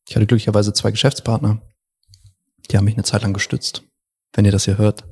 Ich 0.07 0.15
hatte 0.15 0.27
glücklicherweise 0.27 0.73
zwei 0.73 0.91
Geschäftspartner. 0.91 1.61
Die 2.69 2.77
haben 2.77 2.85
mich 2.85 2.95
eine 2.95 3.03
Zeit 3.03 3.21
lang 3.21 3.33
gestützt. 3.33 3.83
Wenn 4.33 4.45
ihr 4.45 4.51
das 4.51 4.65
hier 4.65 4.77
hört, 4.77 5.03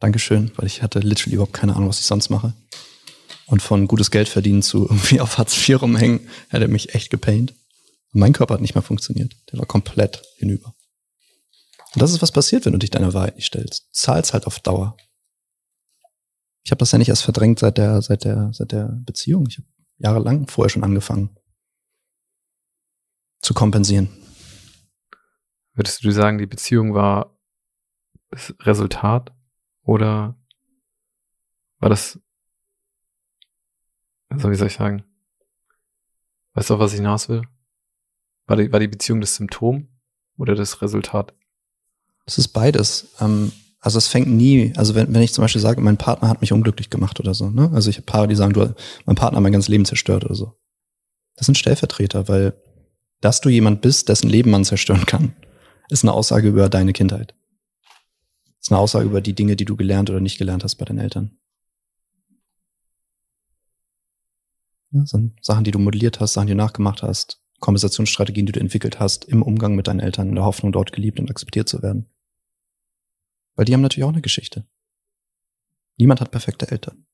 Dankeschön, 0.00 0.52
weil 0.56 0.66
ich 0.66 0.82
hatte 0.82 0.98
literally 0.98 1.34
überhaupt 1.34 1.52
keine 1.52 1.74
Ahnung, 1.74 1.88
was 1.88 2.00
ich 2.00 2.06
sonst 2.06 2.28
mache. 2.28 2.52
Und 3.46 3.62
von 3.62 3.86
gutes 3.86 4.10
Geld 4.10 4.28
verdienen 4.28 4.62
zu 4.62 4.82
irgendwie 4.90 5.20
auf 5.20 5.38
Hartz 5.38 5.56
IV 5.56 5.82
rumhängen, 5.82 6.28
hätte 6.48 6.68
mich 6.68 6.94
echt 6.94 7.10
gepaint. 7.10 7.54
Mein 8.12 8.32
Körper 8.32 8.54
hat 8.54 8.60
nicht 8.60 8.74
mehr 8.74 8.82
funktioniert. 8.82 9.34
Der 9.50 9.58
war 9.58 9.66
komplett 9.66 10.22
hinüber. 10.36 10.74
Und 11.94 12.02
das 12.02 12.12
ist, 12.12 12.22
was 12.22 12.32
passiert, 12.32 12.64
wenn 12.64 12.72
du 12.72 12.78
dich 12.78 12.90
deiner 12.90 13.14
Wahrheit 13.14 13.36
nicht 13.36 13.46
stellst. 13.46 13.88
Zahlst 13.92 14.32
halt 14.32 14.46
auf 14.46 14.60
Dauer. 14.60 14.96
Ich 16.64 16.70
habe 16.70 16.78
das 16.78 16.92
ja 16.92 16.98
nicht 16.98 17.08
erst 17.08 17.22
verdrängt 17.22 17.58
seit 17.58 17.78
der, 17.78 18.02
seit 18.02 18.24
der, 18.24 18.50
seit 18.52 18.72
der 18.72 18.88
Beziehung. 19.04 19.46
Ich 19.48 19.58
habe 19.58 19.66
jahrelang 19.98 20.48
vorher 20.48 20.70
schon 20.70 20.84
angefangen 20.84 21.36
zu 23.44 23.54
kompensieren. 23.54 24.08
Würdest 25.74 26.02
du 26.02 26.10
sagen, 26.10 26.38
die 26.38 26.46
Beziehung 26.46 26.94
war 26.94 27.36
das 28.30 28.54
Resultat 28.60 29.32
oder 29.82 30.36
war 31.78 31.90
das, 31.90 32.18
also 34.28 34.50
wie 34.50 34.54
soll 34.54 34.68
ich 34.68 34.74
sagen, 34.74 35.04
weißt 36.54 36.70
du, 36.70 36.74
auf 36.74 36.80
was 36.80 36.92
ich 36.92 36.98
hinaus 36.98 37.28
will? 37.28 37.42
War 38.46 38.56
die, 38.56 38.72
war 38.72 38.80
die 38.80 38.88
Beziehung 38.88 39.20
das 39.20 39.36
Symptom 39.36 39.88
oder 40.36 40.54
das 40.54 40.80
Resultat? 40.80 41.34
Es 42.26 42.38
ist 42.38 42.48
beides. 42.48 43.14
Ähm, 43.20 43.52
also 43.80 43.98
es 43.98 44.08
fängt 44.08 44.28
nie, 44.28 44.72
also 44.76 44.94
wenn, 44.94 45.12
wenn 45.12 45.22
ich 45.22 45.34
zum 45.34 45.42
Beispiel 45.42 45.60
sage, 45.60 45.80
mein 45.82 45.98
Partner 45.98 46.28
hat 46.28 46.40
mich 46.40 46.52
unglücklich 46.52 46.88
gemacht 46.88 47.20
oder 47.20 47.34
so, 47.34 47.50
ne? 47.50 47.70
Also 47.74 47.90
ich 47.90 47.96
habe 47.96 48.06
Paare, 48.06 48.28
die 48.28 48.34
sagen, 48.34 48.54
du, 48.54 48.74
mein 49.04 49.16
Partner 49.16 49.36
hat 49.36 49.42
mein 49.42 49.52
ganzes 49.52 49.68
Leben 49.68 49.84
zerstört 49.84 50.24
oder 50.24 50.34
so. 50.34 50.56
Das 51.36 51.46
sind 51.46 51.58
Stellvertreter, 51.58 52.28
weil 52.28 52.54
dass 53.24 53.40
du 53.40 53.48
jemand 53.48 53.80
bist, 53.80 54.10
dessen 54.10 54.28
Leben 54.28 54.50
man 54.50 54.66
zerstören 54.66 55.06
kann, 55.06 55.34
ist 55.88 56.04
eine 56.04 56.12
Aussage 56.12 56.46
über 56.46 56.68
deine 56.68 56.92
Kindheit. 56.92 57.34
Ist 58.60 58.70
eine 58.70 58.78
Aussage 58.78 59.06
über 59.06 59.22
die 59.22 59.34
Dinge, 59.34 59.56
die 59.56 59.64
du 59.64 59.76
gelernt 59.76 60.10
oder 60.10 60.20
nicht 60.20 60.36
gelernt 60.36 60.62
hast 60.62 60.74
bei 60.74 60.84
deinen 60.84 60.98
Eltern. 60.98 61.38
Ja, 64.90 65.06
sind 65.06 65.42
Sachen, 65.42 65.64
die 65.64 65.70
du 65.70 65.78
modelliert 65.78 66.20
hast, 66.20 66.34
Sachen, 66.34 66.48
die 66.48 66.52
du 66.52 66.58
nachgemacht 66.58 67.02
hast, 67.02 67.42
Konversationsstrategien, 67.60 68.44
die 68.44 68.52
du 68.52 68.60
entwickelt 68.60 69.00
hast 69.00 69.24
im 69.24 69.42
Umgang 69.42 69.74
mit 69.74 69.86
deinen 69.86 70.00
Eltern, 70.00 70.28
in 70.28 70.34
der 70.34 70.44
Hoffnung, 70.44 70.70
dort 70.70 70.92
geliebt 70.92 71.18
und 71.18 71.30
akzeptiert 71.30 71.66
zu 71.66 71.82
werden. 71.82 72.10
Weil 73.54 73.64
die 73.64 73.72
haben 73.72 73.80
natürlich 73.80 74.04
auch 74.04 74.12
eine 74.12 74.20
Geschichte. 74.20 74.66
Niemand 75.96 76.20
hat 76.20 76.30
perfekte 76.30 76.70
Eltern. 76.70 77.06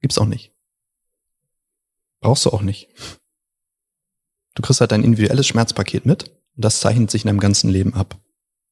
Gibt's 0.00 0.16
auch 0.16 0.26
nicht. 0.26 0.54
Brauchst 2.20 2.46
du 2.46 2.50
auch 2.50 2.62
nicht. 2.62 2.88
Du 4.58 4.62
kriegst 4.62 4.80
halt 4.80 4.90
dein 4.90 5.04
individuelles 5.04 5.46
Schmerzpaket 5.46 6.04
mit 6.04 6.30
und 6.56 6.64
das 6.64 6.80
zeichnet 6.80 7.12
sich 7.12 7.22
in 7.22 7.28
deinem 7.28 7.38
ganzen 7.38 7.70
Leben 7.70 7.94
ab. 7.94 8.20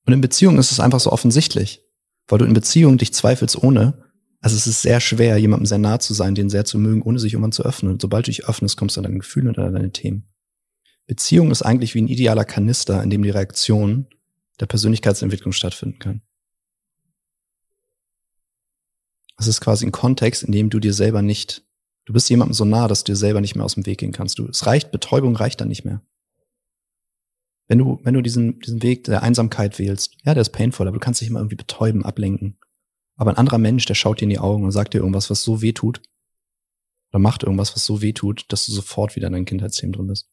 Und 0.05 0.13
in 0.13 0.21
Beziehungen 0.21 0.59
ist 0.59 0.73
es 0.73 0.81
einfach 0.81 0.99
so 0.99 1.13
offensichtlich, 1.13 1.81
weil 2.27 2.41
du 2.41 2.45
in 2.45 2.55
Beziehungen 2.55 2.99
dich 2.99 3.15
zweifelst 3.15 3.63
ohne. 3.63 4.03
Also 4.41 4.57
es 4.57 4.67
ist 4.67 4.83
sehr 4.83 4.99
schwer, 4.99 5.37
jemandem 5.39 5.67
sehr 5.67 5.79
nah 5.79 6.01
zu 6.01 6.13
sein, 6.13 6.35
den 6.35 6.51
sehr 6.51 6.65
zu 6.65 6.81
mögen, 6.81 7.03
ohne 7.03 7.21
sich 7.21 7.35
irgendwann 7.35 7.53
zu 7.53 7.63
öffnen. 7.63 7.93
Und 7.93 8.03
sobald 8.03 8.27
du 8.27 8.33
dich 8.33 8.49
öffnest, 8.49 8.77
kommst 8.77 8.97
du 8.97 9.01
an 9.01 9.05
deine 9.05 9.19
Gefühle 9.19 9.49
und 9.49 9.61
an 9.61 9.75
deine 9.75 9.93
Themen. 9.93 10.25
Beziehung 11.07 11.53
ist 11.53 11.63
eigentlich 11.63 11.95
wie 11.95 12.03
ein 12.03 12.09
idealer 12.09 12.45
Kanister, 12.45 13.01
in 13.05 13.11
dem 13.11 13.23
die 13.23 13.31
Reaktion 13.31 14.09
der 14.59 14.67
Persönlichkeitsentwicklung 14.67 15.53
stattfinden 15.53 16.01
kann. 16.01 16.23
Es 19.39 19.47
ist 19.47 19.61
quasi 19.61 19.87
ein 19.87 19.93
Kontext, 19.93 20.43
in 20.43 20.51
dem 20.51 20.69
du 20.69 20.81
dir 20.81 20.93
selber 20.93 21.23
nicht 21.23 21.66
Du 22.07 22.13
bist 22.13 22.31
jemandem 22.31 22.55
so 22.55 22.65
nah, 22.65 22.89
dass 22.89 23.05
du 23.05 23.13
dir 23.13 23.17
selber 23.17 23.41
nicht 23.41 23.57
mehr 23.57 23.65
aus 23.65 23.75
dem 23.75 23.85
Weg 23.85 23.99
gehen 23.99 24.13
kannst. 24.13 24.39
Du, 24.39 24.47
es 24.49 24.65
reicht, 24.65 24.93
Betäubung 24.93 25.37
reicht 25.37 25.61
dann 25.61 25.69
nicht 25.69 25.85
mehr. 25.85 26.01
Wenn 27.69 27.79
du, 27.79 27.99
wenn 28.05 28.15
du 28.15 28.23
diesen, 28.23 28.61
diesen 28.61 28.83
Weg 28.83 29.05
der 29.05 29.25
Einsamkeit 29.25 29.79
wählst, 29.81 30.17
ja, 30.25 30.33
der 30.33 30.43
ist 30.43 30.51
painful, 30.51 30.87
aber 30.87 30.97
du 30.97 31.05
kannst 31.05 31.21
dich 31.21 31.29
immer 31.29 31.41
irgendwie 31.41 31.57
betäuben, 31.57 32.05
ablenken. 32.05 32.59
Aber 33.17 33.31
ein 33.33 33.37
anderer 33.37 33.59
Mensch, 33.59 33.87
der 33.87 33.95
schaut 33.95 34.21
dir 34.21 34.25
in 34.25 34.31
die 34.31 34.39
Augen 34.39 34.65
und 34.65 34.71
sagt 34.71 34.95
dir 34.95 34.99
irgendwas, 34.99 35.31
was 35.31 35.43
so 35.43 35.63
weh 35.63 35.73
tut, 35.73 36.01
oder 37.11 37.19
macht 37.19 37.43
irgendwas, 37.43 37.75
was 37.75 37.85
so 37.85 38.03
weh 38.03 38.13
tut, 38.13 38.45
dass 38.53 38.67
du 38.67 38.73
sofort 38.73 39.17
wieder 39.17 39.27
in 39.27 39.33
deinem 39.33 39.45
Kindheitsthemen 39.45 39.93
drin 39.93 40.07
bist. 40.07 40.31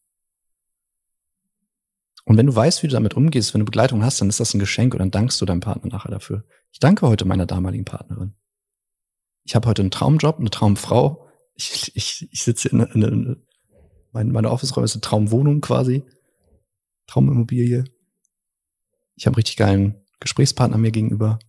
Und 2.25 2.37
wenn 2.37 2.45
du 2.45 2.55
weißt, 2.55 2.83
wie 2.83 2.87
du 2.87 2.93
damit 2.93 3.15
umgehst, 3.15 3.53
wenn 3.53 3.59
du 3.59 3.65
Begleitung 3.65 4.03
hast, 4.03 4.21
dann 4.21 4.29
ist 4.29 4.39
das 4.39 4.53
ein 4.53 4.59
Geschenk 4.59 4.93
und 4.93 4.99
dann 4.99 5.11
dankst 5.11 5.41
du 5.41 5.45
deinem 5.45 5.59
Partner 5.59 5.91
nachher 5.91 6.11
dafür. 6.11 6.45
Ich 6.71 6.79
danke 6.79 7.07
heute 7.07 7.25
meiner 7.25 7.45
damaligen 7.45 7.85
Partnerin. 7.85 8.33
Ich 9.43 9.55
habe 9.55 9.67
heute 9.67 9.81
einen 9.81 9.91
Traumjob, 9.91 10.39
eine 10.39 10.49
Traumfrau, 10.49 11.22
ich, 11.55 11.95
ich, 11.95 12.27
ich 12.31 12.43
sitze 12.43 12.69
in, 12.69 12.79
in, 12.79 13.01
in 13.01 13.47
mein, 14.11 14.31
meine 14.31 14.51
Office-Räume 14.51 14.85
ist 14.85 14.93
eine 14.93 15.01
Traumwohnung 15.01 15.61
quasi. 15.61 16.03
Traumimmobilie. 17.07 17.83
Ich 19.15 19.25
habe 19.25 19.33
einen 19.33 19.39
richtig 19.39 19.57
geilen 19.57 19.95
Gesprächspartner 20.19 20.77
mir 20.77 20.91
gegenüber. 20.91 21.39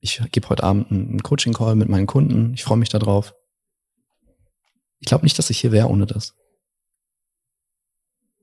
Ich 0.00 0.20
gebe 0.32 0.48
heute 0.48 0.64
Abend 0.64 0.90
einen 0.90 1.22
Coaching-Call 1.22 1.76
mit 1.76 1.88
meinen 1.88 2.06
Kunden. 2.06 2.54
Ich 2.54 2.64
freue 2.64 2.78
mich 2.78 2.88
darauf. 2.88 3.34
Ich 5.00 5.06
glaube 5.06 5.24
nicht, 5.24 5.38
dass 5.38 5.50
ich 5.50 5.60
hier 5.60 5.72
wäre 5.72 5.88
ohne 5.88 6.06
das. 6.06 6.34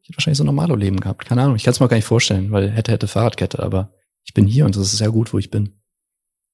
Ich 0.02 0.10
hätte 0.10 0.18
wahrscheinlich 0.18 0.38
so 0.38 0.44
ein 0.44 0.48
normalo 0.48 0.76
Leben 0.76 1.00
gehabt. 1.00 1.26
Keine 1.26 1.44
Ahnung. 1.44 1.56
Ich 1.56 1.64
kann 1.64 1.72
es 1.72 1.80
mir 1.80 1.88
gar 1.88 1.98
nicht 1.98 2.06
vorstellen, 2.06 2.52
weil 2.52 2.72
hätte, 2.72 2.92
hätte 2.92 3.08
Fahrradkette, 3.08 3.62
aber 3.62 3.94
ich 4.24 4.34
bin 4.34 4.46
hier 4.46 4.66
und 4.66 4.76
das 4.76 4.84
ist 4.84 4.98
sehr 4.98 5.12
gut, 5.12 5.34
wo 5.34 5.38
ich 5.38 5.52
bin. 5.52 5.80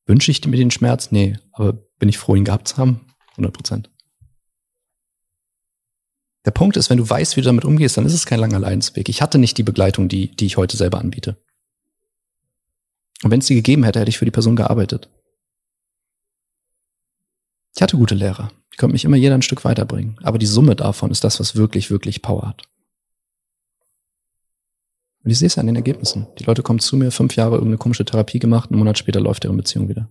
Wünsche 0.05 0.29
ich 0.31 0.45
mir 0.45 0.57
den 0.57 0.71
Schmerz? 0.71 1.11
Nee. 1.11 1.37
Aber 1.51 1.73
bin 1.73 2.09
ich 2.09 2.17
froh, 2.17 2.35
ihn 2.35 2.45
gehabt 2.45 2.67
zu 2.67 2.77
haben? 2.77 3.07
100 3.31 3.53
Prozent. 3.53 3.94
Der 6.45 6.51
Punkt 6.51 6.77
ist, 6.77 6.89
wenn 6.89 6.97
du 6.97 7.09
weißt, 7.09 7.35
wie 7.35 7.41
du 7.41 7.47
damit 7.47 7.65
umgehst, 7.65 7.97
dann 7.97 8.05
ist 8.05 8.13
es 8.13 8.25
kein 8.25 8.39
langer 8.39 8.59
Leidensweg. 8.59 9.09
Ich 9.09 9.21
hatte 9.21 9.39
nicht 9.39 9.57
die 9.57 9.63
Begleitung, 9.63 10.07
die, 10.07 10.35
die 10.35 10.45
ich 10.45 10.57
heute 10.57 10.77
selber 10.77 10.99
anbiete. 10.99 11.37
Und 13.23 13.31
wenn 13.31 13.39
es 13.39 13.47
die 13.47 13.55
gegeben 13.55 13.83
hätte, 13.83 13.99
hätte 13.99 14.09
ich 14.09 14.19
für 14.19 14.25
die 14.25 14.31
Person 14.31 14.55
gearbeitet. 14.55 15.09
Ich 17.75 17.81
hatte 17.81 17.97
gute 17.97 18.15
Lehrer. 18.15 18.51
Die 18.73 18.77
konnten 18.77 18.93
mich 18.93 19.05
immer 19.05 19.17
jeder 19.17 19.35
ein 19.35 19.41
Stück 19.41 19.65
weiterbringen. 19.65 20.17
Aber 20.21 20.37
die 20.37 20.45
Summe 20.45 20.75
davon 20.75 21.11
ist 21.11 21.23
das, 21.23 21.39
was 21.39 21.55
wirklich, 21.55 21.89
wirklich 21.89 22.21
Power 22.21 22.47
hat. 22.47 22.63
Und 25.23 25.31
ich 25.31 25.39
sehe 25.39 25.47
es 25.47 25.57
an 25.57 25.65
den 25.65 25.75
Ergebnissen. 25.75 26.27
Die 26.37 26.43
Leute 26.43 26.61
kommen 26.61 26.79
zu 26.79 26.95
mir, 26.95 27.09
fünf 27.09 27.35
Jahre 27.35 27.55
irgendeine 27.55 27.79
komische 27.79 28.05
Therapie 28.05 28.37
gemacht, 28.37 28.69
einen 28.69 28.77
Monat 28.77 28.99
später 28.99 29.19
läuft 29.19 29.43
ihre 29.43 29.53
Beziehung 29.53 29.89
wieder. 29.89 30.07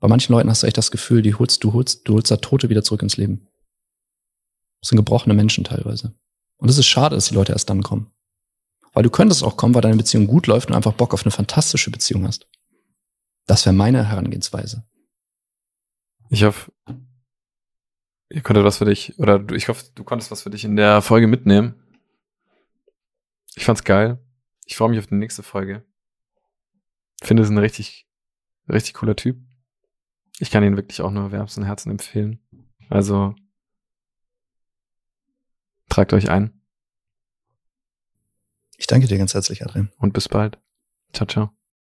Bei 0.00 0.08
manchen 0.08 0.32
Leuten 0.32 0.50
hast 0.50 0.64
du 0.64 0.66
echt 0.66 0.78
das 0.78 0.90
Gefühl, 0.90 1.22
die 1.22 1.36
holst, 1.36 1.62
du 1.62 1.72
holst, 1.72 2.08
du 2.08 2.14
holst 2.14 2.30
da 2.30 2.38
Tote 2.38 2.68
wieder 2.68 2.82
zurück 2.82 3.02
ins 3.02 3.16
Leben. 3.16 3.46
Das 4.82 4.88
sind 4.88 4.96
gebrochene 4.96 5.34
Menschen 5.34 5.62
teilweise. 5.62 6.12
Und 6.56 6.68
es 6.68 6.76
ist 6.76 6.86
schade, 6.86 7.14
dass 7.14 7.28
die 7.28 7.34
Leute 7.34 7.52
erst 7.52 7.70
dann 7.70 7.82
kommen. 7.82 8.10
Weil 8.92 9.04
du 9.04 9.10
könntest 9.10 9.44
auch 9.44 9.56
kommen, 9.56 9.74
weil 9.74 9.82
deine 9.82 9.96
Beziehung 9.96 10.26
gut 10.26 10.48
läuft 10.48 10.68
und 10.68 10.76
einfach 10.76 10.92
Bock 10.92 11.14
auf 11.14 11.22
eine 11.22 11.30
fantastische 11.30 11.90
Beziehung 11.90 12.26
hast. 12.26 12.48
Das 13.46 13.64
wäre 13.64 13.74
meine 13.74 14.08
Herangehensweise. 14.08 14.84
Ich 16.30 16.42
hoffe, 16.42 16.72
ihr 18.28 18.42
konntet 18.42 18.64
was 18.64 18.78
für 18.78 18.84
dich, 18.84 19.18
oder 19.18 19.38
du, 19.38 19.54
ich 19.54 19.68
hoffe, 19.68 19.84
du 19.94 20.02
konntest 20.02 20.30
was 20.30 20.42
für 20.42 20.50
dich 20.50 20.64
in 20.64 20.76
der 20.76 21.00
Folge 21.00 21.28
mitnehmen. 21.28 21.74
Ich 23.54 23.64
fand's 23.64 23.84
geil. 23.84 24.18
Ich 24.66 24.76
freue 24.76 24.88
mich 24.88 24.98
auf 24.98 25.06
die 25.06 25.14
nächste 25.14 25.42
Folge. 25.42 25.84
Finde 27.22 27.44
es 27.44 27.50
ein 27.50 27.58
richtig, 27.58 28.08
richtig 28.68 28.94
cooler 28.94 29.14
Typ. 29.14 29.38
Ich 30.38 30.50
kann 30.50 30.64
ihn 30.64 30.76
wirklich 30.76 31.02
auch 31.02 31.10
nur 31.12 31.30
wärmsten 31.30 31.64
Herzen 31.64 31.90
empfehlen. 31.90 32.40
Also 32.88 33.34
tragt 35.92 36.14
euch 36.14 36.30
ein 36.30 36.58
Ich 38.78 38.86
danke 38.86 39.06
dir 39.06 39.18
ganz 39.18 39.34
herzlich, 39.34 39.62
Adrian. 39.62 39.92
und 39.98 40.12
bis 40.12 40.28
bald. 40.28 40.58
Ciao, 41.12 41.26
ciao. 41.26 41.61